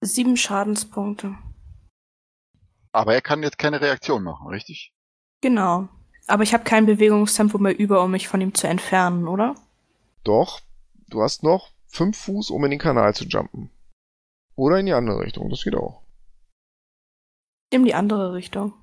Sieben 0.00 0.36
Schadenspunkte. 0.36 1.36
Aber 2.92 3.14
er 3.14 3.20
kann 3.20 3.42
jetzt 3.42 3.58
keine 3.58 3.80
Reaktion 3.80 4.22
machen, 4.22 4.48
richtig? 4.48 4.94
Genau. 5.40 5.88
Aber 6.26 6.42
ich 6.42 6.52
habe 6.52 6.64
kein 6.64 6.86
Bewegungstempo 6.86 7.58
mehr 7.58 7.78
über, 7.78 8.02
um 8.02 8.10
mich 8.10 8.28
von 8.28 8.40
ihm 8.40 8.54
zu 8.54 8.66
entfernen, 8.68 9.26
oder? 9.26 9.54
Doch, 10.24 10.60
du 11.08 11.22
hast 11.22 11.42
noch 11.42 11.72
fünf 11.88 12.18
Fuß, 12.18 12.50
um 12.50 12.64
in 12.64 12.70
den 12.70 12.78
Kanal 12.78 13.14
zu 13.14 13.24
jumpen. 13.24 13.70
Oder 14.58 14.80
in 14.80 14.86
die 14.86 14.92
andere 14.92 15.20
Richtung, 15.20 15.48
das 15.50 15.62
geht 15.62 15.76
auch. 15.76 16.02
In 17.70 17.84
die 17.84 17.94
andere 17.94 18.32
Richtung. 18.32 18.82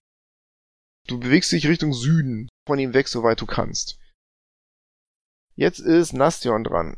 Du 1.06 1.20
bewegst 1.20 1.52
dich 1.52 1.68
Richtung 1.68 1.92
Süden, 1.92 2.48
von 2.66 2.80
ihm 2.80 2.94
weg, 2.94 3.10
soweit 3.10 3.42
du 3.42 3.46
kannst. 3.46 4.00
Jetzt 5.56 5.80
ist 5.80 6.14
Nastion 6.14 6.64
dran. 6.64 6.96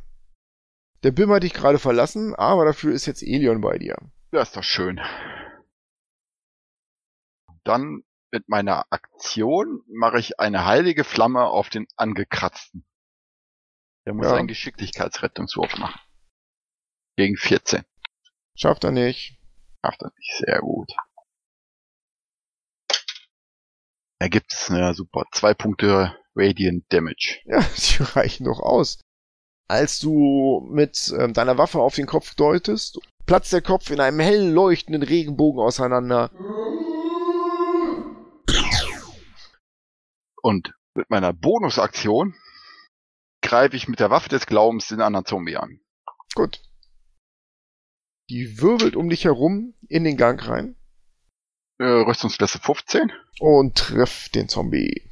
Der 1.02 1.12
Bim 1.12 1.32
hat 1.32 1.42
dich 1.42 1.54
gerade 1.54 1.80
verlassen, 1.80 2.36
aber 2.36 2.66
dafür 2.66 2.94
ist 2.94 3.08
jetzt 3.08 3.24
Elion 3.24 3.62
bei 3.62 3.80
dir. 3.80 3.98
Ja, 4.32 4.42
ist 4.44 4.56
doch 4.56 4.64
schön. 4.64 5.00
Dann 7.64 8.04
mit 8.32 8.48
meiner 8.48 8.86
Aktion 8.92 9.82
mache 9.88 10.20
ich 10.20 10.40
eine 10.40 10.66
heilige 10.66 11.04
Flamme 11.04 11.46
auf 11.46 11.70
den 11.70 11.88
Angekratzten. 11.96 12.86
Der 14.06 14.14
muss 14.14 14.28
Ja. 14.28 14.36
einen 14.36 14.48
Geschicklichkeitsrettungswurf 14.48 15.78
machen. 15.78 16.00
Gegen 17.18 17.38
14. 17.38 17.84
Schafft 18.58 18.84
er 18.84 18.92
nicht. 18.92 19.38
Macht 19.84 20.02
er 20.02 20.12
nicht 20.18 20.34
sehr 20.38 20.60
gut. 20.62 20.92
Ergibt 24.20 24.52
es, 24.52 24.70
na 24.70 24.96
super. 24.96 25.26
Zwei 25.32 25.54
Punkte 25.54 26.18
Radiant 26.36 26.92
Damage. 26.92 27.40
Ja, 27.46 27.60
die 27.60 28.04
reichen 28.04 28.46
doch 28.46 28.60
aus. 28.60 29.00
Als 29.70 30.00
du 30.00 30.68
mit 30.72 31.14
ähm, 31.20 31.34
deiner 31.34 31.58
Waffe 31.58 31.80
auf 31.80 31.96
den 31.96 32.08
Kopf 32.08 32.34
deutest, 32.34 33.00
platzt 33.28 33.54
der 33.54 33.62
Kopf 33.62 33.92
in 33.92 34.00
einem 34.00 34.20
hell 34.20 34.50
leuchtenden 34.50 35.04
Regenbogen 35.04 35.62
auseinander. 35.62 36.32
Und 40.42 40.74
mit 40.96 41.10
meiner 41.12 41.34
Bonusaktion 41.34 42.34
greife 43.44 43.76
ich 43.76 43.88
mit 43.88 44.00
der 44.00 44.10
Waffe 44.10 44.30
des 44.30 44.48
Glaubens 44.48 44.88
den 44.88 45.02
anderen 45.02 45.26
Zombie 45.26 45.58
an. 45.58 45.80
Gut. 46.34 46.62
Die 48.30 48.60
wirbelt 48.62 48.96
um 48.96 49.10
dich 49.10 49.24
herum 49.24 49.74
in 49.88 50.04
den 50.04 50.18
Gang 50.18 50.46
rein 50.48 50.76
Äh, 51.80 51.86
Rüstungsklasse 51.86 52.60
15. 52.60 53.12
und 53.40 53.78
trifft 53.78 54.36
den 54.36 54.50
Zombie. 54.50 55.10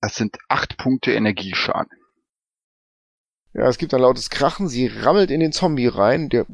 Das 0.00 0.16
sind 0.16 0.36
acht 0.48 0.76
Punkte 0.76 1.12
Energieschaden. 1.12 1.98
Ja, 3.54 3.68
es 3.68 3.78
gibt 3.78 3.94
ein 3.94 4.00
lautes 4.00 4.30
Krachen, 4.30 4.68
sie 4.68 4.86
rammelt 4.86 5.30
in 5.30 5.40
den 5.40 5.52
Zombie 5.52 5.86
rein, 5.86 6.28
der 6.28 6.46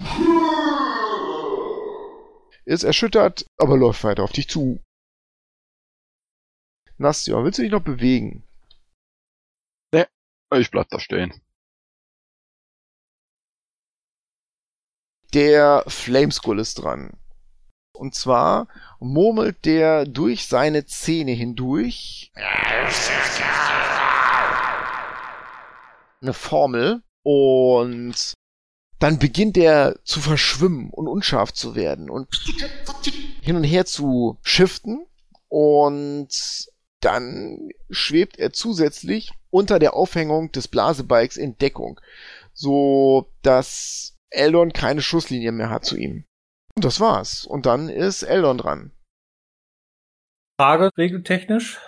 ist 2.65 2.85
erschüttert, 2.85 3.47
aber 3.57 3.77
läuft 3.77 4.05
weiter 4.05 4.23
auf 4.23 4.33
dich 4.33 4.49
zu. 4.49 4.81
Nastja, 6.99 7.43
willst 7.43 7.59
du 7.59 7.63
dich 7.63 7.73
noch 7.73 7.83
bewegen? 7.83 8.47
Ich 10.53 10.71
bleib 10.71 10.89
da 10.91 10.99
stehen. 10.99 11.41
Der 15.33 15.85
Flameskull 15.87 16.59
ist 16.59 16.77
dran. 16.77 17.17
Und 17.95 18.15
zwar 18.15 18.67
murmelt 18.99 19.65
der 19.65 20.07
durch 20.07 20.47
seine 20.47 20.87
Zähne 20.87 21.33
hindurch 21.33 22.33
eine 26.23 26.33
Formel 26.33 27.03
und 27.23 28.35
dann 28.99 29.19
beginnt 29.19 29.57
er 29.57 29.99
zu 30.05 30.21
verschwimmen 30.21 30.91
und 30.91 31.09
unscharf 31.09 31.53
zu 31.53 31.75
werden 31.75 32.11
und 32.11 32.29
hin 33.43 33.57
und 33.57 33.65
her 33.65 33.87
zu 33.87 34.39
shiften 34.43 35.07
und 35.49 36.29
dann 37.01 37.71
schwebt 37.89 38.39
er 38.39 38.53
zusätzlich 38.53 39.33
unter 39.51 39.79
der 39.79 39.95
Aufhängung 39.95 40.53
des 40.53 40.69
Blasebikes 40.69 41.39
in 41.39 41.57
Deckung, 41.57 41.99
so 42.53 43.33
dass 43.43 44.17
Eldon 44.31 44.73
keine 44.73 45.03
Schusslinie 45.03 45.53
mehr 45.53 45.71
hat 45.71 45.85
zu 45.85 45.97
ihm. 45.97 46.25
Und 46.77 46.85
das 46.85 47.01
war's. 47.01 47.45
Und 47.45 47.67
dann 47.67 47.89
ist 47.89 48.23
Eldon 48.23 48.59
dran. 48.59 48.93
Frage 50.59 50.91
regeltechnisch. 50.97 51.79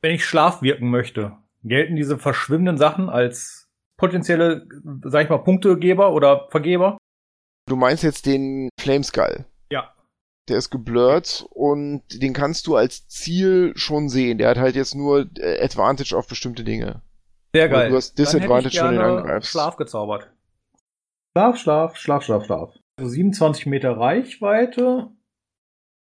Wenn 0.00 0.14
ich 0.14 0.24
Schlaf 0.24 0.62
wirken 0.62 0.90
möchte, 0.90 1.36
gelten 1.64 1.96
diese 1.96 2.18
verschwimmenden 2.18 2.78
Sachen 2.78 3.08
als 3.08 3.68
potenzielle, 3.96 4.66
sag 5.04 5.24
ich 5.24 5.28
mal, 5.28 5.38
Punktegeber 5.38 6.12
oder 6.12 6.48
Vergeber? 6.50 6.98
Du 7.66 7.76
meinst 7.76 8.02
jetzt 8.02 8.26
den 8.26 8.70
Flameskull. 8.80 9.44
Ja. 9.70 9.92
Der 10.48 10.56
ist 10.56 10.70
geblurrt 10.70 11.46
und 11.50 12.02
den 12.22 12.32
kannst 12.32 12.66
du 12.66 12.76
als 12.76 13.08
Ziel 13.08 13.72
schon 13.76 14.08
sehen. 14.08 14.38
Der 14.38 14.50
hat 14.50 14.58
halt 14.58 14.76
jetzt 14.76 14.94
nur 14.94 15.28
äh, 15.38 15.62
Advantage 15.62 16.16
auf 16.16 16.28
bestimmte 16.28 16.64
Dinge. 16.64 17.02
Sehr 17.54 17.66
Oder 17.66 17.78
geil. 17.78 17.90
du 17.90 17.96
hast 17.96 18.18
Disadvantage, 18.18 18.80
wenn 18.80 18.94
du 18.94 18.94
ihn 18.94 19.00
angreifst. 19.00 19.50
Schlaf 19.50 19.76
gezaubert. 19.76 20.30
Schlaf, 21.38 21.56
Schlaf, 21.56 21.96
Schlaf, 21.96 22.24
Schlaf, 22.24 22.44
Schlaf. 22.46 22.74
Also 22.98 23.10
27 23.10 23.66
Meter 23.66 23.96
Reichweite 23.96 25.12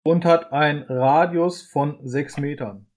und 0.03 0.25
hat 0.25 0.51
einen 0.51 0.81
Radius 0.81 1.61
von 1.61 1.99
6 2.01 2.37
Metern. 2.37 2.87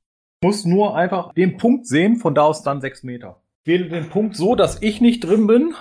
Muss 0.42 0.64
nur 0.64 0.96
einfach 0.96 1.34
den 1.34 1.58
Punkt 1.58 1.86
sehen, 1.86 2.16
von 2.16 2.34
da 2.34 2.44
aus 2.44 2.62
dann 2.62 2.80
6 2.80 3.02
Meter. 3.02 3.42
Ich 3.62 3.72
wähle 3.72 3.90
den 3.90 4.08
Punkt 4.08 4.34
so, 4.34 4.54
dass 4.54 4.80
ich 4.80 5.02
nicht 5.02 5.20
drin 5.24 5.46
bin 5.46 5.74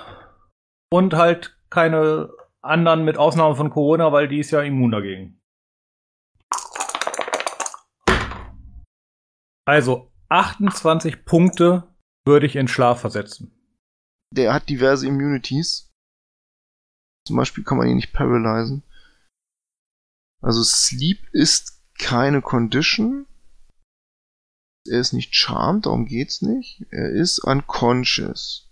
und 0.92 1.14
halt 1.14 1.58
keine 1.70 2.34
anderen 2.62 3.06
mit 3.06 3.18
Ausnahme 3.18 3.56
von 3.56 3.70
Corona, 3.70 4.12
weil 4.12 4.28
die 4.28 4.40
ist 4.40 4.52
ja 4.52 4.62
immun 4.62 4.92
dagegen. 4.92 5.40
Also 9.66 10.12
28 10.28 11.24
Punkte 11.24 11.96
würde 12.26 12.46
ich 12.46 12.58
in 12.58 12.68
Schlaf 12.68 13.00
versetzen. 13.00 13.58
Der 14.36 14.54
hat 14.54 14.68
diverse 14.68 15.08
Immunities. 15.08 15.91
Zum 17.26 17.36
Beispiel 17.36 17.64
kann 17.64 17.78
man 17.78 17.88
ihn 17.88 17.96
nicht 17.96 18.14
paralysen. 18.14 18.84
Also 20.42 20.64
Sleep 20.64 21.28
ist 21.34 21.82
keine 22.00 22.42
Condition. 22.42 23.28
Er 24.88 25.00
ist 25.00 25.14
nicht 25.14 25.36
charmed, 25.36 25.86
darum 25.86 26.06
geht's 26.06 26.42
nicht. 26.42 26.86
Er 26.90 27.10
ist 27.12 27.40
unconscious. 27.40 28.72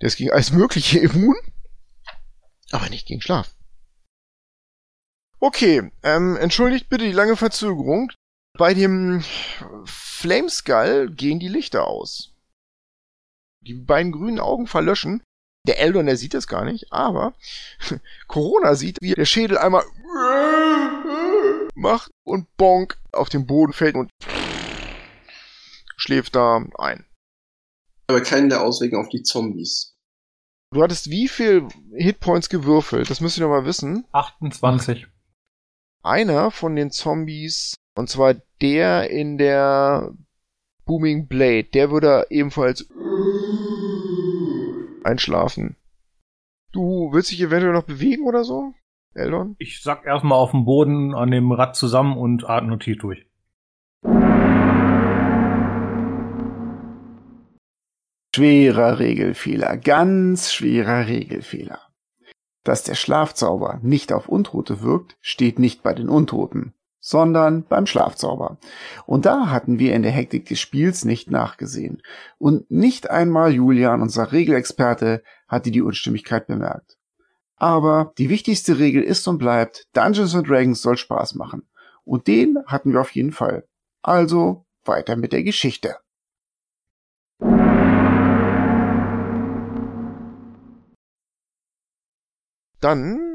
Der 0.00 0.06
ist 0.06 0.16
gegen 0.16 0.30
alles 0.30 0.52
Mögliche 0.52 0.98
immun, 1.00 1.36
aber 2.70 2.88
nicht 2.88 3.06
gegen 3.06 3.20
Schlaf. 3.20 3.54
Okay, 5.38 5.90
ähm, 6.02 6.36
entschuldigt 6.36 6.88
bitte 6.88 7.04
die 7.04 7.12
lange 7.12 7.36
Verzögerung. 7.36 8.10
Bei 8.56 8.74
dem 8.74 9.24
Flameskull 9.84 11.10
gehen 11.10 11.40
die 11.40 11.48
Lichter 11.48 11.86
aus. 11.86 12.34
Die 13.60 13.74
beiden 13.74 14.12
grünen 14.12 14.38
Augen 14.38 14.66
verlöschen. 14.66 15.22
Der 15.66 15.78
Eldon, 15.78 16.06
der 16.06 16.16
sieht 16.16 16.34
das 16.34 16.48
gar 16.48 16.64
nicht, 16.64 16.92
aber 16.92 17.34
Corona 18.26 18.74
sieht, 18.74 18.98
wie 19.00 19.14
der 19.14 19.24
Schädel 19.26 19.58
einmal 19.58 19.84
macht 21.74 22.10
und 22.24 22.56
bonk 22.56 22.98
auf 23.12 23.28
den 23.28 23.46
Boden 23.46 23.72
fällt 23.72 23.94
und 23.94 24.10
schläft 25.96 26.34
da 26.34 26.64
ein. 26.78 27.06
Aber 28.08 28.20
keinen 28.22 28.48
der 28.48 28.62
Auswegen 28.62 28.98
auf 28.98 29.08
die 29.08 29.22
Zombies. 29.22 29.96
Du 30.72 30.82
hattest 30.82 31.10
wie 31.10 31.28
viel 31.28 31.68
Hitpoints 31.94 32.48
gewürfelt? 32.48 33.08
Das 33.10 33.20
müsst 33.20 33.38
ihr 33.38 33.42
noch 33.42 33.50
mal 33.50 33.64
wissen. 33.64 34.06
28. 34.12 35.06
Einer 36.02 36.50
von 36.50 36.74
den 36.74 36.90
Zombies, 36.90 37.74
und 37.94 38.08
zwar 38.10 38.34
der 38.60 39.10
in 39.10 39.38
der 39.38 40.12
Booming 40.84 41.28
Blade, 41.28 41.64
der 41.64 41.90
würde 41.90 42.26
ebenfalls 42.30 42.88
einschlafen. 45.04 45.76
Du 46.72 47.10
willst 47.12 47.30
dich 47.30 47.40
eventuell 47.40 47.72
noch 47.72 47.84
bewegen 47.84 48.26
oder 48.26 48.44
so? 48.44 48.72
Eldon? 49.14 49.56
Ich 49.58 49.82
sack 49.82 50.06
erstmal 50.06 50.38
auf 50.38 50.52
dem 50.52 50.64
Boden 50.64 51.14
an 51.14 51.30
dem 51.30 51.52
Rad 51.52 51.76
zusammen 51.76 52.16
und 52.16 52.48
atme 52.48 52.78
tief 52.78 52.98
durch. 52.98 53.26
Schwerer 58.34 58.98
Regelfehler, 58.98 59.76
ganz 59.76 60.52
schwerer 60.52 61.06
Regelfehler. 61.06 61.80
Dass 62.64 62.82
der 62.82 62.94
Schlafzauber 62.94 63.80
nicht 63.82 64.12
auf 64.12 64.28
Untote 64.28 64.80
wirkt, 64.80 65.18
steht 65.20 65.58
nicht 65.58 65.82
bei 65.82 65.92
den 65.92 66.08
Untoten, 66.08 66.72
sondern 67.02 67.64
beim 67.64 67.84
Schlafzauber. 67.84 68.58
Und 69.06 69.26
da 69.26 69.50
hatten 69.50 69.80
wir 69.80 69.94
in 69.94 70.02
der 70.02 70.12
Hektik 70.12 70.46
des 70.46 70.60
Spiels 70.60 71.04
nicht 71.04 71.30
nachgesehen. 71.30 72.00
Und 72.38 72.70
nicht 72.70 73.10
einmal 73.10 73.52
Julian, 73.52 74.00
unser 74.00 74.30
Regelexperte, 74.30 75.22
hatte 75.48 75.72
die 75.72 75.82
Unstimmigkeit 75.82 76.46
bemerkt. 76.46 76.96
Aber 77.56 78.12
die 78.18 78.30
wichtigste 78.30 78.78
Regel 78.78 79.02
ist 79.02 79.26
und 79.26 79.38
bleibt, 79.38 79.88
Dungeons 79.94 80.34
and 80.34 80.48
Dragons 80.48 80.80
soll 80.80 80.96
Spaß 80.96 81.34
machen. 81.34 81.68
Und 82.04 82.28
den 82.28 82.58
hatten 82.66 82.92
wir 82.92 83.00
auf 83.00 83.10
jeden 83.10 83.32
Fall. 83.32 83.66
Also 84.02 84.64
weiter 84.84 85.16
mit 85.16 85.32
der 85.32 85.42
Geschichte. 85.42 85.96
Dann 92.80 93.31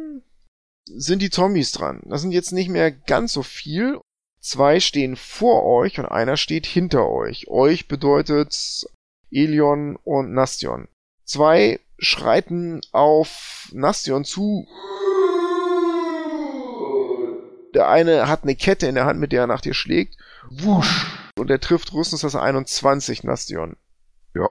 sind 0.98 1.22
die 1.22 1.30
Zombies 1.30 1.72
dran. 1.72 2.02
Das 2.06 2.22
sind 2.22 2.32
jetzt 2.32 2.52
nicht 2.52 2.70
mehr 2.70 2.92
ganz 2.92 3.34
so 3.34 3.44
viel. 3.44 4.00
Zwei 4.40 4.80
stehen 4.80 5.16
vor 5.16 5.64
euch 5.64 6.00
und 6.00 6.06
einer 6.06 6.38
steht 6.38 6.66
hinter 6.66 7.08
euch. 7.10 7.48
Euch 7.48 7.88
bedeutet 7.88 8.86
Elion 9.32 9.96
und 9.98 10.34
Nastion. 10.34 10.88
Zwei 11.24 11.80
schreiten 12.00 12.82
auf 12.92 13.70
Nastion 13.74 14.26
zu. 14.26 14.68
Der 17.74 17.90
eine 17.90 18.28
hat 18.28 18.44
eine 18.44 18.56
Kette 18.56 18.88
in 18.88 18.96
der 18.96 19.06
Hand, 19.06 19.20
mit 19.20 19.32
der 19.32 19.42
er 19.42 19.48
nach 19.48 19.62
dir 19.62 19.74
schlägt. 19.74 20.18
Wusch. 20.50 21.30
Und 21.38 21.52
er 21.52 21.60
trifft 21.60 21.94
Rüstungsklasse 21.94 22.42
21, 22.42 23.24
Nastion. 23.24 23.76
Ja. 24.34 24.50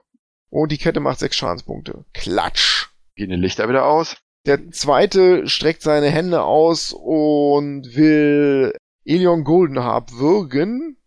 Und 0.49 0.71
die 0.71 0.77
Kette 0.77 0.99
macht 0.99 1.19
sechs 1.19 1.35
Schadenspunkte. 1.35 2.05
Klatsch. 2.13 2.89
Gehen 3.15 3.31
die 3.31 3.35
Lichter 3.35 3.67
wieder 3.67 3.85
aus. 3.85 4.15
Der 4.47 4.71
zweite 4.71 5.45
streckt 5.49 5.81
seine 5.81 6.09
Hände 6.09 6.41
aus 6.41 6.93
und 6.93 7.97
will 7.97 8.73
Elion 9.03 9.43
Goldenharp 9.43 10.13
würgen. 10.13 10.97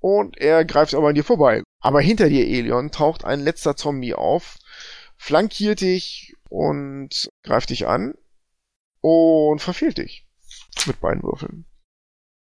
Und 0.00 0.36
er 0.38 0.64
greift 0.64 0.92
aber 0.92 1.10
an 1.10 1.14
dir 1.14 1.22
vorbei. 1.22 1.62
Aber 1.80 2.00
hinter 2.00 2.28
dir, 2.28 2.44
Elion, 2.44 2.90
taucht 2.90 3.24
ein 3.24 3.38
letzter 3.38 3.76
Zombie 3.76 4.14
auf, 4.14 4.58
flankiert 5.16 5.80
dich 5.80 6.34
und 6.48 7.28
greift 7.44 7.70
dich 7.70 7.86
an 7.86 8.14
und 9.00 9.60
verfehlt 9.60 9.98
dich. 9.98 10.26
Mit 10.84 11.00
beiden 11.00 11.22
Würfeln. 11.22 11.66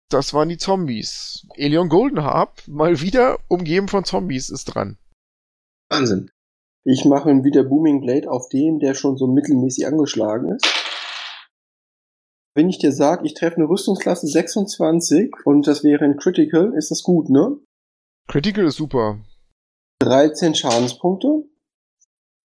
Das 0.08 0.32
waren 0.32 0.48
die 0.48 0.56
Zombies. 0.56 1.46
Elion 1.54 1.90
Goldenharp, 1.90 2.66
mal 2.66 3.02
wieder 3.02 3.40
umgeben 3.48 3.88
von 3.88 4.04
Zombies, 4.04 4.48
ist 4.48 4.64
dran. 4.64 4.96
Wahnsinn. 5.90 6.30
Ich 6.86 7.06
mache 7.06 7.30
wieder 7.44 7.64
Booming 7.64 8.02
Blade 8.02 8.30
auf 8.30 8.50
den, 8.50 8.78
der 8.78 8.94
schon 8.94 9.16
so 9.16 9.26
mittelmäßig 9.26 9.86
angeschlagen 9.86 10.54
ist. 10.54 10.66
Wenn 12.54 12.68
ich 12.68 12.78
dir 12.78 12.92
sage, 12.92 13.26
ich 13.26 13.34
treffe 13.34 13.56
eine 13.56 13.68
Rüstungsklasse 13.68 14.26
26 14.26 15.32
und 15.44 15.66
das 15.66 15.82
wäre 15.82 16.04
ein 16.04 16.16
Critical, 16.18 16.74
ist 16.76 16.90
das 16.90 17.02
gut, 17.02 17.30
ne? 17.30 17.56
Critical 18.28 18.66
ist 18.66 18.76
super. 18.76 19.18
13 20.00 20.54
Schadenspunkte. 20.54 21.44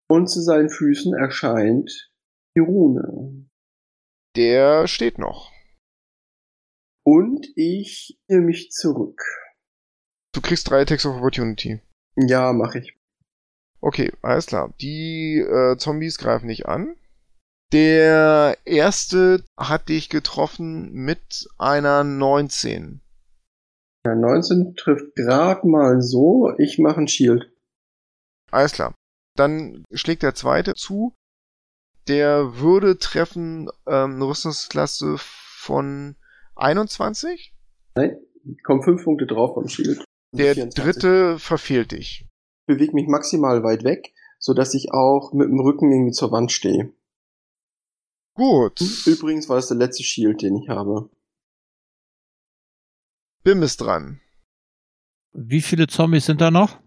Und 0.10 0.28
zu 0.28 0.42
seinen 0.42 0.70
Füßen 0.70 1.14
erscheint 1.14 2.12
die 2.56 2.62
Rune. 2.62 3.48
Der 4.36 4.88
steht 4.88 5.20
noch. 5.20 5.52
Und 7.06 7.46
ich 7.56 8.20
ziehe 8.28 8.42
mich 8.42 8.72
zurück. 8.72 9.22
Du 10.34 10.42
kriegst 10.42 10.70
drei 10.70 10.82
Attacks 10.82 11.06
of 11.06 11.18
Opportunity. 11.18 11.82
Ja, 12.16 12.54
mache 12.54 12.80
ich. 12.80 12.99
Okay, 13.82 14.11
alles 14.21 14.47
klar. 14.47 14.73
Die 14.82 15.39
äh, 15.39 15.77
Zombies 15.77 16.17
greifen 16.17 16.47
dich 16.47 16.67
an. 16.67 16.95
Der 17.71 18.57
erste 18.65 19.43
hat 19.55 19.89
dich 19.89 20.09
getroffen 20.09 20.91
mit 20.91 21.47
einer 21.57 22.03
19. 22.03 23.01
Ja, 24.05 24.15
19 24.15 24.75
trifft 24.75 25.15
gerade 25.15 25.67
mal 25.67 26.01
so. 26.01 26.51
Ich 26.57 26.80
mache 26.80 27.01
ein 27.01 27.07
Shield. 27.07 27.51
Alles 28.51 28.73
klar. 28.73 28.95
Dann 29.36 29.84
schlägt 29.93 30.23
der 30.23 30.34
zweite 30.34 30.73
zu. 30.73 31.13
Der 32.07 32.57
würde 32.57 32.97
treffen 32.97 33.69
ähm, 33.86 34.15
eine 34.15 34.25
Rüstungsklasse 34.25 35.15
von 35.19 36.15
21. 36.55 37.53
Nein, 37.95 38.17
kommen 38.63 38.82
5 38.82 39.03
Punkte 39.03 39.27
drauf 39.27 39.53
vom 39.53 39.67
Shield. 39.67 40.03
Der 40.34 40.55
24. 40.55 40.84
dritte 40.84 41.39
verfehlt 41.39 41.91
dich. 41.91 42.28
Ich 42.70 42.76
bewege 42.76 42.93
mich 42.93 43.07
maximal 43.07 43.63
weit 43.63 43.84
weg, 43.84 44.13
sodass 44.38 44.76
ich 44.76 44.91
auch 44.91 45.34
mit 45.34 45.49
dem 45.49 45.59
Rücken 45.59 45.91
irgendwie 45.91 46.11
zur 46.11 46.32
Wand 46.32 46.51
stehe. 46.51 46.93
Gut. 48.36 48.80
Übrigens 49.07 49.49
war 49.49 49.55
das 49.55 49.70
der 49.70 49.78
letzte 49.78 50.03
Shield, 50.03 50.43
den 50.43 50.55
ich 50.55 50.70
habe. 50.70 51.09
Bim 53.43 53.63
ist 53.63 53.78
dran. 53.78 54.22
Wie 55.34 55.61
viele 55.61 55.88
Zombies 55.88 56.28
sind 56.28 56.41
da 56.41 56.51
noch? 56.51 56.80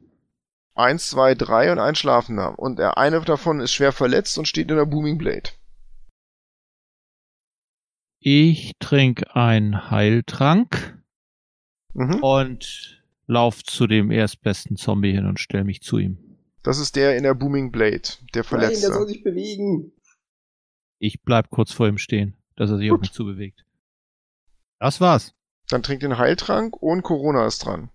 Eins, 0.74 1.08
zwei, 1.08 1.34
drei 1.34 1.72
und 1.72 1.80
ein 1.80 1.96
Schlafender. 1.96 2.60
Und 2.60 2.78
der 2.78 2.96
eine 2.96 3.20
davon 3.22 3.58
ist 3.58 3.72
schwer 3.72 3.90
verletzt 3.90 4.38
und 4.38 4.46
steht 4.46 4.70
in 4.70 4.76
der 4.76 4.86
Booming 4.86 5.18
Blade. 5.18 5.50
Ich 8.20 8.74
trinke 8.78 9.34
einen 9.34 9.90
Heiltrank 9.90 11.02
Mhm. 11.94 12.22
und 12.22 13.01
lauf 13.26 13.62
zu 13.64 13.86
dem 13.86 14.10
erstbesten 14.10 14.76
Zombie 14.76 15.12
hin 15.12 15.26
und 15.26 15.40
stelle 15.40 15.64
mich 15.64 15.82
zu 15.82 15.98
ihm. 15.98 16.18
Das 16.62 16.78
ist 16.78 16.96
der 16.96 17.16
in 17.16 17.24
der 17.24 17.34
Booming 17.34 17.72
Blade, 17.72 18.02
der 18.34 18.42
Nein, 18.42 18.44
Verletzte. 18.44 18.86
der 18.86 18.94
soll 18.94 19.08
sich 19.08 19.22
bewegen. 19.24 19.92
Ich 20.98 21.22
bleib 21.22 21.50
kurz 21.50 21.72
vor 21.72 21.88
ihm 21.88 21.98
stehen, 21.98 22.36
dass 22.56 22.70
er 22.70 22.78
sich 22.78 22.90
auf 22.90 22.96
Gut. 22.96 23.00
mich 23.02 23.12
zubewegt. 23.12 23.64
Das 24.78 25.00
war's. 25.00 25.34
Dann 25.68 25.82
trinkt 25.82 26.02
den 26.02 26.18
Heiltrank 26.18 26.76
und 26.80 27.02
Corona 27.02 27.46
ist 27.46 27.64
dran. 27.64 27.90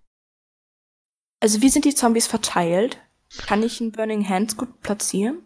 Also 1.39 1.61
wie 1.61 1.69
sind 1.69 1.85
die 1.85 1.95
Zombies 1.95 2.27
verteilt? 2.27 2.97
Kann 3.45 3.61
ich 3.63 3.79
einen 3.79 3.91
Burning 3.91 4.27
Hands 4.27 4.55
gut 4.57 4.81
platzieren? 4.81 5.41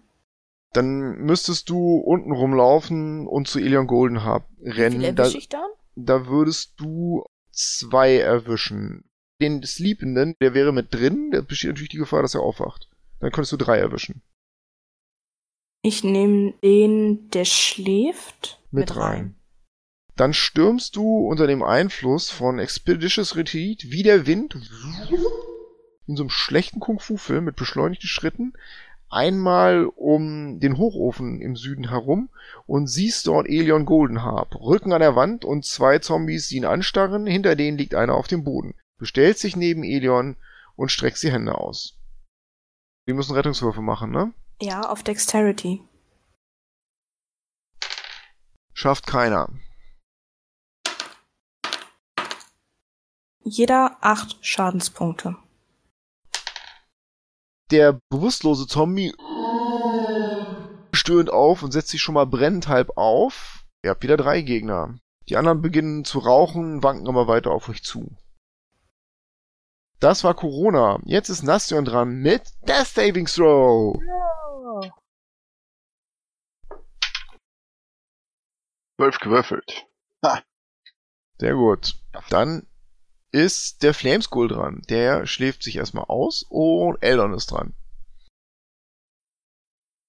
Dann 0.74 1.18
müsstest 1.18 1.70
du 1.70 1.98
unten 1.98 2.32
rumlaufen 2.32 3.28
und 3.28 3.48
zu 3.48 3.60
Elion 3.60 3.88
Goldenharp 3.88 4.48
Wie 4.60 4.72
viel 4.72 4.82
rennen. 4.84 5.16
Da, 5.16 5.24
erwische 5.24 5.38
ich 5.38 5.50
dann? 5.50 5.70
da 5.96 6.28
würdest 6.28 6.80
du 6.80 7.24
zwei 7.52 8.18
erwischen. 8.18 9.04
Den 9.42 9.64
Sleependen, 9.64 10.36
der 10.40 10.54
wäre 10.54 10.72
mit 10.72 10.94
drin, 10.94 11.32
der 11.32 11.42
besteht 11.42 11.72
natürlich 11.72 11.90
die 11.90 11.98
Gefahr, 11.98 12.22
dass 12.22 12.36
er 12.36 12.42
aufwacht. 12.42 12.88
Dann 13.20 13.32
könntest 13.32 13.52
du 13.52 13.58
drei 13.58 13.78
erwischen. 13.78 14.22
Ich 15.84 16.04
nehme 16.04 16.54
den, 16.64 17.30
der 17.32 17.46
schläft, 17.46 18.62
Mit 18.70 18.96
rein. 18.96 19.36
Dann 20.16 20.34
stürmst 20.34 20.96
du 20.96 21.28
unter 21.28 21.48
dem 21.48 21.64
Einfluss 21.64 22.30
von 22.30 22.60
Expeditious 22.60 23.36
Retreat 23.36 23.86
wie 23.90 24.04
der 24.04 24.28
Wind 24.28 24.56
in 26.08 26.16
so 26.16 26.24
einem 26.24 26.30
schlechten 26.30 26.80
Kung-Fu-Film 26.80 27.46
mit 27.46 27.56
beschleunigten 27.56 28.08
Schritten 28.08 28.54
einmal 29.12 29.86
um 29.86 30.60
den 30.60 30.78
Hochofen 30.78 31.42
im 31.42 31.56
Süden 31.56 31.90
herum 31.90 32.30
und 32.66 32.88
siehst 32.88 33.28
dort 33.28 33.48
Elion 33.48 33.86
Goldenharp, 33.86 34.56
Rücken 34.56 34.94
an 34.94 35.02
der 35.02 35.16
Wand 35.16 35.44
und 35.44 35.66
zwei 35.66 36.00
Zombies, 36.00 36.48
die 36.48 36.58
ihn 36.58 36.66
anstarren, 36.66 37.28
hinter 37.28 37.56
denen 37.56 37.78
liegt 37.78 37.94
einer 37.94 38.16
auf 38.16 38.28
dem 38.28 38.44
Boden. 38.44 38.74
Du 39.02 39.08
stellst 39.08 39.44
dich 39.44 39.56
neben 39.56 39.84
Elion 39.84 40.38
und 40.76 40.92
streckst 40.92 41.24
die 41.24 41.32
Hände 41.32 41.56
aus. 41.56 41.98
Wir 43.08 43.16
müssen 43.16 43.34
Rettungswürfe 43.34 43.82
machen, 43.82 44.12
ne? 44.12 44.32
Ja, 44.62 44.82
auf 44.82 45.02
Dexterity. 45.02 45.82
Schafft 48.76 49.08
keiner. 49.08 49.50
Jeder 53.44 53.98
acht 54.02 54.38
Schadenspunkte. 54.46 55.36
Der 57.72 58.00
bewusstlose 58.12 58.68
Zombie 58.68 59.16
stöhnt 60.94 61.32
auf 61.32 61.64
und 61.64 61.72
setzt 61.72 61.90
sich 61.90 62.04
schon 62.04 62.14
mal 62.14 62.28
brennend 62.28 62.68
halb 62.68 62.96
auf. 62.98 63.66
Ihr 63.84 63.90
habt 63.90 64.04
wieder 64.04 64.18
drei 64.18 64.42
Gegner. 64.42 65.00
Die 65.28 65.38
anderen 65.38 65.64
beginnen 65.64 66.06
zu 66.06 66.20
rauchen, 66.20 66.84
wanken 66.84 67.08
aber 67.08 67.28
weiter 67.28 67.50
auf 67.50 67.68
euch 67.68 67.82
zu. 67.82 68.16
Das 70.02 70.24
war 70.24 70.34
Corona. 70.34 71.00
Jetzt 71.06 71.30
ist 71.30 71.44
Nastion 71.44 71.86
dran 71.86 72.10
mit 72.10 72.42
Death 72.68 72.88
Saving 72.88 73.28
Throw. 73.28 73.96
Zwölf 79.00 79.20
gewürfelt. 79.20 79.86
Sehr 81.38 81.54
gut. 81.54 82.00
Dann 82.32 82.68
ist 83.32 83.84
der 83.84 83.94
Flameskull 83.94 84.48
dran. 84.48 84.82
Der 84.90 85.28
schläft 85.28 85.62
sich 85.62 85.76
erstmal 85.76 86.06
aus 86.06 86.46
und 86.50 86.98
Eldon 87.02 87.34
ist 87.34 87.52
dran. 87.52 87.76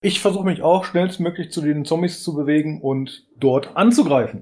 Ich 0.03 0.21
versuche 0.21 0.45
mich 0.45 0.63
auch 0.63 0.87
schnellstmöglich 0.87 1.53
zu 1.53 1.61
den 1.61 1.85
Zombies 1.85 2.25
zu 2.25 2.35
bewegen 2.35 2.81
und 2.81 3.29
dort 3.37 3.77
anzugreifen. 3.77 4.41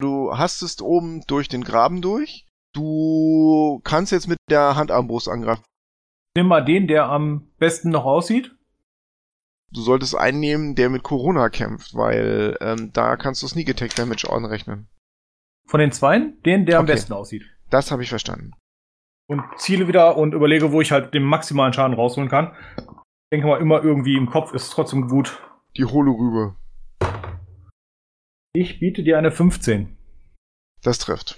Du 0.00 0.36
hastest 0.36 0.80
oben 0.80 1.22
durch 1.26 1.48
den 1.48 1.62
Graben 1.62 2.00
durch. 2.00 2.45
Du 2.76 3.80
kannst 3.84 4.12
jetzt 4.12 4.28
mit 4.28 4.36
der 4.50 4.76
Handarmbrust 4.76 5.28
angreifen. 5.30 5.64
Nimm 6.36 6.46
mal 6.46 6.62
den, 6.62 6.86
der 6.86 7.06
am 7.08 7.48
besten 7.58 7.88
noch 7.88 8.04
aussieht. 8.04 8.54
Du 9.72 9.80
solltest 9.80 10.14
einen 10.14 10.40
nehmen, 10.40 10.74
der 10.74 10.90
mit 10.90 11.02
Corona 11.02 11.48
kämpft, 11.48 11.94
weil 11.94 12.54
ähm, 12.60 12.92
da 12.92 13.16
kannst 13.16 13.42
du 13.42 13.48
Sneak 13.48 13.70
Attack 13.70 13.94
Damage 13.94 14.30
anrechnen. 14.30 14.88
Von 15.66 15.80
den 15.80 15.90
zweien, 15.90 16.40
den, 16.42 16.66
der 16.66 16.78
am 16.78 16.84
Okay. 16.84 16.92
besten 16.92 17.14
aussieht. 17.14 17.44
Das 17.70 17.90
habe 17.90 18.02
ich 18.02 18.10
verstanden. 18.10 18.52
Und 19.26 19.42
ziele 19.56 19.88
wieder 19.88 20.18
und 20.18 20.34
überlege, 20.34 20.70
wo 20.70 20.82
ich 20.82 20.92
halt 20.92 21.14
den 21.14 21.24
maximalen 21.24 21.72
Schaden 21.72 21.94
rausholen 21.96 22.28
kann. 22.28 22.54
Denke 23.32 23.46
mal, 23.46 23.60
immer 23.60 23.82
irgendwie 23.82 24.16
im 24.18 24.28
Kopf 24.28 24.52
ist 24.52 24.68
trotzdem 24.70 25.08
gut. 25.08 25.40
Die 25.78 25.86
Holorübe. 25.86 26.56
Ich 28.52 28.78
biete 28.78 29.02
dir 29.02 29.16
eine 29.18 29.32
15. 29.32 29.96
Das 30.82 30.98
trifft. 30.98 31.36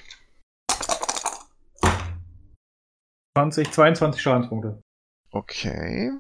20, 3.38 3.70
22 3.70 4.20
Schadenspunkte. 4.20 4.82
Okay. 5.30 6.10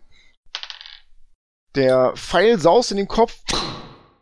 Der 1.74 2.12
Pfeil 2.14 2.60
saust 2.60 2.92
in 2.92 2.96
den 2.96 3.08
Kopf, 3.08 3.42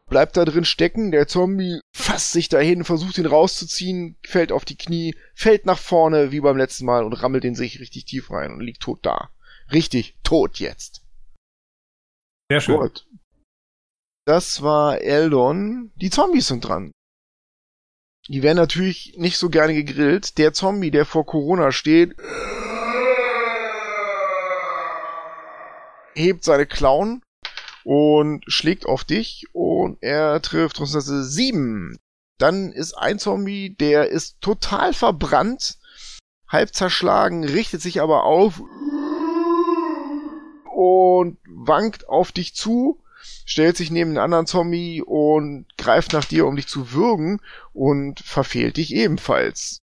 bleibt 0.09 0.37
da 0.37 0.47
drin 0.47 0.65
stecken. 0.65 1.11
Der 1.11 1.27
Zombie 1.27 1.81
fasst 1.95 2.33
sich 2.33 2.49
dahin, 2.49 2.85
versucht 2.85 3.19
ihn 3.19 3.27
rauszuziehen, 3.27 4.17
fällt 4.25 4.51
auf 4.51 4.65
die 4.65 4.79
Knie, 4.79 5.15
fällt 5.35 5.67
nach 5.67 5.79
vorne 5.79 6.33
wie 6.33 6.41
beim 6.41 6.57
letzten 6.57 6.87
Mal 6.87 7.05
und 7.05 7.13
rammelt 7.13 7.45
den 7.45 7.55
sich 7.55 7.81
richtig 7.81 8.07
tief 8.07 8.31
rein 8.31 8.53
und 8.53 8.61
liegt 8.61 8.81
tot 8.81 9.01
da. 9.03 9.29
Richtig 9.73 10.17
tot 10.23 10.59
jetzt. 10.59 11.03
Sehr 12.51 12.61
schön. 12.61 12.79
Gut. 12.79 13.07
Das 14.25 14.63
war 14.63 15.03
Eldon. 15.03 15.93
Die 15.97 16.11
Zombies 16.11 16.49
sind 16.49 16.67
dran. 16.67 16.93
Die 18.29 18.43
werden 18.43 18.57
natürlich 18.57 19.15
nicht 19.19 19.37
so 19.37 19.51
gerne 19.51 19.75
gegrillt. 19.75 20.39
Der 20.39 20.53
Zombie, 20.53 20.91
der 20.91 21.05
vor 21.05 21.27
Corona 21.27 21.73
steht, 21.73 22.17
hebt 26.17 26.45
seine 26.45 26.67
Klauen 26.67 27.23
und 27.85 28.45
schlägt 28.49 28.87
auf 28.87 29.05
dich 29.05 29.47
und 29.53 29.99
er 30.03 30.43
trifft 30.43 30.81
Rüstungsklasse 30.81 31.25
7. 31.25 31.97
Dann 32.39 32.73
ist 32.73 32.95
ein 32.95 33.19
Zombie, 33.19 33.77
der 33.77 34.11
ist 34.11 34.41
total 34.41 34.93
verbrannt, 34.93 35.79
halb 36.49 36.75
zerschlagen, 36.75 37.45
richtet 37.45 37.83
sich 37.83 38.01
aber 38.01 38.25
auf 38.25 38.61
und 40.75 41.39
wankt 41.49 42.09
auf 42.09 42.33
dich 42.33 42.55
zu, 42.55 43.03
stellt 43.45 43.77
sich 43.77 43.91
neben 43.91 44.11
den 44.11 44.19
anderen 44.19 44.47
Zombie 44.47 45.03
und 45.03 45.67
greift 45.79 46.13
nach 46.13 46.25
dir, 46.25 46.47
um 46.47 46.57
dich 46.57 46.67
zu 46.67 46.93
würgen 46.93 47.41
und 47.73 48.21
verfehlt 48.21 48.77
dich 48.77 48.95
ebenfalls. 48.95 49.81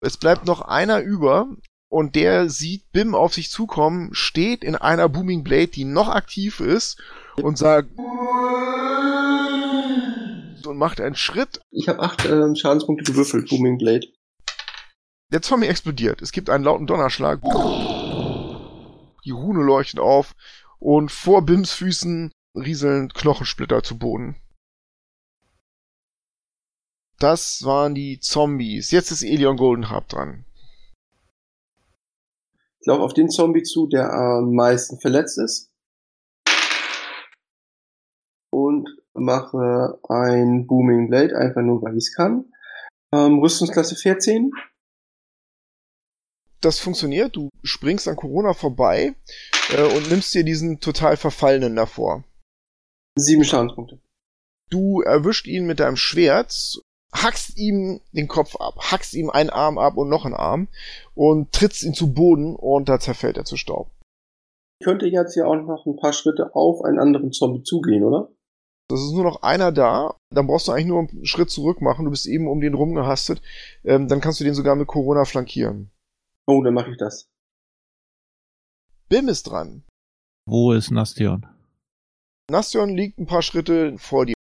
Es 0.00 0.16
bleibt 0.16 0.44
noch 0.46 0.60
einer 0.60 1.00
über 1.00 1.48
und 1.92 2.14
der 2.14 2.48
sieht 2.48 2.90
Bim 2.92 3.14
auf 3.14 3.34
sich 3.34 3.50
zukommen, 3.50 4.14
steht 4.14 4.64
in 4.64 4.76
einer 4.76 5.10
Booming 5.10 5.44
Blade, 5.44 5.66
die 5.66 5.84
noch 5.84 6.08
aktiv 6.08 6.58
ist 6.58 6.98
und 7.36 7.58
sagt 7.58 7.90
und 10.64 10.78
macht 10.78 11.02
einen 11.02 11.16
Schritt. 11.16 11.60
Ich 11.70 11.88
habe 11.88 12.00
acht 12.00 12.24
ähm, 12.24 12.56
Schadenspunkte 12.56 13.04
gewürfelt, 13.04 13.50
Booming 13.50 13.76
Blade. 13.76 14.06
Der 15.32 15.42
Zombie 15.42 15.66
explodiert. 15.66 16.22
Es 16.22 16.32
gibt 16.32 16.48
einen 16.48 16.64
lauten 16.64 16.86
Donnerschlag. 16.86 17.42
Die 19.26 19.30
Rune 19.30 19.62
leuchtet 19.62 20.00
auf 20.00 20.34
und 20.78 21.10
vor 21.10 21.42
Bims 21.42 21.72
Füßen 21.72 22.32
rieseln 22.54 23.10
Knochensplitter 23.12 23.82
zu 23.82 23.98
Boden. 23.98 24.36
Das 27.18 27.64
waren 27.64 27.94
die 27.94 28.18
Zombies. 28.18 28.90
Jetzt 28.92 29.10
ist 29.10 29.22
Elion 29.22 29.58
Goldenharp 29.58 30.08
dran. 30.08 30.46
Ich 32.82 32.86
laufe 32.86 33.02
auf 33.02 33.14
den 33.14 33.30
Zombie 33.30 33.62
zu, 33.62 33.86
der 33.86 34.12
am 34.12 34.54
meisten 34.54 34.98
verletzt 34.98 35.38
ist. 35.38 35.70
Und 38.50 38.88
mache 39.14 40.00
ein 40.08 40.66
Booming 40.66 41.08
Blade, 41.08 41.36
einfach 41.36 41.62
nur, 41.62 41.80
weil 41.80 41.96
ich 41.96 42.08
es 42.08 42.14
kann. 42.16 42.52
Ähm, 43.14 43.38
Rüstungsklasse 43.38 43.94
14. 43.94 44.50
Das 46.60 46.80
funktioniert. 46.80 47.36
Du 47.36 47.50
springst 47.62 48.08
an 48.08 48.16
Corona 48.16 48.52
vorbei 48.52 49.14
äh, 49.70 49.96
und 49.96 50.10
nimmst 50.10 50.34
dir 50.34 50.42
diesen 50.42 50.80
total 50.80 51.16
verfallenen 51.16 51.76
davor. 51.76 52.24
Sieben 53.16 53.44
Schadenspunkte. 53.44 54.00
Du 54.70 55.02
erwischt 55.02 55.46
ihn 55.46 55.66
mit 55.66 55.78
deinem 55.78 55.96
Schwert, 55.96 56.82
hackst 57.14 57.56
ihm 57.58 58.00
den 58.12 58.28
Kopf 58.28 58.56
ab, 58.56 58.74
hackst 58.78 59.14
ihm 59.14 59.30
einen 59.30 59.50
Arm 59.50 59.78
ab 59.78 59.96
und 59.96 60.08
noch 60.08 60.24
einen 60.24 60.34
Arm 60.34 60.68
und 61.14 61.52
trittst 61.52 61.82
ihn 61.82 61.94
zu 61.94 62.12
Boden 62.12 62.56
und 62.56 62.88
da 62.88 62.98
zerfällt 62.98 63.36
er 63.36 63.44
zu 63.44 63.56
Staub. 63.56 63.90
Ich 64.80 64.84
könnte 64.84 65.06
jetzt 65.06 65.36
ja 65.36 65.46
auch 65.46 65.54
noch 65.54 65.86
ein 65.86 65.96
paar 65.96 66.12
Schritte 66.12 66.54
auf 66.54 66.82
einen 66.82 66.98
anderen 66.98 67.32
Zombie 67.32 67.62
zugehen, 67.62 68.02
oder? 68.02 68.28
Das 68.88 69.00
ist 69.00 69.12
nur 69.12 69.24
noch 69.24 69.42
einer 69.42 69.72
da. 69.72 70.16
Dann 70.30 70.46
brauchst 70.46 70.68
du 70.68 70.72
eigentlich 70.72 70.86
nur 70.86 70.98
einen 70.98 71.24
Schritt 71.24 71.50
zurück 71.50 71.80
machen. 71.80 72.04
Du 72.04 72.10
bist 72.10 72.26
eben 72.26 72.48
um 72.48 72.60
den 72.60 72.74
rumgehastet. 72.74 73.40
Ähm, 73.84 74.08
dann 74.08 74.20
kannst 74.20 74.40
du 74.40 74.44
den 74.44 74.54
sogar 74.54 74.74
mit 74.74 74.88
Corona 74.88 75.24
flankieren. 75.24 75.90
Oh, 76.46 76.62
dann 76.62 76.74
mache 76.74 76.90
ich 76.90 76.98
das. 76.98 77.28
Bim 79.08 79.28
ist 79.28 79.44
dran. 79.44 79.84
Wo 80.46 80.72
ist 80.72 80.90
Nastion? 80.90 81.46
Nastion 82.50 82.90
liegt 82.90 83.18
ein 83.18 83.26
paar 83.26 83.42
Schritte 83.42 83.96
vor 83.98 84.26
dir. 84.26 84.34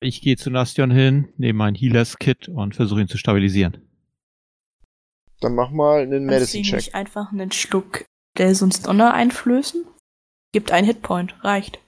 Ich 0.00 0.22
gehe 0.22 0.36
zu 0.36 0.50
Nastion 0.50 0.90
hin, 0.90 1.28
nehme 1.36 1.58
mein 1.58 1.74
Healers 1.74 2.16
Kit 2.18 2.48
und 2.48 2.74
versuche 2.74 3.02
ihn 3.02 3.08
zu 3.08 3.18
stabilisieren. 3.18 3.86
Dann 5.40 5.54
mach 5.54 5.70
mal 5.70 6.02
einen 6.02 6.22
ihm 6.22 6.26
Medicine-Check. 6.26 6.74
nicht 6.76 6.94
einfach 6.94 7.32
einen 7.32 7.52
Schluck 7.52 8.04
Delsons 8.38 8.82
Donner 8.82 9.12
einflößen? 9.14 9.84
Gibt 10.52 10.72
einen 10.72 10.86
Hitpoint, 10.86 11.42
reicht. 11.44 11.78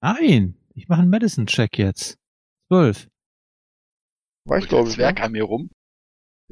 Nein, 0.00 0.56
ich 0.74 0.88
mache 0.88 1.00
einen 1.02 1.10
Medicine-Check 1.10 1.78
jetzt. 1.78 2.16
Zwölf. 2.68 3.08
War 4.46 4.58
ich 4.58 4.64
Und 4.64 4.68
glaube 4.68 4.84
der 4.84 4.90
ich. 4.90 4.94
Zwerg 4.96 5.18
Ne? 5.18 5.24
an 5.24 5.32
mir 5.32 5.44
rum. 5.44 5.70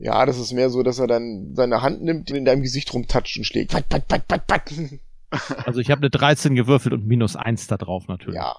Ja, 0.01 0.24
das 0.26 0.39
ist 0.39 0.53
mehr 0.53 0.70
so, 0.70 0.83
dass 0.83 0.99
er 0.99 1.07
dann 1.07 1.55
seine 1.55 1.83
Hand 1.83 2.03
nimmt, 2.03 2.30
in 2.30 2.45
deinem 2.45 2.62
Gesicht 2.62 2.93
rumtatscht 2.93 3.37
und 3.37 3.45
schlägt. 3.45 3.72
Pat, 3.72 3.89
pat, 3.89 4.09
pat, 4.09 4.26
pat, 4.26 4.47
pat. 4.47 4.72
Also 5.66 5.80
ich 5.80 5.91
habe 5.91 6.01
eine 6.01 6.11
13 6.11 6.55
gewürfelt 6.55 6.93
und 6.93 7.07
minus 7.07 7.37
1 7.37 7.66
da 7.66 7.76
drauf 7.76 8.09
natürlich. 8.09 8.37
Ja. 8.37 8.57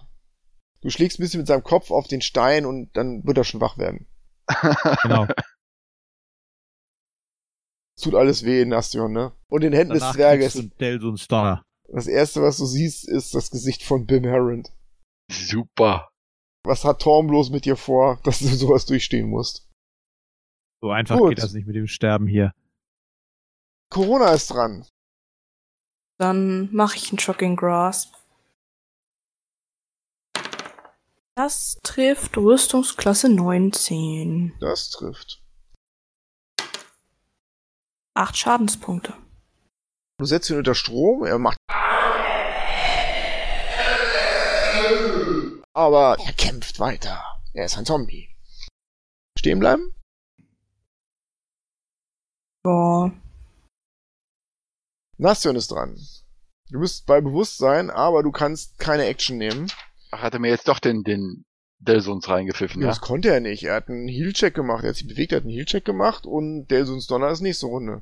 Du 0.84 0.90
schlägst 0.90 1.18
ein 1.18 1.24
bisschen 1.24 1.40
mit 1.40 1.48
seinem 1.48 1.64
Kopf 1.64 1.92
auf 1.92 2.08
den 2.08 2.22
Stein 2.22 2.66
und 2.66 2.96
dann 2.96 3.26
wird 3.26 3.38
er 3.38 3.44
schon 3.46 3.62
wach 3.62 3.78
werden. 3.78 4.08
Genau. 5.02 5.28
Es 7.96 8.02
tut 8.02 8.16
alles 8.16 8.44
weh, 8.44 8.66
Nastion, 8.66 9.12
ne? 9.14 9.34
Und 9.50 9.64
in 9.64 9.70
den 9.72 9.78
Händen 9.78 9.94
des 9.94 10.02
Danach 10.02 10.16
Zwerges. 10.16 10.54
kriegst 10.54 10.72
du 10.72 10.78
Delsons 10.78 11.28
Donner. 11.28 11.64
Das 11.90 12.08
erste, 12.08 12.42
was 12.42 12.58
du 12.58 12.66
siehst, 12.66 13.08
ist 13.08 13.36
das 13.36 13.52
Gesicht 13.52 13.84
von 13.84 14.08
Bim 14.08 14.26
Harrend. 14.26 14.74
Super. 15.32 16.10
Was 16.66 16.86
hat 16.86 17.04
Torm 17.04 17.28
bloß 17.28 17.52
mit 17.52 17.66
dir 17.66 17.76
vor, 17.76 18.20
dass 18.24 18.40
du 18.40 18.48
sowas 18.48 18.88
durchstehen 18.88 19.30
musst? 19.30 19.70
So 20.82 20.90
einfach 20.90 21.18
Gut. 21.18 21.30
geht 21.30 21.44
das 21.44 21.54
nicht 21.54 21.68
mit 21.68 21.76
dem 21.76 21.86
Sterben 21.88 22.26
hier. 22.26 22.52
Corona 23.92 24.34
ist 24.34 24.48
dran. 24.48 24.88
Dann 26.18 26.74
mache 26.74 26.98
ich 26.98 27.12
einen 27.12 27.20
Shocking 27.20 27.56
Grasp. 27.56 28.16
Das 31.36 31.80
trifft 31.82 32.38
Rüstungsklasse 32.38 33.28
19. 33.28 34.56
Das 34.60 34.92
trifft. 34.92 35.42
Acht 38.16 38.38
Schadenspunkte. 38.38 39.16
Du 40.20 40.26
setzt 40.26 40.52
ihn 40.52 40.58
unter 40.58 40.76
Strom, 40.76 41.26
er 41.26 41.40
macht. 41.40 41.58
Aber 45.74 46.18
er 46.24 46.34
kämpft 46.34 46.80
weiter. 46.80 47.24
Er 47.54 47.66
ist 47.66 47.78
ein 47.80 47.86
Zombie. 47.86 48.30
Stehen 49.40 49.58
bleiben? 49.60 49.96
Boah. 52.62 53.12
Nastion 55.18 55.56
ist 55.56 55.72
dran. 55.72 55.98
Du 56.70 56.80
bist 56.80 57.08
bei 57.08 57.22
Bewusstsein, 57.22 57.90
aber 57.90 58.22
du 58.22 58.32
kannst 58.32 58.78
keine 58.78 59.06
Action 59.06 59.40
nehmen. 59.40 59.72
Ach, 60.14 60.22
hat 60.22 60.34
er 60.34 60.40
mir 60.40 60.50
jetzt 60.50 60.68
doch 60.68 60.80
den, 60.80 61.04
den 61.04 61.46
Delsons 61.80 62.28
reingepfiffen, 62.30 62.82
Ja. 62.82 62.88
ja? 62.88 62.92
Das 62.92 63.02
konnte 63.02 63.30
er 63.30 63.40
nicht. 63.40 63.64
Er 63.64 63.76
hat 63.76 63.90
einen 63.90 64.08
Heal-Check 64.08 64.54
gemacht. 64.54 64.84
Er 64.84 64.90
hat 64.90 64.96
sich 64.98 65.08
bewegt, 65.08 65.32
er 65.32 65.38
hat 65.38 65.44
einen 65.44 65.54
Heal-Check 65.54 65.84
gemacht 65.86 66.26
und 66.26 66.68
Delsons 66.68 67.08
Donner 67.08 67.30
ist 67.30 67.42
nächste 67.42 67.66
Runde. 67.66 68.02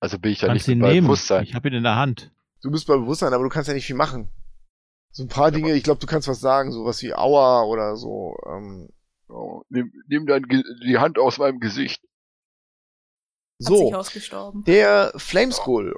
Also 0.00 0.18
bin 0.18 0.32
ich 0.32 0.40
da 0.40 0.46
Kannst 0.48 0.66
nicht 0.68 0.80
bei 0.80 0.92
nehmen. 0.94 1.06
Bewusstsein. 1.06 1.44
Ich 1.44 1.54
habe 1.54 1.68
ihn 1.68 1.74
in 1.74 1.82
der 1.84 1.96
Hand. 1.96 2.32
Du 2.62 2.70
bist 2.70 2.86
bei 2.86 2.96
Bewusstsein, 2.96 3.32
aber 3.34 3.44
du 3.44 3.50
kannst 3.50 3.68
ja 3.68 3.74
nicht 3.74 3.86
viel 3.86 3.96
machen. 3.96 4.30
So 5.12 5.22
ein 5.24 5.28
paar 5.28 5.50
Dinge, 5.50 5.72
ich 5.74 5.82
glaube, 5.84 6.00
du 6.00 6.06
kannst 6.06 6.26
was 6.28 6.40
sagen, 6.40 6.72
sowas 6.72 7.02
wie 7.02 7.14
Aua 7.14 7.64
oder 7.64 7.96
so. 7.96 8.36
Ähm, 8.46 8.88
Oh, 9.28 9.62
nimm, 9.70 9.90
nimm 10.08 10.26
dein, 10.26 10.42
Ge- 10.42 10.62
die 10.86 10.98
Hand 10.98 11.18
aus 11.18 11.38
meinem 11.38 11.58
Gesicht. 11.58 12.02
Hat 12.02 13.68
sich 13.68 13.68
so, 13.68 13.94
ausgestorben. 13.94 14.62
der 14.64 15.10
Flameskull 15.16 15.94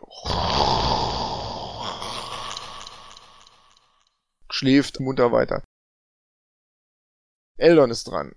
schläft 4.55 5.01
munter 5.01 5.33
weiter. 5.33 5.65
Eldon 7.59 7.91
ist 7.91 8.05
dran. 8.05 8.35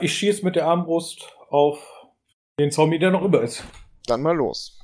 Ich 0.00 0.14
schieße 0.14 0.44
mit 0.44 0.56
der 0.56 0.66
Armbrust 0.66 1.32
auf 1.48 1.80
den 2.58 2.70
Zombie, 2.70 2.98
der 2.98 3.10
noch 3.10 3.22
über 3.22 3.42
ist. 3.42 3.64
Dann 4.06 4.22
mal 4.22 4.36
los. 4.36 4.78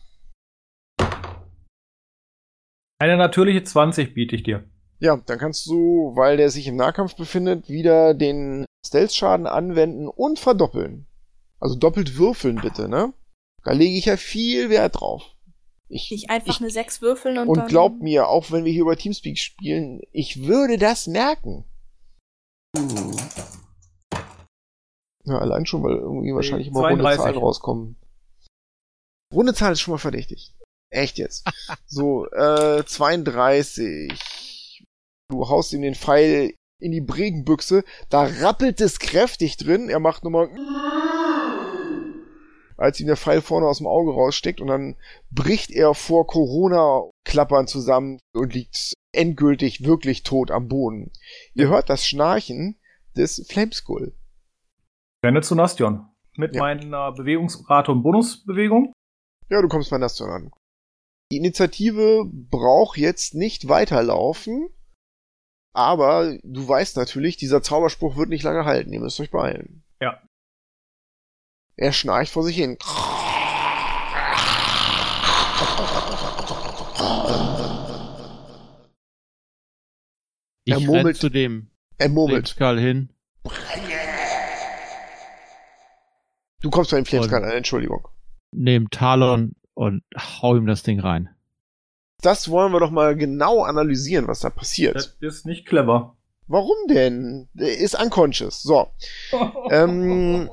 Eine 3.00 3.16
natürliche 3.16 3.62
20 3.62 4.14
biete 4.14 4.36
ich 4.36 4.42
dir. 4.42 4.68
Ja, 4.98 5.16
dann 5.16 5.38
kannst 5.38 5.66
du, 5.66 6.12
weil 6.16 6.36
der 6.36 6.50
sich 6.50 6.66
im 6.66 6.76
Nahkampf 6.76 7.16
befindet, 7.16 7.68
wieder 7.68 8.14
den 8.14 8.64
Stealth-Schaden 8.86 9.46
anwenden 9.46 10.08
und 10.08 10.38
verdoppeln. 10.38 11.06
Also 11.60 11.76
doppelt 11.76 12.16
würfeln 12.16 12.56
bitte, 12.56 12.88
ne? 12.88 13.12
Da 13.64 13.72
lege 13.72 13.96
ich 13.96 14.06
ja 14.06 14.16
viel 14.16 14.70
Wert 14.70 15.00
drauf. 15.00 15.33
Ich, 15.88 16.10
Nicht 16.10 16.30
einfach 16.30 16.54
ich, 16.54 16.60
eine 16.60 16.70
6 16.70 17.02
würfeln 17.02 17.38
und, 17.38 17.48
und 17.48 17.58
dann... 17.58 17.68
glaub 17.68 18.00
mir, 18.00 18.28
auch 18.28 18.50
wenn 18.50 18.64
wir 18.64 18.72
hier 18.72 18.82
über 18.82 18.96
Teamspeak 18.96 19.38
spielen, 19.38 20.00
ich 20.12 20.44
würde 20.44 20.78
das 20.78 21.06
merken. 21.06 21.64
Hm. 22.76 23.16
Ja, 25.26 25.38
allein 25.38 25.66
schon, 25.66 25.82
weil 25.82 25.96
irgendwie 25.96 26.34
wahrscheinlich 26.34 26.68
immer 26.68 26.80
32. 26.80 27.00
runde 27.00 27.16
Zahlen 27.16 27.38
rauskommen. 27.38 27.96
Runde 29.32 29.54
Zahl 29.54 29.72
ist 29.72 29.80
schon 29.80 29.92
mal 29.92 29.98
verdächtig. 29.98 30.54
Echt 30.90 31.18
jetzt. 31.18 31.46
so, 31.86 32.26
äh, 32.30 32.84
32. 32.84 34.82
Du 35.30 35.48
haust 35.48 35.72
ihm 35.72 35.82
den 35.82 35.94
Pfeil 35.94 36.54
in 36.80 36.92
die 36.92 37.00
Bregenbüchse, 37.00 37.84
da 38.10 38.24
rappelt 38.24 38.80
es 38.80 38.98
kräftig 38.98 39.56
drin, 39.56 39.88
er 39.88 40.00
macht 40.00 40.22
nochmal 40.22 40.50
als 42.76 43.00
ihm 43.00 43.06
der 43.06 43.16
Pfeil 43.16 43.40
vorne 43.40 43.66
aus 43.66 43.78
dem 43.78 43.86
Auge 43.86 44.12
raussteckt 44.12 44.60
und 44.60 44.66
dann 44.68 44.96
bricht 45.30 45.70
er 45.70 45.94
vor 45.94 46.26
Corona-Klappern 46.26 47.66
zusammen 47.66 48.18
und 48.34 48.54
liegt 48.54 48.94
endgültig 49.12 49.84
wirklich 49.84 50.22
tot 50.22 50.50
am 50.50 50.68
Boden. 50.68 51.12
Ihr 51.54 51.68
hört 51.68 51.88
das 51.88 52.06
Schnarchen 52.06 52.78
des 53.16 53.46
Flameskull. 53.48 54.14
Renne 55.24 55.40
zu 55.42 55.54
Nastion. 55.54 56.06
Mit 56.36 56.54
Ja. 56.56 56.62
meiner 56.62 57.12
Bewegungsrate 57.12 57.92
und 57.92 58.02
Bonusbewegung. 58.02 58.92
Ja, 59.48 59.62
du 59.62 59.68
kommst 59.68 59.90
bei 59.90 59.98
Nastion 59.98 60.30
an. 60.30 60.50
Die 61.30 61.36
Initiative 61.36 62.24
braucht 62.32 62.98
jetzt 62.98 63.34
nicht 63.34 63.68
weiterlaufen, 63.68 64.68
aber 65.74 66.36
du 66.42 66.66
weißt 66.68 66.96
natürlich, 66.96 67.36
dieser 67.36 67.62
Zauberspruch 67.62 68.16
wird 68.16 68.28
nicht 68.28 68.42
lange 68.42 68.64
halten. 68.64 68.92
Ihr 68.92 69.00
müsst 69.00 69.20
euch 69.20 69.30
beeilen. 69.30 69.84
Ja. 70.00 70.20
Er 71.76 71.92
schnarcht 71.92 72.32
vor 72.32 72.44
sich 72.44 72.56
hin. 72.56 72.78
Ich 80.64 80.72
Er 80.74 80.80
murmelt- 80.80 81.16
zu 81.16 81.28
dem 81.28 81.70
Er 81.98 82.08
murmelt. 82.08 82.48
Flameskull 82.48 82.80
hin. 82.80 83.08
Du 86.60 86.70
kommst 86.70 86.90
bei 86.90 86.96
dem 86.96 87.04
Flameskull 87.04 87.38
Und- 87.38 87.44
an, 87.44 87.50
Entschuldigung. 87.52 88.08
Nehm 88.52 88.88
Talon 88.90 89.54
und 89.74 90.02
hau 90.16 90.56
ihm 90.56 90.66
das 90.66 90.82
Ding 90.82 91.00
rein. 91.00 91.28
Das 92.22 92.48
wollen 92.48 92.72
wir 92.72 92.80
doch 92.80 92.90
mal 92.90 93.16
genau 93.16 93.62
analysieren, 93.64 94.26
was 94.28 94.40
da 94.40 94.48
passiert. 94.48 94.94
Das 94.96 95.16
ist 95.20 95.44
nicht 95.46 95.66
clever. 95.66 96.16
Warum 96.46 96.76
denn? 96.88 97.48
Der 97.54 97.76
ist 97.78 97.94
unconscious. 98.00 98.62
So. 98.62 98.88
Ähm, 99.70 100.48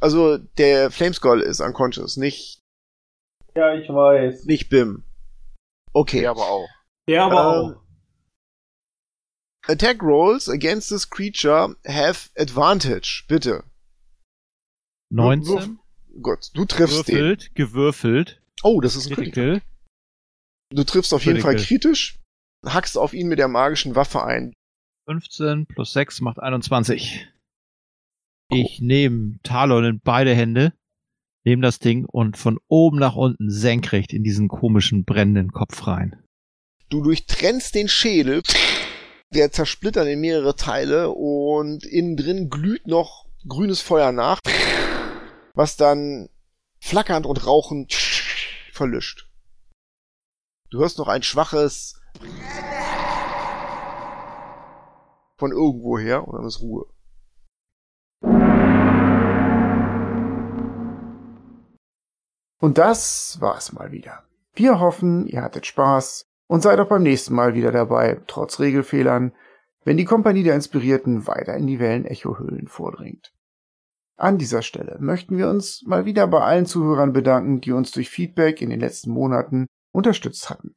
also 0.00 0.38
der 0.38 0.90
Flameskull 0.90 1.40
ist 1.40 1.60
unconscious, 1.60 2.16
nicht, 2.16 2.60
ja, 3.54 3.74
ich 3.74 3.88
weiß. 3.88 4.44
nicht 4.44 4.68
Bim. 4.68 5.04
Okay. 5.92 6.20
Der 6.20 6.30
aber 6.30 6.48
auch. 6.48 6.68
Der 7.08 7.22
aber 7.24 7.40
Ähm, 7.40 7.74
auch. 7.76 7.82
Attack 9.68 10.02
rolls 10.02 10.48
against 10.48 10.90
this 10.90 11.08
creature 11.08 11.74
have 11.86 12.30
advantage. 12.38 13.24
Bitte. 13.28 13.64
19. 15.12 15.78
Gut, 16.22 16.50
du 16.54 16.64
triffst 16.64 17.08
den. 17.08 17.14
Gewürfelt, 17.16 17.54
gewürfelt. 17.54 18.42
Oh, 18.62 18.80
das 18.80 18.96
ist 18.96 19.06
ein 19.08 19.14
Critical. 19.14 19.44
Critical. 19.60 19.62
Du 20.74 20.84
triffst 20.84 21.12
auf 21.14 21.24
jeden 21.24 21.40
Fall 21.40 21.54
Critical. 21.56 21.78
kritisch, 21.78 22.18
hackst 22.64 22.96
auf 22.98 23.12
ihn 23.14 23.28
mit 23.28 23.38
der 23.38 23.48
magischen 23.48 23.94
Waffe 23.94 24.24
ein. 24.24 24.52
15 25.08 25.66
plus 25.66 25.92
6 25.92 26.20
macht 26.22 26.38
21. 26.40 27.26
Ich 28.48 28.80
nehme 28.80 29.38
Talon 29.42 29.84
in 29.84 30.00
beide 30.00 30.32
Hände, 30.34 30.72
nehme 31.44 31.62
das 31.62 31.80
Ding 31.80 32.04
und 32.04 32.36
von 32.36 32.58
oben 32.68 32.98
nach 32.98 33.16
unten 33.16 33.50
senkrecht 33.50 34.12
in 34.12 34.22
diesen 34.22 34.48
komischen 34.48 35.04
brennenden 35.04 35.50
Kopf 35.50 35.86
rein. 35.86 36.22
Du 36.88 37.02
durchtrennst 37.02 37.74
den 37.74 37.88
Schädel, 37.88 38.42
der 39.34 39.50
zersplittert 39.50 40.06
in 40.06 40.20
mehrere 40.20 40.54
Teile 40.54 41.10
und 41.10 41.84
innen 41.84 42.16
drin 42.16 42.48
glüht 42.48 42.86
noch 42.86 43.26
grünes 43.48 43.80
Feuer 43.80 44.12
nach, 44.12 44.38
was 45.54 45.76
dann 45.76 46.28
flackernd 46.78 47.26
und 47.26 47.44
rauchend 47.46 47.92
verlischt. 48.72 49.28
Du 50.70 50.78
hörst 50.78 50.98
noch 50.98 51.08
ein 51.08 51.24
schwaches 51.24 52.00
von 55.36 55.50
irgendwoher 55.50 56.26
und 56.26 56.36
dann 56.38 56.46
ist 56.46 56.60
Ruhe. 56.60 56.86
Und 62.58 62.78
das 62.78 63.38
war's 63.40 63.72
mal 63.72 63.92
wieder. 63.92 64.24
Wir 64.54 64.80
hoffen, 64.80 65.26
ihr 65.26 65.42
hattet 65.42 65.66
Spaß 65.66 66.26
und 66.46 66.62
seid 66.62 66.80
auch 66.80 66.88
beim 66.88 67.02
nächsten 67.02 67.34
Mal 67.34 67.54
wieder 67.54 67.72
dabei, 67.72 68.20
trotz 68.26 68.60
Regelfehlern, 68.60 69.32
wenn 69.84 69.96
die 69.96 70.04
Kompanie 70.04 70.42
der 70.42 70.54
Inspirierten 70.54 71.26
weiter 71.26 71.54
in 71.54 71.66
die 71.66 71.78
Wellen-Echo-Höhlen 71.78 72.68
vordringt. 72.68 73.32
An 74.16 74.38
dieser 74.38 74.62
Stelle 74.62 74.96
möchten 74.98 75.36
wir 75.36 75.48
uns 75.48 75.82
mal 75.84 76.06
wieder 76.06 76.26
bei 76.26 76.40
allen 76.40 76.64
Zuhörern 76.64 77.12
bedanken, 77.12 77.60
die 77.60 77.72
uns 77.72 77.90
durch 77.90 78.08
Feedback 78.08 78.62
in 78.62 78.70
den 78.70 78.80
letzten 78.80 79.10
Monaten 79.10 79.66
unterstützt 79.92 80.48
hatten. 80.48 80.74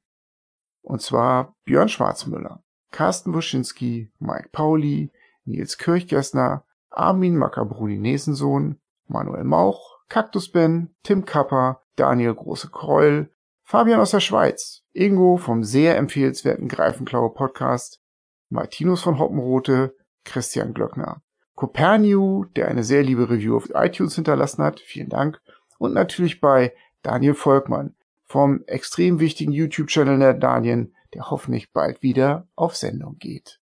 Und 0.82 1.02
zwar 1.02 1.56
Björn 1.64 1.88
Schwarzmüller, 1.88 2.64
Carsten 2.92 3.34
Wuschinski, 3.34 4.12
Mike 4.20 4.50
Pauli, 4.52 5.12
Nils 5.46 5.78
Kirchgessner, 5.78 6.66
Armin 6.90 7.38
Makabruni-Nesensohn, 7.38 8.80
Manuel 9.08 9.46
Mauch, 9.46 9.99
Cactus 10.10 10.52
Ben, 10.52 10.96
Tim 11.04 11.24
Kapper, 11.26 11.84
Daniel 11.96 12.34
Große-Kreul, 12.34 13.30
Fabian 13.64 14.00
aus 14.00 14.10
der 14.12 14.20
Schweiz, 14.20 14.82
Ingo 14.92 15.38
vom 15.38 15.64
sehr 15.64 15.98
empfehlenswerten 15.98 16.68
Greifenklaue 16.68 17.32
Podcast, 17.32 18.02
Martinus 18.50 19.04
von 19.04 19.20
Hoppenrote, 19.20 19.96
Christian 20.26 20.74
Glöckner, 20.74 21.22
Coperniu, 21.54 22.46
der 22.56 22.70
eine 22.70 22.84
sehr 22.84 23.04
liebe 23.04 23.30
Review 23.30 23.56
auf 23.56 23.70
iTunes 23.76 24.16
hinterlassen 24.16 24.64
hat, 24.64 24.80
vielen 24.80 25.10
Dank, 25.10 25.40
und 25.78 25.94
natürlich 25.94 26.42
bei 26.42 26.74
Daniel 27.04 27.36
Volkmann 27.36 27.96
vom 28.26 28.64
extrem 28.66 29.20
wichtigen 29.20 29.52
YouTube-Channel 29.52 30.18
der 30.18 30.34
Daniel, 30.34 30.92
der 31.14 31.30
hoffentlich 31.30 31.72
bald 31.72 32.02
wieder 32.02 32.48
auf 32.56 32.76
Sendung 32.76 33.18
geht. 33.20 33.60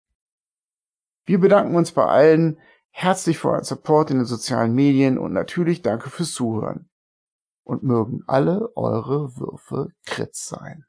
Wir 1.24 1.38
bedanken 1.38 1.76
uns 1.76 1.92
bei 1.92 2.04
allen 2.04 2.58
herzlich 2.92 3.38
für 3.38 3.50
euren 3.50 3.64
Support 3.64 4.10
in 4.10 4.18
den 4.18 4.26
sozialen 4.26 4.74
Medien 4.74 5.18
und 5.18 5.32
natürlich 5.32 5.82
danke 5.82 6.10
fürs 6.10 6.32
Zuhören. 6.32 6.88
Und 7.64 7.82
mögen 7.82 8.24
alle 8.26 8.76
eure 8.76 9.36
Würfe 9.36 9.88
Kritz 10.04 10.48
sein. 10.48 10.84